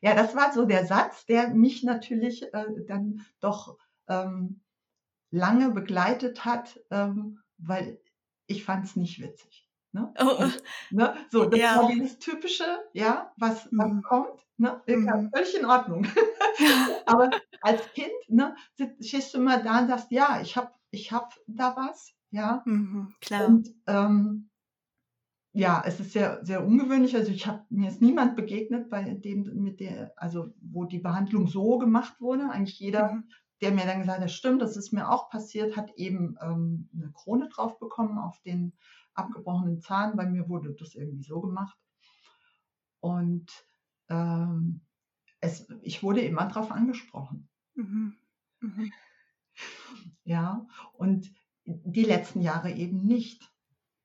Ja, 0.00 0.14
das 0.14 0.36
war 0.36 0.52
so 0.52 0.64
der 0.64 0.86
Satz, 0.86 1.26
der 1.26 1.48
mich 1.50 1.82
natürlich 1.82 2.42
äh, 2.54 2.66
dann 2.86 3.26
doch 3.40 3.76
ähm, 4.06 4.60
lange 5.30 5.70
begleitet 5.70 6.44
hat, 6.44 6.80
ähm, 6.90 7.40
weil 7.56 8.00
ich 8.46 8.64
fand 8.64 8.84
es 8.84 8.94
nicht 8.94 9.20
witzig. 9.20 9.67
Ne? 9.92 10.12
Oh. 10.18 10.42
Und, 10.42 10.62
ne? 10.90 11.14
So, 11.30 11.46
das 11.46 11.58
ja. 11.58 11.76
war 11.76 11.88
dieses 11.88 12.18
typische, 12.18 12.64
ja, 12.92 13.32
was, 13.36 13.68
was 13.72 13.92
mhm. 13.92 14.02
kommt, 14.02 14.46
ne? 14.58 14.80
Mhm. 14.86 15.30
völlig 15.34 15.58
in 15.58 15.64
Ordnung. 15.64 16.06
Aber 17.06 17.30
als 17.62 17.92
Kind, 17.92 18.12
ne, 18.28 18.54
stehst 19.00 19.34
du 19.34 19.38
immer 19.38 19.62
da 19.62 19.80
und 19.80 19.88
sagst, 19.88 20.10
ja, 20.10 20.40
ich 20.42 20.56
habe 20.56 20.70
ich 20.90 21.12
hab 21.12 21.34
da 21.46 21.74
was, 21.76 22.12
ja. 22.30 22.62
Mhm, 22.66 23.14
klar. 23.20 23.46
Und 23.46 23.74
ähm, 23.86 24.50
ja, 25.52 25.82
es 25.84 25.98
ist 25.98 26.12
sehr, 26.12 26.44
sehr 26.44 26.64
ungewöhnlich. 26.64 27.16
Also 27.16 27.32
ich 27.32 27.46
habe 27.46 27.64
mir 27.70 27.88
ist 27.88 28.02
niemand 28.02 28.36
begegnet, 28.36 28.90
bei 28.90 29.02
dem 29.02 29.42
mit 29.62 29.80
der, 29.80 30.12
also 30.16 30.52
wo 30.60 30.84
die 30.84 30.98
Behandlung 30.98 31.48
so 31.48 31.78
gemacht 31.78 32.20
wurde. 32.20 32.50
Eigentlich 32.50 32.78
jeder 32.78 33.12
mhm 33.12 33.28
der 33.60 33.72
mir 33.72 33.86
dann 33.86 34.00
gesagt 34.00 34.20
hat, 34.20 34.30
stimmt, 34.30 34.62
das 34.62 34.76
ist 34.76 34.92
mir 34.92 35.10
auch 35.10 35.30
passiert, 35.30 35.76
hat 35.76 35.90
eben 35.96 36.36
ähm, 36.40 36.88
eine 36.94 37.12
Krone 37.12 37.48
drauf 37.48 37.78
bekommen 37.78 38.18
auf 38.18 38.40
den 38.42 38.72
abgebrochenen 39.18 39.80
Zahn. 39.80 40.16
Bei 40.16 40.26
mir 40.26 40.48
wurde 40.48 40.74
das 40.74 40.94
irgendwie 40.94 41.24
so 41.24 41.40
gemacht. 41.40 41.78
Und 43.00 43.50
ähm, 44.08 44.80
es, 45.40 45.68
ich 45.82 46.02
wurde 46.02 46.20
immer 46.20 46.46
darauf 46.46 46.70
angesprochen. 46.72 47.48
Mhm. 47.74 48.16
Mhm. 48.60 48.92
Ja, 50.24 50.66
und 50.94 51.32
die 51.64 52.04
letzten 52.04 52.40
Jahre 52.40 52.72
eben 52.72 53.04
nicht. 53.04 53.50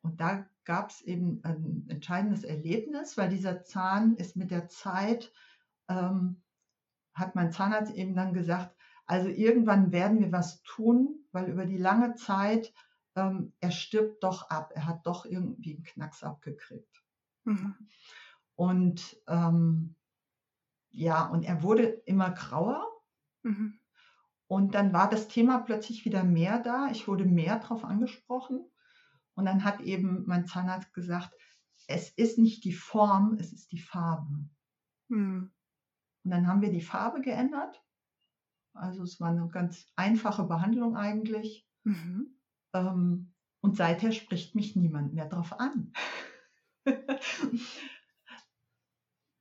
Und 0.02 0.20
da 0.20 0.46
gab 0.66 0.90
es 0.90 1.02
eben 1.02 1.42
ein 1.44 1.86
entscheidendes 1.90 2.44
Erlebnis, 2.44 3.18
weil 3.18 3.30
dieser 3.30 3.64
Zahn 3.64 4.16
ist 4.16 4.36
mit 4.36 4.52
der 4.52 4.68
Zeit, 4.68 5.32
ähm, 5.88 6.42
hat 7.14 7.36
mein 7.36 7.52
Zahnarzt 7.52 7.94
eben 7.94 8.16
dann 8.16 8.34
gesagt, 8.34 8.76
also 9.06 9.28
irgendwann 9.28 9.92
werden 9.92 10.20
wir 10.20 10.32
was 10.32 10.62
tun, 10.64 11.26
weil 11.32 11.50
über 11.50 11.66
die 11.66 11.78
lange 11.78 12.16
Zeit, 12.16 12.74
ähm, 13.16 13.54
er 13.60 13.72
stirbt 13.72 14.24
doch 14.24 14.50
ab, 14.50 14.72
er 14.76 14.86
hat 14.88 15.06
doch 15.06 15.26
irgendwie 15.26 15.76
einen 15.76 15.84
Knacks 15.84 16.24
abgekriegt. 16.24 17.04
Mhm. 17.44 17.76
Und 18.56 19.18
ähm, 19.28 19.96
ja, 20.90 21.28
und 21.28 21.44
er 21.44 21.64
wurde 21.64 21.84
immer 21.84 22.32
grauer. 22.32 22.88
Mhm. 23.44 23.80
Und 24.48 24.76
dann 24.76 24.94
war 24.94 25.10
das 25.10 25.28
Thema 25.28 25.60
plötzlich 25.60 26.06
wieder 26.06 26.24
mehr 26.24 26.60
da. 26.60 26.90
Ich 26.92 27.08
wurde 27.08 27.26
mehr 27.26 27.60
darauf 27.60 27.84
angesprochen. 27.84 28.70
Und 29.34 29.46
dann 29.46 29.64
hat 29.64 29.82
eben 29.82 30.24
mein 30.28 30.46
Zahnarzt 30.46 30.94
gesagt, 30.94 31.34
es 31.88 32.10
ist 32.12 32.38
nicht 32.38 32.64
die 32.64 32.74
Form, 32.74 33.38
es 33.40 33.52
ist 33.52 33.72
die 33.72 33.80
Farbe. 33.80 34.48
Mhm. 35.08 35.52
Und 36.24 36.32
dann 36.32 36.48
haben 36.48 36.62
wir 36.62 36.72
die 36.72 36.82
Farbe 36.82 37.22
geändert. 37.22 37.84
Also 38.74 39.04
es 39.04 39.20
war 39.20 39.30
eine 39.30 39.48
ganz 39.50 39.88
einfache 39.96 40.44
Behandlung 40.44 40.96
eigentlich. 40.96 41.68
Mhm. 41.84 42.38
Ähm, 42.74 43.34
und 43.62 43.78
seither 43.78 44.12
spricht 44.12 44.56
mich 44.56 44.76
niemand 44.76 45.14
mehr 45.14 45.28
darauf 45.28 45.60
an. 45.60 45.94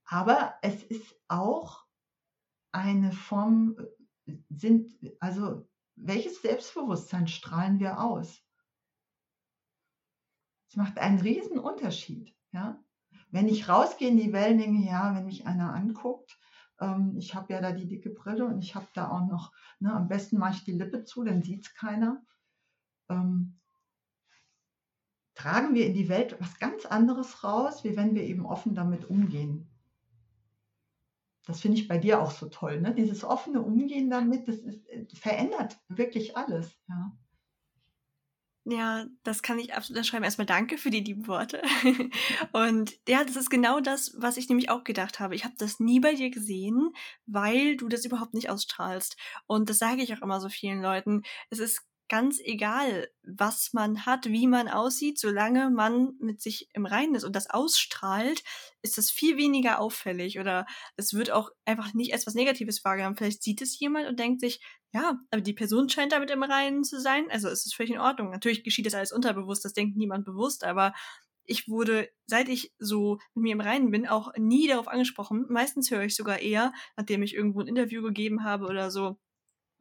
Aber 0.05 0.55
es 0.62 0.83
ist 0.85 1.16
auch 1.28 1.85
eine 2.70 3.12
Form, 3.12 3.76
äh, 4.26 4.37
sind, 4.51 4.93
also 5.20 5.68
welches 5.97 6.43
Selbstbewusstsein 6.43 7.26
strahlen 7.28 7.80
wir 7.80 8.01
aus? 8.01 8.43
Es 10.68 10.76
macht 10.76 10.99
einen 10.99 11.20
riesen 11.20 11.59
Unterschied. 11.59 12.35
Ja? 12.53 12.83
Wenn 13.30 13.49
ich 13.49 13.68
rausgehe 13.68 14.09
in 14.09 14.16
die 14.16 14.33
Welt, 14.33 14.61
denke, 14.61 14.87
ja, 14.87 15.14
wenn 15.14 15.24
mich 15.24 15.47
einer 15.47 15.74
anguckt, 15.74 16.39
ähm, 16.80 17.14
ich 17.16 17.35
habe 17.35 17.53
ja 17.53 17.61
da 17.61 17.72
die 17.72 17.89
dicke 17.89 18.11
Brille 18.11 18.45
und 18.45 18.62
ich 18.62 18.74
habe 18.74 18.89
da 18.95 19.11
auch 19.11 19.26
noch, 19.26 19.53
ne, 19.80 19.93
am 19.93 20.09
besten 20.09 20.39
mache 20.39 20.57
ich 20.57 20.64
die 20.64 20.72
Lippe 20.72 21.05
zu, 21.05 21.24
dann 21.24 21.43
sieht 21.43 21.66
es 21.66 21.74
keiner. 21.74 22.24
Ähm, 23.13 23.59
tragen 25.35 25.75
wir 25.75 25.87
in 25.87 25.95
die 25.95 26.09
Welt 26.09 26.37
was 26.41 26.59
ganz 26.59 26.87
anderes 26.87 27.43
raus, 27.43 27.85
wie 27.85 27.97
wenn 27.97 28.15
wir 28.15 28.23
eben 28.23 28.47
offen 28.47 28.75
damit 28.75 29.09
umgehen. 29.09 29.69
Das 31.47 31.61
finde 31.61 31.79
ich 31.79 31.89
bei 31.89 31.99
dir 31.99 32.23
auch 32.23 32.31
so 32.31 32.49
toll, 32.49 32.81
ne? 32.81 32.95
Dieses 32.95 33.25
offene 33.25 33.63
Umgehen 33.63 34.11
damit, 34.11 34.47
das 34.47 34.59
ist, 34.59 34.87
äh, 34.89 35.07
verändert 35.15 35.79
wirklich 35.89 36.37
alles. 36.37 36.79
Ja. 36.89 37.13
Ja, 38.65 39.07
das 39.25 39.43
kann 39.43 39.59
ich 39.59 39.75
absolut 39.75 40.07
schreiben. 40.07 40.23
Erstmal 40.23 40.47
danke 40.47 40.79
für 40.79 40.91
die 40.91 41.01
lieben 41.01 41.27
Worte. 41.27 41.61
Und 42.53 42.93
ja, 43.09 43.25
das 43.25 43.35
ist 43.35 43.51
genau 43.51 43.81
das, 43.81 44.15
was 44.17 44.37
ich 44.37 44.49
nämlich 44.49 44.71
auch 44.71 44.85
gedacht 44.85 45.19
habe. 45.19 45.35
Ich 45.35 45.45
habe 45.45 45.55
das 45.59 45.81
nie 45.81 45.99
bei 45.99 46.15
dir 46.15 46.31
gesehen, 46.31 46.93
weil 47.27 47.77
du 47.77 47.89
das 47.89 48.05
überhaupt 48.05 48.35
nicht 48.35 48.51
ausstrahlst. 48.51 49.17
Und 49.49 49.69
das 49.69 49.79
sage 49.79 50.03
ich 50.03 50.15
auch 50.15 50.23
immer 50.23 50.41
so 50.41 50.49
vielen 50.49 50.81
Leuten. 50.81 51.23
Es 51.51 51.59
ist 51.59 51.83
ganz 52.13 52.41
egal, 52.45 53.09
was 53.23 53.73
man 53.73 54.05
hat, 54.05 54.27
wie 54.27 54.47
man 54.47 54.69
aussieht, 54.69 55.19
solange 55.19 55.71
man 55.71 56.13
mit 56.21 56.43
sich 56.43 56.69
im 56.75 56.85
Reinen 56.85 57.15
ist 57.15 57.25
und 57.25 57.35
das 57.35 57.49
ausstrahlt, 57.49 58.45
ist 58.83 58.99
das 58.99 59.11
viel 59.11 59.39
weniger 59.39 59.81
auffällig 59.81 60.39
oder 60.39 60.67
es 60.97 61.15
wird 61.15 61.31
auch 61.31 61.49
einfach 61.65 61.95
nicht 61.95 62.13
als 62.13 62.27
was 62.27 62.35
Negatives 62.35 62.85
wahrgenommen. 62.85 63.17
Vielleicht 63.17 63.43
sieht 63.43 63.63
es 63.63 63.79
jemand 63.81 64.09
und 64.09 64.21
denkt 64.21 64.43
sich, 64.43 64.61
ja, 64.93 65.21
aber 65.31 65.41
die 65.41 65.55
Person 65.55 65.89
scheint 65.89 66.13
damit 66.13 66.31
im 66.31 66.43
Reinen 66.43 66.85
zu 66.85 67.01
sein, 67.01 67.31
also 67.31 67.49
ist 67.49 67.65
es 67.65 67.73
völlig 67.73 67.93
in 67.93 68.01
Ordnung. 68.01 68.29
Natürlich 68.31 68.63
geschieht 68.63 68.85
das 68.85 68.95
alles 68.95 69.13
unterbewusst, 69.13 69.65
das 69.65 69.73
denkt 69.73 69.97
niemand 69.97 70.27
bewusst, 70.27 70.65
aber 70.65 70.93
ich 71.47 71.67
wurde, 71.67 72.11
seit 72.27 72.51
ich 72.51 72.75
so 72.79 73.21
mit 73.33 73.45
mir 73.45 73.53
im 73.53 73.63
Reinen 73.63 73.91
bin, 73.91 74.07
auch 74.07 74.35
nie 74.37 74.69
darauf 74.69 74.87
angesprochen. 74.87 75.47
Meistens 75.49 75.91
höre 75.91 76.03
ich 76.03 76.15
sogar 76.15 76.41
eher, 76.41 76.75
nachdem 76.99 77.23
ich 77.23 77.35
irgendwo 77.35 77.63
ein 77.63 77.69
Interview 77.69 78.03
gegeben 78.03 78.45
habe 78.45 78.67
oder 78.67 78.91
so, 78.91 79.17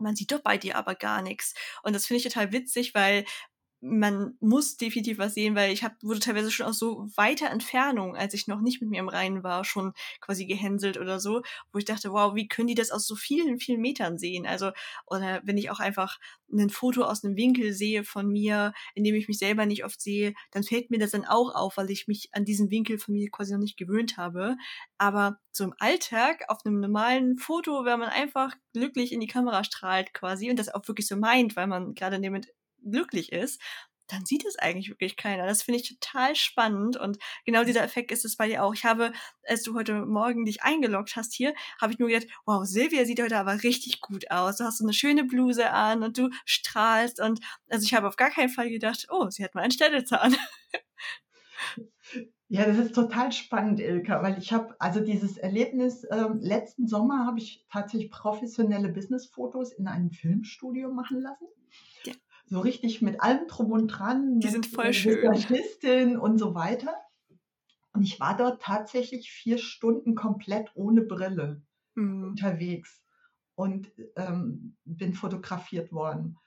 man 0.02 0.16
sieht 0.16 0.32
doch 0.32 0.41
bei 0.41 0.58
dir 0.58 0.78
aber 0.78 0.95
gar 0.95 1.22
nichts. 1.22 1.54
Und 1.84 1.93
das 1.93 2.06
finde 2.06 2.18
ich 2.20 2.24
total 2.24 2.52
witzig, 2.52 2.93
weil 2.95 3.26
man 3.82 4.38
muss 4.40 4.78
definitiv 4.78 5.18
was 5.18 5.34
sehen, 5.34 5.56
weil 5.56 5.74
ich 5.74 5.84
hab, 5.84 6.02
wurde 6.04 6.20
teilweise 6.20 6.52
schon 6.52 6.68
aus 6.68 6.78
so 6.78 7.08
weiter 7.16 7.50
Entfernung, 7.50 8.16
als 8.16 8.34
ich 8.36 8.48
noch 8.48 8.62
nicht 8.62 8.80
mit 8.82 8.92
mir 8.92 9.00
im 9.00 9.10
Reinen 9.10 9.44
war, 9.44 9.66
schon 9.66 9.94
quasi 10.20 10.46
gehänselt 10.46 10.98
oder 10.98 11.20
so, 11.20 11.42
wo 11.72 11.80
ich 11.80 11.86
dachte, 11.86 12.12
wow, 12.12 12.36
wie 12.36 12.48
können 12.48 12.68
die 12.68 12.76
das 12.76 12.92
aus 12.92 13.08
so 13.08 13.16
vielen, 13.16 13.60
vielen 13.60 13.82
Metern 13.82 14.20
sehen? 14.20 14.46
Also, 14.46 14.72
oder 15.08 15.42
wenn 15.44 15.58
ich 15.58 15.72
auch 15.72 15.80
einfach 15.80 16.20
ein 16.52 16.70
Foto 16.70 17.04
aus 17.04 17.24
einem 17.24 17.36
Winkel 17.36 17.74
sehe 17.74 18.04
von 18.04 18.28
mir, 18.28 18.74
in 18.94 19.04
dem 19.04 19.16
ich 19.16 19.28
mich 19.28 19.40
selber 19.40 19.66
nicht 19.66 19.84
oft 19.84 20.00
sehe, 20.00 20.34
dann 20.52 20.64
fällt 20.64 20.92
mir 20.92 21.00
das 21.00 21.12
dann 21.12 21.26
auch 21.26 21.56
auf, 21.56 21.78
weil 21.78 21.90
ich 21.90 22.08
mich 22.08 22.30
an 22.34 22.46
diesen 22.46 22.70
Winkel 22.70 23.00
von 23.00 23.14
mir 23.16 23.30
quasi 23.32 23.54
noch 23.54 23.60
nicht 23.60 23.78
gewöhnt 23.78 24.18
habe. 24.18 24.58
Aber 24.98 25.40
so 25.52 25.64
im 25.64 25.74
Alltag, 25.80 26.44
auf 26.50 26.60
einem 26.66 26.80
normalen 26.80 27.38
Foto, 27.38 27.84
wenn 27.86 28.00
man 28.00 28.10
einfach 28.10 28.56
glücklich 28.74 29.12
in 29.12 29.20
die 29.20 29.28
Kamera 29.28 29.64
strahlt 29.64 30.14
quasi 30.14 30.50
und 30.50 30.60
das 30.60 30.70
auch 30.70 30.88
wirklich 30.88 31.08
so 31.08 31.18
meint, 31.18 31.56
weil 31.56 31.68
man 31.68 31.94
gerade 31.96 32.20
damit 32.22 32.48
glücklich 32.84 33.32
ist, 33.32 33.62
dann 34.12 34.26
sieht 34.26 34.46
es 34.46 34.60
eigentlich 34.60 34.90
wirklich 34.90 35.16
keiner. 35.16 35.48
Das 35.48 35.64
finde 35.64 35.80
ich 35.80 35.88
total 35.88 36.36
spannend 36.36 36.98
und 36.98 37.18
genau 37.46 37.64
dieser 37.64 37.84
Effekt 37.84 38.12
ist 38.12 38.26
es 38.26 38.36
bei 38.36 38.48
dir 38.48 38.64
auch. 38.64 38.74
Ich 38.74 38.84
habe, 38.84 39.14
als 39.48 39.64
du 39.64 39.74
heute 39.74 40.06
Morgen 40.06 40.46
dich 40.46 40.64
eingeloggt 40.64 41.16
hast 41.16 41.34
hier, 41.34 41.54
habe 41.80 41.94
ich 41.94 42.00
nur 42.00 42.10
gedacht, 42.10 42.28
wow, 42.46 42.66
Silvia 42.66 43.06
sieht 43.06 43.22
heute 43.22 43.38
aber 43.38 43.64
richtig 43.64 44.02
gut 44.02 44.30
aus. 44.30 44.58
Du 44.58 44.66
hast 44.66 44.80
so 44.80 44.86
eine 44.86 44.94
schöne 44.94 45.24
Bluse 45.24 45.72
an 45.72 46.04
und 46.04 46.18
du 46.18 46.30
strahlst 46.46 47.22
und 47.22 47.40
also 47.70 47.84
ich 47.86 47.94
habe 47.94 48.08
auf 48.08 48.18
gar 48.18 48.30
keinen 48.32 48.50
Fall 48.50 48.70
gedacht, 48.70 49.08
oh, 49.10 49.30
sie 49.30 49.44
hat 49.44 49.56
mal 49.56 49.62
einen 49.62 49.72
Stellezahn. 49.72 50.36
Ja, 52.54 52.66
das 52.66 52.78
ist 52.78 52.94
total 52.94 53.32
spannend, 53.32 53.80
Ilka, 53.80 54.22
weil 54.22 54.38
ich 54.38 54.52
habe 54.52 54.76
also 54.78 55.00
dieses 55.00 55.38
Erlebnis, 55.38 56.04
äh, 56.04 56.26
letzten 56.42 56.86
Sommer 56.86 57.26
habe 57.26 57.40
ich 57.40 57.66
tatsächlich 57.72 58.12
professionelle 58.12 58.90
Businessfotos 58.90 59.72
in 59.72 59.88
einem 59.88 60.12
Filmstudio 60.12 60.92
machen 60.92 61.22
lassen. 61.22 61.48
So 62.52 62.60
richtig 62.60 63.02
mit 63.02 63.22
allem 63.22 63.47
drum 63.47 63.72
und 63.72 63.88
dran. 63.88 64.41
Die 64.41 64.49
sind 64.49 64.66
voll 64.66 64.91
schön. 64.91 65.16
und 66.18 66.38
so 66.38 66.54
weiter. 66.54 66.93
Und 67.93 68.04
ich 68.04 68.20
war 68.20 68.36
dort 68.36 68.62
tatsächlich 68.62 69.32
vier 69.32 69.58
Stunden 69.58 70.16
komplett 70.16 70.70
ohne 70.76 71.02
Brille 71.02 71.64
mhm. 71.95 72.26
unterwegs 72.26 73.02
und 73.56 73.89
ähm, 74.18 74.76
bin 74.84 75.14
fotografiert 75.14 75.93
worden. 75.93 76.38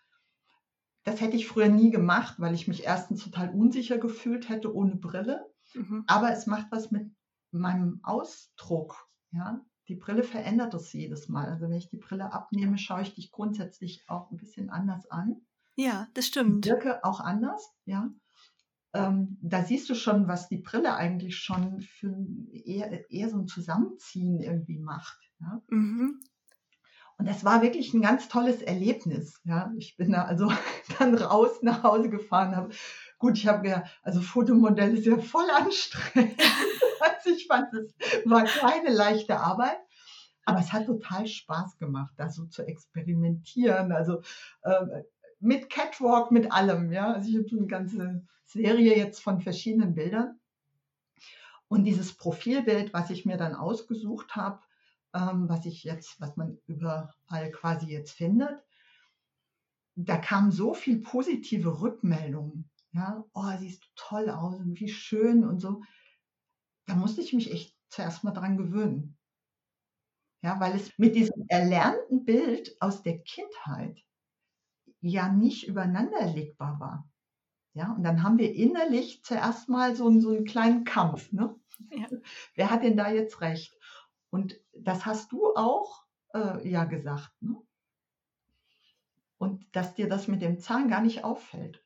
Das 1.05 1.23
hätte 1.23 1.37
ich 1.37 1.49
früher 1.49 1.71
nie 1.71 1.91
gemacht, 1.91 2.35
weil 2.37 2.55
ich 2.55 2.69
mich 2.69 2.85
erstens 2.85 3.25
total 3.25 3.49
unsicher 3.55 3.97
gefühlt 3.97 4.51
hätte 4.51 4.75
ohne 4.75 4.97
Brille. 4.97 5.51
Mhm. 5.73 6.05
Aber 6.07 6.33
es 6.33 6.47
macht 6.47 6.67
was 6.71 6.91
mit 6.91 7.11
meinem 7.51 8.01
Ausdruck. 8.03 9.09
Ja? 9.33 9.65
Die 9.89 9.97
Brille 9.97 10.23
verändert 10.23 10.75
das 10.75 10.93
jedes 10.93 11.31
Mal. 11.31 11.47
Also 11.47 11.65
wenn 11.65 11.73
ich 11.73 11.89
die 11.89 11.97
Brille 11.97 12.31
abnehme, 12.31 12.77
schaue 12.77 13.01
ich 13.01 13.15
dich 13.15 13.31
grundsätzlich 13.31 14.05
auch 14.07 14.31
ein 14.31 14.37
bisschen 14.37 14.69
anders 14.69 15.11
an. 15.11 15.41
Ja, 15.77 16.09
das 16.15 16.27
stimmt. 16.27 16.67
Wirke 16.67 17.05
auch 17.05 17.21
anders, 17.21 17.73
ja. 17.85 18.11
Ähm, 18.93 19.39
da 19.43 19.65
siehst 19.65 19.91
du 19.91 19.95
schon, 19.95 20.29
was 20.29 20.49
die 20.49 20.59
Brille 20.59 20.95
eigentlich 20.95 21.37
schon 21.39 21.81
für 21.81 22.15
eher, 22.53 23.11
eher 23.11 23.29
so 23.29 23.39
ein 23.39 23.49
Zusammenziehen 23.49 24.41
irgendwie 24.41 24.79
macht. 24.79 25.19
Ja? 25.41 25.61
Mhm. 25.69 26.21
Und 27.19 27.29
das 27.29 27.45
war 27.45 27.63
wirklich 27.63 27.93
ein 27.93 28.03
ganz 28.03 28.29
tolles 28.29 28.63
Erlebnis. 28.63 29.41
Ja? 29.45 29.73
Ich 29.79 29.97
bin 29.97 30.13
da 30.13 30.25
also 30.25 30.49
dann 30.99 31.17
raus 31.17 31.59
nach 31.63 31.83
Hause 31.83 32.09
gefahren, 32.09 32.55
habe 32.55 32.73
Gut, 33.19 33.39
ich 33.39 33.47
habe 33.47 33.67
ja, 33.67 33.85
also 34.03 34.21
Fotomodell 34.21 34.99
ist 34.99 35.07
ja 35.07 35.17
voll 35.17 35.49
anstrengend. 35.51 36.39
also 37.01 37.31
ich 37.31 37.47
fand, 37.47 37.73
es 37.73 37.95
war 38.27 38.45
keine 38.45 38.91
leichte 38.91 39.41
Arbeit. 39.41 39.79
Aber 40.45 40.59
es 40.59 40.75
hat 40.75 40.85
total 40.85 41.27
Spaß 41.27 41.79
gemacht, 41.79 42.13
da 42.19 42.29
so 42.29 42.45
zu 42.45 42.67
experimentieren. 42.67 43.93
Also 43.93 44.21
äh, 44.63 45.05
mit 45.45 45.71
Catwalk, 45.71 46.31
mit 46.31 46.53
allem. 46.53 46.93
Ja? 46.93 47.13
Also 47.13 47.29
ich 47.29 47.37
habe 47.37 47.49
so 47.49 47.57
eine 47.57 47.67
ganze 47.67 48.27
Serie 48.47 48.97
jetzt 48.97 49.21
von 49.21 49.41
verschiedenen 49.41 49.95
Bildern. 49.95 50.39
Und 51.69 51.85
dieses 51.85 52.13
Profilbild, 52.17 52.93
was 52.93 53.11
ich 53.11 53.25
mir 53.25 53.37
dann 53.37 53.55
ausgesucht 53.55 54.37
habe, 54.37 54.61
ähm, 55.15 55.49
was 55.49 55.67
ich 55.67 55.85
jetzt, 55.85 56.21
was 56.21 56.37
man 56.37 56.59
überall 56.67 57.51
quasi 57.53 57.87
jetzt 57.87 58.13
findet, 58.13 58.63
da 59.97 60.17
kamen 60.17 60.51
so 60.51 60.75
viel 60.75 61.01
positive 61.01 61.81
Rückmeldungen 61.81 62.71
ja, 62.95 63.25
oh, 63.33 63.51
siehst 63.59 63.83
du 63.83 63.89
toll 63.97 64.31
aus 64.31 64.61
und 64.61 64.79
wie 64.79 64.89
schön 64.89 65.45
und 65.45 65.59
so. 65.61 65.83
Da 66.87 66.95
musste 66.95 67.23
ich 67.23 67.33
mich 67.33 67.51
echt 67.51 67.77
zuerst 67.89 68.23
mal 68.23 68.31
dran 68.31 68.57
gewöhnen. 68.57 69.19
Ja, 70.43 70.61
weil 70.61 70.77
es 70.77 70.97
mit 70.97 71.17
diesem 71.17 71.45
erlernten 71.49 72.25
Bild 72.25 72.77
aus 72.81 73.03
der 73.03 73.19
Kindheit 73.19 74.05
ja 75.11 75.29
nicht 75.29 75.67
übereinander 75.67 76.27
legbar 76.27 76.81
war. 76.81 77.09
Ja, 77.75 77.93
und 77.93 78.05
dann 78.05 78.23
haben 78.23 78.39
wir 78.39 78.55
innerlich 78.55 79.25
zuerst 79.25 79.69
mal 79.69 79.97
so, 79.97 80.21
so 80.21 80.31
einen 80.31 80.45
kleinen 80.45 80.85
Kampf. 80.85 81.33
Ne? 81.33 81.55
Ja. 81.91 82.07
Wer 82.55 82.71
hat 82.71 82.83
denn 82.83 82.97
da 82.97 83.11
jetzt 83.11 83.41
recht? 83.41 83.77
Und 84.31 84.61
das 84.73 85.07
hast 85.07 85.33
du 85.33 85.55
auch 85.55 86.05
äh, 86.33 86.69
ja 86.69 86.85
gesagt. 86.85 87.31
Ne? 87.41 87.57
Und 89.39 89.65
dass 89.75 89.95
dir 89.95 90.09
das 90.09 90.29
mit 90.29 90.41
dem 90.41 90.59
Zahn 90.59 90.89
gar 90.89 91.01
nicht 91.01 91.25
auffällt 91.25 91.85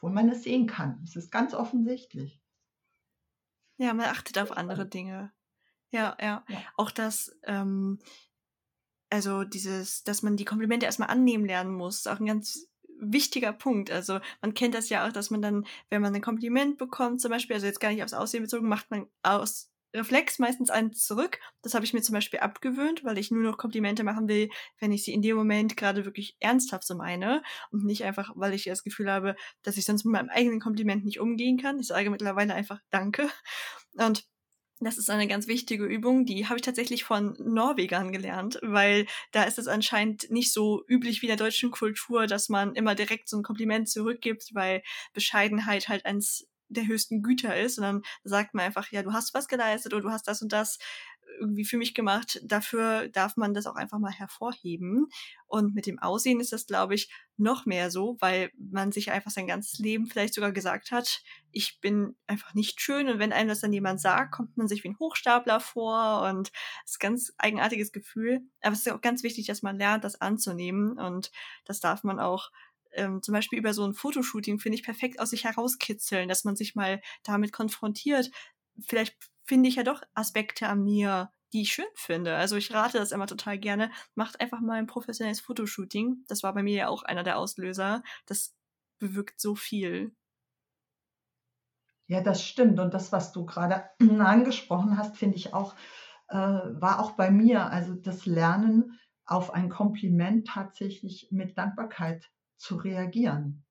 wo 0.00 0.08
man 0.08 0.28
es 0.28 0.44
sehen 0.44 0.66
kann. 0.66 1.00
Es 1.04 1.16
ist 1.16 1.30
ganz 1.30 1.54
offensichtlich. 1.54 2.40
Ja, 3.76 3.94
man 3.94 4.06
achtet 4.06 4.38
auf 4.38 4.52
andere 4.52 4.86
Dinge. 4.86 5.32
Ja, 5.90 6.16
ja. 6.20 6.44
ja. 6.48 6.58
Auch 6.76 6.90
das, 6.90 7.36
ähm, 7.44 7.98
also 9.10 9.44
dieses, 9.44 10.04
dass 10.04 10.22
man 10.22 10.36
die 10.36 10.44
Komplimente 10.44 10.86
erstmal 10.86 11.10
annehmen 11.10 11.46
lernen 11.46 11.74
muss, 11.74 11.98
ist 11.98 12.08
auch 12.08 12.20
ein 12.20 12.26
ganz 12.26 12.68
wichtiger 13.00 13.52
Punkt. 13.52 13.90
Also 13.90 14.20
man 14.42 14.54
kennt 14.54 14.74
das 14.74 14.88
ja 14.88 15.06
auch, 15.06 15.12
dass 15.12 15.30
man 15.30 15.42
dann, 15.42 15.66
wenn 15.90 16.02
man 16.02 16.14
ein 16.14 16.20
Kompliment 16.20 16.78
bekommt, 16.78 17.20
zum 17.20 17.30
Beispiel, 17.30 17.54
also 17.54 17.66
jetzt 17.66 17.80
gar 17.80 17.90
nicht 17.90 18.02
aufs 18.02 18.14
Aussehen 18.14 18.42
bezogen, 18.42 18.68
macht 18.68 18.90
man 18.90 19.06
aus 19.22 19.70
Reflex 19.94 20.38
meistens 20.38 20.68
eins 20.68 21.04
zurück. 21.06 21.38
Das 21.62 21.74
habe 21.74 21.84
ich 21.84 21.94
mir 21.94 22.02
zum 22.02 22.12
Beispiel 22.12 22.40
abgewöhnt, 22.40 23.04
weil 23.04 23.16
ich 23.16 23.30
nur 23.30 23.42
noch 23.42 23.56
Komplimente 23.56 24.04
machen 24.04 24.28
will, 24.28 24.50
wenn 24.80 24.92
ich 24.92 25.04
sie 25.04 25.14
in 25.14 25.22
dem 25.22 25.36
Moment 25.36 25.76
gerade 25.76 26.04
wirklich 26.04 26.36
ernsthaft 26.40 26.86
so 26.86 26.94
meine 26.94 27.42
und 27.70 27.84
nicht 27.84 28.04
einfach, 28.04 28.32
weil 28.34 28.52
ich 28.52 28.64
das 28.64 28.84
Gefühl 28.84 29.10
habe, 29.10 29.34
dass 29.62 29.78
ich 29.78 29.86
sonst 29.86 30.04
mit 30.04 30.12
meinem 30.12 30.28
eigenen 30.28 30.60
Kompliment 30.60 31.04
nicht 31.04 31.20
umgehen 31.20 31.56
kann. 31.56 31.78
Ich 31.78 31.86
sage 31.86 32.10
mittlerweile 32.10 32.54
einfach 32.54 32.80
Danke. 32.90 33.28
Und 33.94 34.26
das 34.80 34.98
ist 34.98 35.10
eine 35.10 35.26
ganz 35.26 35.46
wichtige 35.46 35.84
Übung, 35.84 36.24
die 36.24 36.46
habe 36.46 36.56
ich 36.56 36.62
tatsächlich 36.62 37.04
von 37.04 37.36
Norwegern 37.38 38.12
gelernt, 38.12 38.58
weil 38.62 39.06
da 39.32 39.44
ist 39.44 39.58
es 39.58 39.68
anscheinend 39.68 40.30
nicht 40.30 40.52
so 40.52 40.84
üblich 40.88 41.22
wie 41.22 41.26
in 41.26 41.36
der 41.36 41.44
deutschen 41.44 41.70
Kultur, 41.70 42.26
dass 42.26 42.48
man 42.48 42.74
immer 42.74 42.94
direkt 42.94 43.28
so 43.28 43.36
ein 43.36 43.42
Kompliment 43.42 43.88
zurückgibt, 43.88 44.54
weil 44.54 44.82
Bescheidenheit 45.12 45.88
halt 45.88 46.06
eins 46.06 46.46
der 46.68 46.86
höchsten 46.86 47.22
Güter 47.22 47.56
ist, 47.56 47.76
sondern 47.76 48.02
sagt 48.24 48.54
man 48.54 48.64
einfach, 48.64 48.90
ja, 48.90 49.02
du 49.02 49.12
hast 49.12 49.34
was 49.34 49.48
geleistet 49.48 49.92
oder 49.94 50.02
du 50.02 50.10
hast 50.10 50.28
das 50.28 50.42
und 50.42 50.52
das 50.52 50.78
irgendwie 51.40 51.64
für 51.64 51.76
mich 51.76 51.94
gemacht. 51.94 52.40
Dafür 52.44 53.08
darf 53.08 53.36
man 53.36 53.54
das 53.54 53.66
auch 53.66 53.76
einfach 53.76 53.98
mal 53.98 54.12
hervorheben. 54.12 55.08
Und 55.46 55.74
mit 55.74 55.86
dem 55.86 55.98
Aussehen 55.98 56.40
ist 56.40 56.52
das, 56.52 56.66
glaube 56.66 56.94
ich, 56.94 57.10
noch 57.36 57.66
mehr 57.66 57.90
so, 57.90 58.16
weil 58.20 58.50
man 58.58 58.92
sich 58.92 59.10
einfach 59.10 59.30
sein 59.30 59.46
ganzes 59.46 59.78
Leben 59.78 60.06
vielleicht 60.06 60.34
sogar 60.34 60.52
gesagt 60.52 60.90
hat, 60.90 61.22
ich 61.52 61.80
bin 61.80 62.16
einfach 62.26 62.54
nicht 62.54 62.80
schön. 62.80 63.08
Und 63.08 63.18
wenn 63.18 63.32
einem 63.32 63.48
das 63.48 63.60
dann 63.60 63.72
jemand 63.72 64.00
sagt, 64.00 64.32
kommt 64.32 64.56
man 64.56 64.68
sich 64.68 64.84
wie 64.84 64.88
ein 64.88 64.98
Hochstapler 64.98 65.60
vor 65.60 66.22
und 66.28 66.50
es 66.84 66.92
ist 66.92 66.96
ein 67.02 67.08
ganz 67.08 67.32
eigenartiges 67.38 67.92
Gefühl. 67.92 68.40
Aber 68.60 68.72
es 68.72 68.80
ist 68.80 68.92
auch 68.92 69.00
ganz 69.00 69.22
wichtig, 69.22 69.46
dass 69.46 69.62
man 69.62 69.78
lernt, 69.78 70.04
das 70.04 70.20
anzunehmen. 70.20 70.98
Und 70.98 71.30
das 71.64 71.80
darf 71.80 72.04
man 72.04 72.18
auch 72.18 72.50
ähm, 72.92 73.22
zum 73.22 73.34
Beispiel 73.34 73.58
über 73.58 73.74
so 73.74 73.84
ein 73.84 73.94
Fotoshooting, 73.94 74.58
finde 74.58 74.76
ich, 74.76 74.84
perfekt 74.84 75.20
aus 75.20 75.30
sich 75.30 75.44
herauskitzeln, 75.44 76.28
dass 76.28 76.44
man 76.44 76.56
sich 76.56 76.74
mal 76.74 77.00
damit 77.24 77.52
konfrontiert. 77.52 78.30
Vielleicht 78.86 79.16
finde 79.44 79.68
ich 79.68 79.76
ja 79.76 79.82
doch 79.82 80.02
Aspekte 80.14 80.68
an 80.68 80.84
mir, 80.84 81.32
die 81.52 81.62
ich 81.62 81.72
schön 81.72 81.86
finde. 81.94 82.36
Also 82.36 82.56
ich 82.56 82.72
rate 82.72 82.98
das 82.98 83.12
immer 83.12 83.26
total 83.26 83.58
gerne. 83.58 83.90
Macht 84.14 84.40
einfach 84.40 84.60
mal 84.60 84.78
ein 84.78 84.86
professionelles 84.86 85.40
Fotoshooting. 85.40 86.24
Das 86.28 86.42
war 86.42 86.52
bei 86.54 86.62
mir 86.62 86.74
ja 86.76 86.88
auch 86.88 87.02
einer 87.02 87.24
der 87.24 87.38
Auslöser. 87.38 88.02
Das 88.26 88.54
bewirkt 88.98 89.40
so 89.40 89.54
viel. 89.54 90.14
Ja, 92.06 92.22
das 92.22 92.42
stimmt. 92.42 92.80
Und 92.80 92.94
das, 92.94 93.12
was 93.12 93.32
du 93.32 93.44
gerade 93.44 93.84
angesprochen 94.00 94.96
hast, 94.98 95.16
finde 95.16 95.36
ich 95.36 95.54
auch, 95.54 95.74
äh, 96.28 96.36
war 96.36 97.00
auch 97.00 97.12
bei 97.12 97.30
mir. 97.30 97.70
Also 97.70 97.94
das 97.94 98.26
Lernen 98.26 98.98
auf 99.24 99.52
ein 99.52 99.68
Kompliment 99.68 100.48
tatsächlich 100.48 101.28
mit 101.30 101.56
Dankbarkeit 101.58 102.30
zu 102.58 102.76
reagieren 102.76 103.64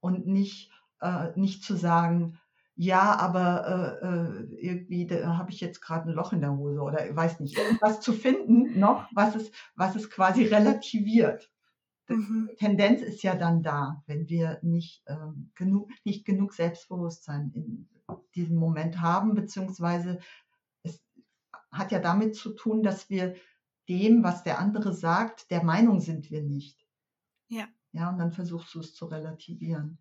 und 0.00 0.26
nicht, 0.26 0.70
äh, 1.00 1.28
nicht 1.36 1.62
zu 1.62 1.76
sagen, 1.76 2.40
ja, 2.74 3.16
aber 3.16 4.00
äh, 4.02 4.06
äh 4.06 4.56
irgendwie 4.60 5.06
da 5.06 5.36
habe 5.36 5.50
ich 5.50 5.60
jetzt 5.60 5.80
gerade 5.80 6.08
ein 6.10 6.14
Loch 6.14 6.32
in 6.32 6.40
der 6.40 6.56
Hose 6.56 6.80
oder 6.80 7.14
weiß 7.14 7.40
nicht, 7.40 7.56
irgendwas 7.56 8.00
zu 8.00 8.12
finden 8.12 8.78
noch, 8.78 9.08
was 9.12 9.36
es, 9.36 9.52
was 9.74 9.94
es 9.94 10.10
quasi 10.10 10.44
relativiert. 10.46 11.50
Mhm. 12.08 12.50
Tendenz 12.56 13.02
ist 13.02 13.22
ja 13.22 13.34
dann 13.34 13.62
da, 13.62 14.02
wenn 14.06 14.28
wir 14.28 14.58
nicht, 14.62 15.02
äh, 15.06 15.16
genug, 15.54 15.90
nicht 16.04 16.24
genug 16.24 16.54
Selbstbewusstsein 16.54 17.52
in 17.54 17.88
diesem 18.34 18.56
Moment 18.56 19.00
haben, 19.00 19.34
beziehungsweise 19.34 20.18
es 20.82 21.00
hat 21.70 21.92
ja 21.92 22.00
damit 22.00 22.34
zu 22.36 22.50
tun, 22.54 22.82
dass 22.82 23.08
wir 23.08 23.34
dem, 23.88 24.22
was 24.22 24.42
der 24.42 24.58
andere 24.58 24.92
sagt, 24.94 25.50
der 25.50 25.62
Meinung 25.62 26.00
sind 26.00 26.30
wir 26.30 26.42
nicht. 26.42 26.86
Ja. 27.48 27.68
Ja, 27.92 28.10
und 28.10 28.18
dann 28.18 28.32
versuchst 28.32 28.74
du 28.74 28.80
es 28.80 28.94
zu 28.94 29.06
relativieren. 29.06 29.98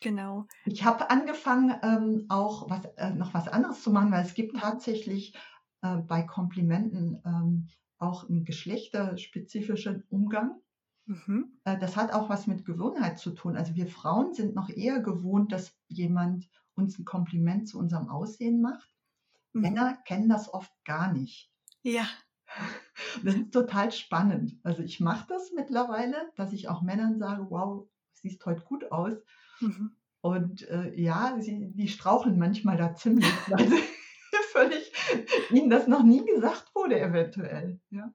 Genau. 0.00 0.46
Ich 0.64 0.84
habe 0.84 1.10
angefangen, 1.10 1.74
ähm, 1.82 2.26
auch 2.28 2.70
was, 2.70 2.84
äh, 2.96 3.10
noch 3.10 3.34
was 3.34 3.48
anderes 3.48 3.82
zu 3.82 3.90
machen, 3.90 4.12
weil 4.12 4.24
es 4.24 4.34
gibt 4.34 4.56
tatsächlich 4.56 5.34
äh, 5.82 5.96
bei 5.96 6.22
Komplimenten 6.22 7.20
ähm, 7.24 7.68
auch 7.98 8.28
einen 8.28 8.44
geschlechterspezifischen 8.44 10.04
Umgang. 10.08 10.60
Mhm. 11.04 11.58
Äh, 11.64 11.78
das 11.78 11.96
hat 11.96 12.12
auch 12.12 12.30
was 12.30 12.46
mit 12.46 12.64
Gewohnheit 12.64 13.18
zu 13.18 13.32
tun. 13.32 13.56
Also 13.56 13.74
wir 13.74 13.86
Frauen 13.86 14.32
sind 14.32 14.54
noch 14.54 14.70
eher 14.70 15.00
gewohnt, 15.00 15.52
dass 15.52 15.76
jemand 15.88 16.48
uns 16.74 16.98
ein 16.98 17.04
Kompliment 17.04 17.68
zu 17.68 17.78
unserem 17.78 18.08
Aussehen 18.08 18.62
macht. 18.62 18.94
Mhm. 19.52 19.60
Männer 19.60 19.98
kennen 20.06 20.28
das 20.28 20.52
oft 20.52 20.72
gar 20.84 21.12
nicht. 21.12 21.52
Ja. 21.82 22.06
Das 23.24 23.34
ist 23.34 23.52
total 23.52 23.90
spannend. 23.92 24.58
Also 24.62 24.82
ich 24.82 25.00
mache 25.00 25.26
das 25.28 25.52
mittlerweile, 25.52 26.30
dass 26.36 26.52
ich 26.52 26.68
auch 26.68 26.82
Männern 26.82 27.18
sage, 27.18 27.46
wow, 27.50 27.88
siehst 28.12 28.44
heute 28.46 28.62
gut 28.62 28.92
aus. 28.92 29.14
Mhm. 29.60 29.96
Und 30.20 30.68
äh, 30.68 30.92
ja, 30.94 31.36
sie, 31.40 31.72
die 31.72 31.88
straucheln 31.88 32.38
manchmal 32.38 32.76
da 32.76 32.94
ziemlich, 32.94 33.26
weil 33.48 33.68
sie 33.68 33.82
völlig 34.52 34.92
ihnen 35.50 35.70
das 35.70 35.86
noch 35.86 36.02
nie 36.02 36.24
gesagt 36.24 36.74
wurde, 36.74 37.00
eventuell. 37.00 37.80
Ja. 37.90 38.12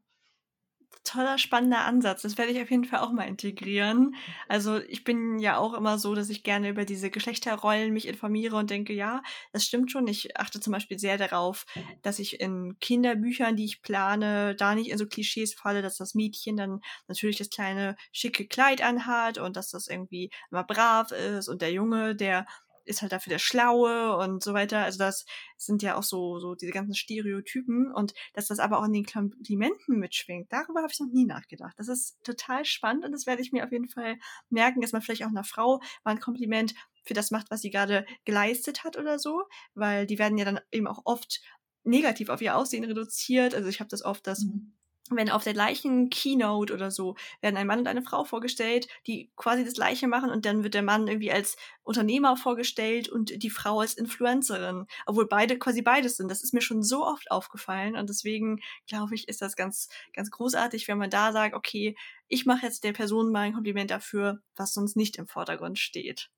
Toller, 1.16 1.38
spannender 1.38 1.86
Ansatz. 1.86 2.22
Das 2.22 2.38
werde 2.38 2.52
ich 2.52 2.62
auf 2.62 2.70
jeden 2.70 2.86
Fall 2.86 3.00
auch 3.00 3.12
mal 3.12 3.24
integrieren. 3.24 4.16
Also 4.48 4.80
ich 4.80 5.04
bin 5.04 5.40
ja 5.40 5.58
auch 5.58 5.74
immer 5.74 5.98
so, 5.98 6.14
dass 6.14 6.30
ich 6.30 6.44
gerne 6.44 6.70
über 6.70 6.86
diese 6.86 7.10
Geschlechterrollen 7.10 7.94
mich 7.94 8.08
informiere 8.08 8.58
und 8.58 8.70
denke, 8.70 8.94
ja, 8.94 9.22
das 9.54 9.66
stimmt 9.66 9.92
schon. 9.92 10.08
Ich 10.08 10.38
achte 10.38 10.60
zum 10.60 10.74
Beispiel 10.74 11.00
sehr 11.00 11.18
darauf, 11.18 11.66
dass 12.02 12.20
ich 12.20 12.40
in 12.40 12.78
Kinderbüchern, 12.80 13.56
die 13.56 13.66
ich 13.66 13.82
plane, 13.82 14.56
da 14.56 14.76
nicht 14.76 14.90
in 14.90 14.98
so 14.98 15.08
Klischees 15.08 15.54
falle, 15.54 15.82
dass 15.82 15.98
das 15.98 16.14
Mädchen 16.14 16.58
dann 16.58 16.82
natürlich 17.08 17.38
das 17.38 17.50
kleine 17.50 17.96
schicke 18.12 18.48
Kleid 18.48 18.82
anhat 18.82 19.38
und 19.38 19.56
dass 19.56 19.70
das 19.70 19.88
irgendwie 19.88 20.30
immer 20.52 20.64
brav 20.64 21.12
ist 21.12 21.48
und 21.48 21.62
der 21.62 21.72
Junge, 21.72 22.16
der 22.16 22.46
ist 22.86 23.02
halt 23.02 23.12
dafür 23.12 23.32
der 23.32 23.40
Schlaue 23.40 24.18
und 24.18 24.44
so 24.44 24.54
weiter. 24.54 24.80
Also 24.80 25.00
das 25.00 25.26
sind 25.58 25.82
ja 25.82 25.96
auch 25.96 26.04
so, 26.04 26.40
so 26.40 26.56
diese 26.56 26.72
ganzen 26.72 26.96
Stereotypen 26.96 27.92
und 27.92 28.14
dass 28.34 28.48
das 28.48 28.60
aber 28.60 28.80
auch 28.80 28.86
in 28.86 28.94
den 28.94 29.06
Komplimenten 29.06 30.00
mitschwingt, 30.00 30.52
darüber 30.52 30.82
habe 30.82 30.92
ich 30.92 31.00
noch 31.00 31.12
nie 31.12 31.26
nachgedacht. 31.26 31.74
Das 31.78 31.88
ist 31.88 32.18
total 32.24 32.66
spannend 32.66 33.06
und 33.06 33.12
das 33.12 33.26
werde 33.26 33.42
ich 33.42 33.52
mir 33.52 33.66
auf 33.66 33.72
jeden 33.72 33.90
Fall 33.90 34.18
merken, 34.50 34.82
dass 34.82 34.92
man 34.92 35.02
vielleicht 35.02 35.24
auch 35.24 35.30
einer 35.30 35.44
Frau 35.44 35.82
mal 36.04 36.12
ein 36.12 36.20
Kompliment 36.20 36.74
für 37.04 37.14
das 37.14 37.32
macht, 37.32 37.52
was 37.52 37.62
sie 37.62 37.70
gerade 37.70 38.06
geleistet 38.26 38.84
hat 38.84 38.98
oder 38.98 39.20
so, 39.20 39.44
weil 39.74 40.08
die 40.08 40.18
werden 40.18 40.38
ja 40.38 40.46
dann 40.46 40.60
eben 40.72 40.88
auch 40.88 41.02
oft 41.06 41.42
negativ 41.84 42.30
auf 42.30 42.42
ihr 42.42 42.56
Aussehen 42.56 42.84
reduziert. 42.84 43.54
Also 43.54 43.70
ich 43.70 43.80
habe 43.80 43.90
das 43.90 44.04
oft, 44.04 44.26
dass 44.26 44.44
mhm 44.44 44.76
wenn 45.12 45.30
auf 45.30 45.44
der 45.44 45.54
gleichen 45.54 46.10
Keynote 46.10 46.74
oder 46.74 46.90
so 46.90 47.16
werden 47.42 47.58
ein 47.58 47.68
Mann 47.68 47.80
und 47.80 47.88
eine 47.88 48.02
Frau 48.02 48.24
vorgestellt, 48.24 48.88
die 49.06 49.30
quasi 49.36 49.64
das 49.64 49.76
gleiche 49.76 50.08
machen 50.08 50.32
und 50.32 50.46
dann 50.46 50.64
wird 50.64 50.74
der 50.74 50.82
Mann 50.82 51.08
irgendwie 51.08 51.32
als 51.32 51.58
Unternehmer 51.84 52.38
vorgestellt 52.38 53.08
und 53.10 53.44
die 53.44 53.50
Frau 53.52 53.82
als 53.82 53.94
Influencerin, 53.94 54.88
obwohl 55.06 55.28
beide 55.28 55.60
quasi 55.60 55.84
beides 55.84 56.18
sind. 56.18 56.30
Das 56.30 56.44
ist 56.44 56.54
mir 56.54 56.62
schon 56.62 56.82
so 56.82 57.06
oft 57.06 57.30
aufgefallen 57.30 57.96
und 57.96 58.10
deswegen 58.10 58.62
glaube 58.88 59.14
ich, 59.14 59.28
ist 59.28 59.42
das 59.42 59.56
ganz 59.56 59.90
ganz 60.14 60.32
großartig, 60.32 60.88
wenn 60.88 60.98
man 60.98 61.12
da 61.12 61.32
sagt, 61.32 61.54
okay, 61.54 61.96
ich 62.28 62.48
mache 62.48 62.66
jetzt 62.66 62.84
der 62.84 62.94
Person 62.94 63.32
mal 63.32 63.42
ein 63.42 63.54
Kompliment 63.54 63.92
dafür, 63.92 64.42
was 64.56 64.74
sonst 64.74 64.96
nicht 64.96 65.18
im 65.18 65.28
Vordergrund 65.28 65.78
steht. 65.78 66.32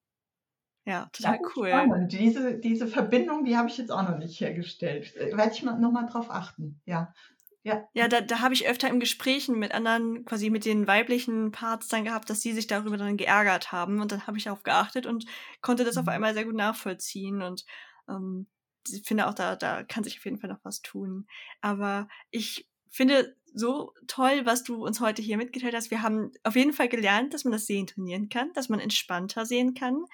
Ja, 0.88 1.10
total 1.12 1.40
cool. 1.56 1.68
Spannend. 1.68 2.14
Diese, 2.14 2.58
diese 2.58 2.88
Verbindung, 2.88 3.44
die 3.44 3.58
habe 3.58 3.68
ich 3.68 3.78
jetzt 3.78 3.92
auch 3.92 4.04
noch 4.04 4.18
nicht 4.18 4.40
hergestellt. 4.40 5.14
Äh, 5.18 5.36
werde 5.36 5.52
ich 5.54 5.62
mal, 5.62 5.78
noch 5.78 5.92
mal 5.92 6.06
drauf 6.06 6.32
achten. 6.32 6.80
Ja, 6.86 7.14
ja, 7.68 7.88
ja 7.94 8.08
da, 8.08 8.22
da 8.22 8.40
habe 8.40 8.54
ich 8.54 8.68
öfter 8.68 8.88
im 8.88 9.02
Gesprächen 9.02 9.60
mit 9.60 9.74
anderen, 9.74 10.24
quasi 10.24 10.50
mit 10.50 10.64
den 10.64 10.88
weiblichen 10.88 11.52
Parts 11.52 11.90
dann 11.90 12.06
gehabt, 12.06 12.30
dass 12.30 12.42
sie 12.42 12.54
sich 12.54 12.68
darüber 12.68 12.96
dann 12.96 13.18
geärgert 13.18 13.74
haben. 13.74 14.00
Und 14.00 14.12
dann 14.14 14.26
habe 14.26 14.38
ich 14.38 14.46
darauf 14.46 14.64
geachtet 14.64 15.06
und 15.06 15.26
konnte 15.62 15.84
das 15.84 15.98
auf 15.98 16.06
mhm. 16.06 16.12
einmal 16.12 16.34
sehr 16.34 16.46
gut 16.46 16.56
nachvollziehen. 16.56 17.42
Und 17.42 17.66
ähm, 18.08 18.48
ich 18.90 19.04
finde 19.06 19.28
auch, 19.28 19.34
da, 19.34 19.58
da 19.58 19.84
kann 19.84 20.06
sich 20.06 20.18
auf 20.18 20.24
jeden 20.24 20.40
Fall 20.40 20.50
noch 20.50 20.64
was 20.64 20.82
tun. 20.82 21.28
Aber 21.60 22.08
ich 22.32 22.70
finde 22.90 23.36
so 23.54 23.94
toll, 24.08 24.46
was 24.46 24.64
du 24.64 24.86
uns 24.86 25.00
heute 25.00 25.22
hier 25.22 25.38
mitgeteilt 25.38 25.76
hast. 25.76 25.92
Wir 25.92 26.02
haben 26.02 26.32
auf 26.44 26.56
jeden 26.56 26.74
Fall 26.74 26.90
gelernt, 26.90 27.34
dass 27.34 27.44
man 27.44 27.54
das 27.54 27.66
Sehen 27.66 27.88
trainieren 27.88 28.30
kann, 28.30 28.52
dass 28.54 28.70
man 28.70 28.80
entspannter 28.80 29.46
sehen 29.46 29.74
kann. 29.74 30.06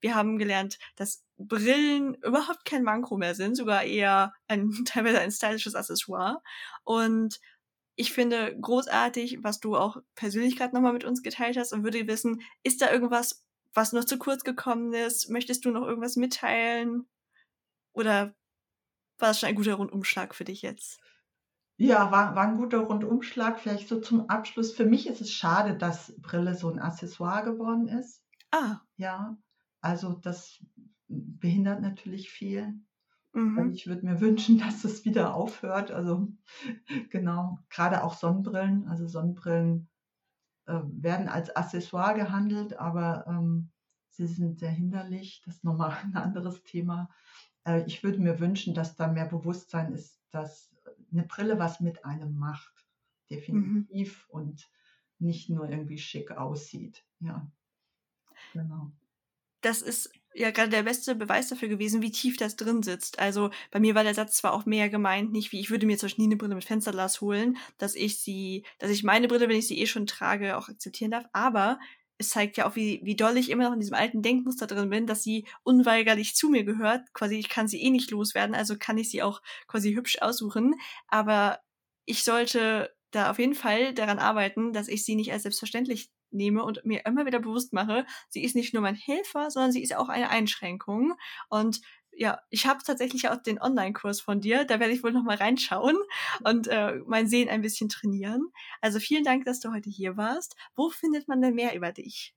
Wir 0.00 0.14
haben 0.14 0.38
gelernt, 0.38 0.78
dass 0.96 1.24
Brillen 1.38 2.14
überhaupt 2.16 2.64
kein 2.64 2.82
Manko 2.82 3.16
mehr 3.16 3.34
sind, 3.34 3.56
sogar 3.56 3.84
eher 3.84 4.32
ein, 4.48 4.70
teilweise 4.84 5.20
ein 5.20 5.30
stylisches 5.30 5.74
Accessoire. 5.74 6.42
Und 6.84 7.40
ich 7.96 8.12
finde 8.12 8.56
großartig, 8.58 9.38
was 9.42 9.60
du 9.60 9.76
auch 9.76 9.98
persönlich 10.14 10.56
gerade 10.56 10.74
nochmal 10.74 10.92
mit 10.92 11.04
uns 11.04 11.22
geteilt 11.22 11.56
hast 11.56 11.72
und 11.72 11.84
würde 11.84 12.06
wissen, 12.06 12.42
ist 12.62 12.80
da 12.80 12.90
irgendwas, 12.90 13.44
was 13.74 13.92
noch 13.92 14.04
zu 14.04 14.18
kurz 14.18 14.42
gekommen 14.42 14.92
ist? 14.94 15.28
Möchtest 15.28 15.64
du 15.64 15.70
noch 15.70 15.86
irgendwas 15.86 16.16
mitteilen? 16.16 17.08
Oder 17.92 18.34
war 19.18 19.28
das 19.28 19.40
schon 19.40 19.48
ein 19.48 19.54
guter 19.54 19.74
Rundumschlag 19.74 20.34
für 20.34 20.44
dich 20.44 20.62
jetzt? 20.62 20.98
Ja, 21.80 22.12
war, 22.12 22.34
war 22.34 22.46
ein 22.46 22.58
guter 22.58 22.80
Rundumschlag. 22.80 23.58
Vielleicht 23.58 23.88
so 23.88 24.02
zum 24.02 24.28
Abschluss. 24.28 24.70
Für 24.70 24.84
mich 24.84 25.06
ist 25.06 25.22
es 25.22 25.32
schade, 25.32 25.74
dass 25.78 26.14
Brille 26.20 26.54
so 26.54 26.68
ein 26.68 26.78
Accessoire 26.78 27.42
geworden 27.42 27.88
ist. 27.88 28.22
Ah. 28.50 28.80
Ja, 28.98 29.38
also 29.80 30.12
das 30.12 30.62
behindert 31.08 31.80
natürlich 31.80 32.30
viel. 32.30 32.74
Mhm. 33.32 33.70
Ich 33.72 33.86
würde 33.86 34.04
mir 34.04 34.20
wünschen, 34.20 34.58
dass 34.66 34.84
es 34.84 35.06
wieder 35.06 35.34
aufhört. 35.34 35.90
Also 35.90 36.28
genau, 37.08 37.58
gerade 37.70 38.04
auch 38.04 38.12
Sonnenbrillen. 38.12 38.86
Also 38.86 39.06
Sonnenbrillen 39.06 39.88
äh, 40.66 40.80
werden 40.84 41.30
als 41.30 41.56
Accessoire 41.56 42.12
gehandelt, 42.12 42.78
aber 42.78 43.24
ähm, 43.26 43.70
sie 44.10 44.26
sind 44.26 44.58
sehr 44.58 44.68
hinderlich. 44.68 45.40
Das 45.46 45.54
ist 45.56 45.64
nochmal 45.64 45.96
ein 46.04 46.14
anderes 46.14 46.62
Thema. 46.62 47.08
Äh, 47.64 47.84
ich 47.86 48.02
würde 48.02 48.18
mir 48.20 48.38
wünschen, 48.38 48.74
dass 48.74 48.96
da 48.96 49.08
mehr 49.08 49.24
Bewusstsein 49.24 49.94
ist, 49.94 50.20
dass 50.30 50.69
eine 51.12 51.24
Brille 51.24 51.58
was 51.58 51.80
mit 51.80 52.04
einem 52.04 52.36
macht. 52.38 52.86
Mhm. 53.28 53.36
Definitiv 53.36 54.26
mhm. 54.28 54.40
und 54.40 54.70
nicht 55.18 55.50
nur 55.50 55.68
irgendwie 55.68 55.98
schick 55.98 56.32
aussieht. 56.32 57.04
Ja, 57.20 57.50
genau 58.52 58.92
das 59.60 59.82
ist 59.82 60.10
ja 60.32 60.50
gerade 60.50 60.70
der 60.70 60.84
beste 60.84 61.14
Beweis 61.14 61.48
dafür 61.48 61.68
gewesen, 61.68 62.02
wie 62.02 62.12
tief 62.12 62.36
das 62.36 62.56
drin 62.56 62.82
sitzt. 62.82 63.18
Also 63.18 63.50
bei 63.70 63.80
mir 63.80 63.94
war 63.94 64.04
der 64.04 64.14
Satz 64.14 64.36
zwar 64.36 64.52
auch 64.52 64.64
mehr 64.64 64.88
gemeint, 64.88 65.32
nicht 65.32 65.52
wie 65.52 65.60
ich 65.60 65.70
würde 65.70 65.86
mir 65.86 65.98
zum 65.98 66.06
Beispiel 66.06 66.24
nie 66.24 66.28
eine 66.28 66.36
Brille 66.36 66.54
mit 66.54 66.64
Fensterglas 66.64 67.20
holen, 67.20 67.56
dass 67.78 67.94
ich 67.94 68.20
sie, 68.20 68.64
dass 68.78 68.90
ich 68.90 69.02
meine 69.02 69.28
Brille, 69.28 69.48
wenn 69.48 69.56
ich 69.56 69.66
sie 69.66 69.78
eh 69.78 69.86
schon 69.86 70.06
trage, 70.06 70.56
auch 70.56 70.68
akzeptieren 70.68 71.10
darf, 71.10 71.24
aber 71.32 71.78
es 72.20 72.28
zeigt 72.28 72.58
ja 72.58 72.68
auch, 72.68 72.76
wie, 72.76 73.00
wie 73.02 73.16
doll 73.16 73.36
ich 73.38 73.50
immer 73.50 73.64
noch 73.64 73.72
in 73.72 73.80
diesem 73.80 73.94
alten 73.94 74.20
Denkmuster 74.20 74.66
drin 74.66 74.90
bin, 74.90 75.06
dass 75.06 75.22
sie 75.22 75.46
unweigerlich 75.62 76.36
zu 76.36 76.50
mir 76.50 76.64
gehört. 76.64 77.12
Quasi, 77.14 77.36
ich 77.36 77.48
kann 77.48 77.66
sie 77.66 77.82
eh 77.82 77.90
nicht 77.90 78.10
loswerden, 78.10 78.54
also 78.54 78.76
kann 78.78 78.98
ich 78.98 79.10
sie 79.10 79.22
auch 79.22 79.40
quasi 79.66 79.94
hübsch 79.94 80.18
aussuchen. 80.20 80.74
Aber 81.08 81.60
ich 82.04 82.22
sollte 82.22 82.94
da 83.10 83.30
auf 83.30 83.38
jeden 83.38 83.54
Fall 83.54 83.94
daran 83.94 84.18
arbeiten, 84.18 84.72
dass 84.72 84.88
ich 84.88 85.04
sie 85.04 85.16
nicht 85.16 85.32
als 85.32 85.42
selbstverständlich 85.42 86.10
nehme 86.30 86.62
und 86.62 86.84
mir 86.84 87.06
immer 87.06 87.26
wieder 87.26 87.40
bewusst 87.40 87.72
mache, 87.72 88.06
sie 88.28 88.44
ist 88.44 88.54
nicht 88.54 88.72
nur 88.74 88.82
mein 88.82 88.94
Helfer, 88.94 89.50
sondern 89.50 89.72
sie 89.72 89.82
ist 89.82 89.96
auch 89.96 90.08
eine 90.08 90.28
Einschränkung. 90.28 91.14
Und 91.48 91.80
ja, 92.12 92.40
ich 92.50 92.66
habe 92.66 92.80
tatsächlich 92.84 93.28
auch 93.28 93.38
den 93.38 93.60
Online-Kurs 93.60 94.20
von 94.20 94.40
dir. 94.40 94.64
Da 94.64 94.80
werde 94.80 94.92
ich 94.92 95.02
wohl 95.02 95.12
noch 95.12 95.24
mal 95.24 95.36
reinschauen 95.36 95.96
und 96.44 96.68
äh, 96.68 97.00
mein 97.06 97.26
Sehen 97.26 97.48
ein 97.48 97.62
bisschen 97.62 97.88
trainieren. 97.88 98.50
Also 98.80 98.98
vielen 98.98 99.24
Dank, 99.24 99.44
dass 99.44 99.60
du 99.60 99.72
heute 99.72 99.90
hier 99.90 100.16
warst. 100.16 100.56
Wo 100.74 100.90
findet 100.90 101.28
man 101.28 101.40
denn 101.40 101.54
mehr 101.54 101.74
über 101.74 101.92
dich? 101.92 102.34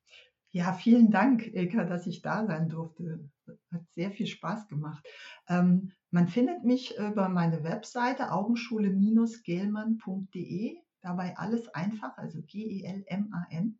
Ja, 0.51 0.73
vielen 0.73 1.09
Dank, 1.09 1.47
Ilka, 1.47 1.83
dass 1.83 2.05
ich 2.05 2.21
da 2.21 2.45
sein 2.45 2.69
durfte. 2.69 3.27
Hat 3.71 3.81
sehr 3.95 4.11
viel 4.11 4.27
Spaß 4.27 4.67
gemacht. 4.67 5.03
Ähm, 5.49 5.91
man 6.11 6.27
findet 6.27 6.63
mich 6.63 6.95
über 6.97 7.27
meine 7.27 7.63
Webseite 7.63 8.31
augenschule-gelmann.de. 8.31 10.77
Dabei 11.01 11.35
alles 11.37 11.67
einfach, 11.69 12.15
also 12.17 12.39
G-E-L-M-A-N. 12.43 13.79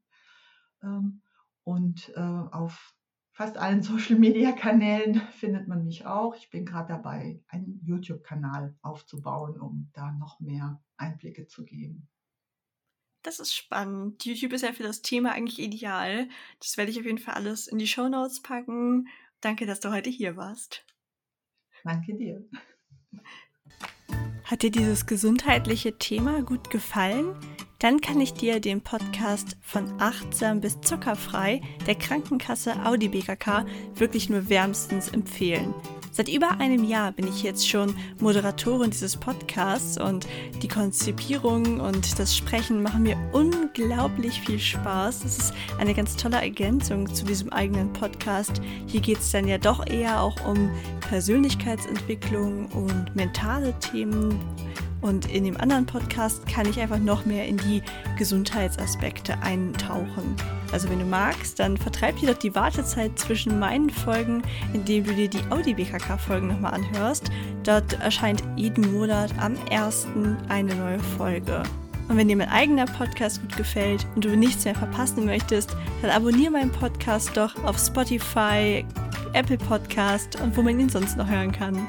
Ähm, 0.82 1.22
und 1.64 2.12
äh, 2.16 2.20
auf 2.20 2.96
fast 3.34 3.58
allen 3.58 3.82
Social-Media-Kanälen 3.84 5.22
findet 5.32 5.68
man 5.68 5.84
mich 5.84 6.06
auch. 6.06 6.36
Ich 6.36 6.50
bin 6.50 6.66
gerade 6.66 6.94
dabei, 6.94 7.42
einen 7.48 7.82
YouTube-Kanal 7.84 8.76
aufzubauen, 8.82 9.60
um 9.60 9.90
da 9.94 10.12
noch 10.12 10.40
mehr 10.40 10.82
Einblicke 10.98 11.48
zu 11.48 11.66
geben. 11.66 12.08
Das 13.24 13.40
ist 13.40 13.54
spannend. 13.54 14.26
YouTube 14.26 14.54
ist 14.54 14.64
ja 14.64 14.74
für 14.74 14.84
das 14.84 15.02
Thema 15.02 15.32
eigentlich 15.32 15.60
ideal. 15.60 16.28
Das 16.60 16.78
werde 16.78 16.92
ich 16.92 17.00
auf 17.00 17.06
jeden 17.06 17.20
Fall 17.20 17.36
alles 17.36 17.68
in 17.68 17.78
die 17.78 17.88
Show 17.88 18.10
Notes 18.10 18.42
packen. 18.42 19.08
Danke, 19.40 19.66
dass 19.66 19.80
du 19.80 19.92
heute 19.92 20.10
hier 20.10 20.36
warst. 20.36 20.86
Danke 21.84 22.16
dir. 22.16 22.46
Hat 24.44 24.62
dir 24.62 24.72
dieses 24.72 25.06
gesundheitliche 25.06 25.98
Thema 25.98 26.42
gut 26.44 26.70
gefallen? 26.70 27.36
Dann 27.80 28.00
kann 28.00 28.22
ich 28.22 28.34
dir 28.34 28.60
den 28.60 28.82
Podcast 28.82 29.58
von 29.62 30.00
achtsam 30.00 30.62
bis 30.62 30.80
zuckerfrei 30.82 31.62
der 31.86 31.96
Krankenkasse 31.96 32.86
Audi 32.86 33.10
BKK 33.10 33.66
wirklich 33.96 34.30
nur 34.30 34.50
wärmstens 34.50 35.10
empfehlen. 35.10 35.74
Seit 36.16 36.30
über 36.30 36.60
einem 36.60 36.84
Jahr 36.84 37.12
bin 37.12 37.28
ich 37.28 37.42
jetzt 37.42 37.68
schon 37.68 37.96
Moderatorin 38.20 38.92
dieses 38.92 39.18
Podcasts 39.18 40.00
und 40.00 40.28
die 40.62 40.68
Konzipierung 40.68 41.80
und 41.80 42.20
das 42.20 42.38
Sprechen 42.38 42.84
machen 42.84 43.02
mir 43.02 43.18
unglaublich 43.32 44.40
viel 44.42 44.60
Spaß. 44.60 45.26
Es 45.26 45.40
ist 45.40 45.54
eine 45.80 45.96
ganz 45.96 46.16
tolle 46.16 46.38
Ergänzung 46.38 47.12
zu 47.12 47.26
diesem 47.26 47.52
eigenen 47.52 47.92
Podcast. 47.94 48.62
Hier 48.86 49.02
geht 49.02 49.18
es 49.18 49.32
dann 49.32 49.48
ja 49.48 49.58
doch 49.58 49.88
eher 49.88 50.22
auch 50.22 50.36
um 50.48 50.70
Persönlichkeitsentwicklung 51.10 52.68
und 52.68 53.16
mentale 53.16 53.74
Themen 53.80 54.40
und 55.04 55.30
in 55.30 55.44
dem 55.44 55.58
anderen 55.58 55.86
Podcast 55.86 56.48
kann 56.48 56.68
ich 56.68 56.80
einfach 56.80 56.98
noch 56.98 57.26
mehr 57.26 57.46
in 57.46 57.58
die 57.58 57.84
Gesundheitsaspekte 58.18 59.38
eintauchen. 59.42 60.36
Also 60.72 60.90
wenn 60.90 61.00
du 61.00 61.06
magst, 61.06 61.60
dann 61.60 61.78
vertreib 61.78 62.18
dir 62.20 62.34
doch 62.34 62.40
die 62.40 62.56
Wartezeit 62.56 63.20
zwischen 63.20 63.60
meinen 63.60 63.90
Folgen, 63.90 64.42
indem 64.74 65.04
du 65.04 65.14
dir 65.14 65.28
die 65.28 65.44
Audi 65.52 65.74
BKK-Folgen 65.74 66.48
nochmal 66.48 66.74
anhörst. 66.74 67.30
Dort 67.64 68.00
erscheint 68.00 68.44
jeden 68.56 68.94
Monat 68.94 69.32
am 69.40 69.56
1. 69.70 70.08
eine 70.48 70.74
neue 70.74 71.00
Folge. 71.00 71.64
Und 72.08 72.18
wenn 72.18 72.28
dir 72.28 72.38
mein 72.38 72.50
eigener 72.50 72.86
Podcast 72.86 73.42
gut 73.42 73.56
gefällt 73.58 74.08
und 74.16 74.26
du 74.26 74.36
nichts 74.36 74.66
mehr 74.66 74.76
verpassen 74.76 75.26
möchtest, 75.26 75.76
dann 76.02 76.12
abonniere 76.12 76.52
meinen 76.52 76.72
Podcast 76.72 77.32
doch 77.36 77.62
auf 77.64 77.78
Spotify, 77.78 78.86
Apple 79.34 79.58
Podcast 79.58 80.40
und 80.42 80.56
wo 80.56 80.62
man 80.62 80.80
ihn 80.80 80.90
sonst 80.90 81.18
noch 81.18 81.30
hören 81.30 81.52
kann. 81.52 81.88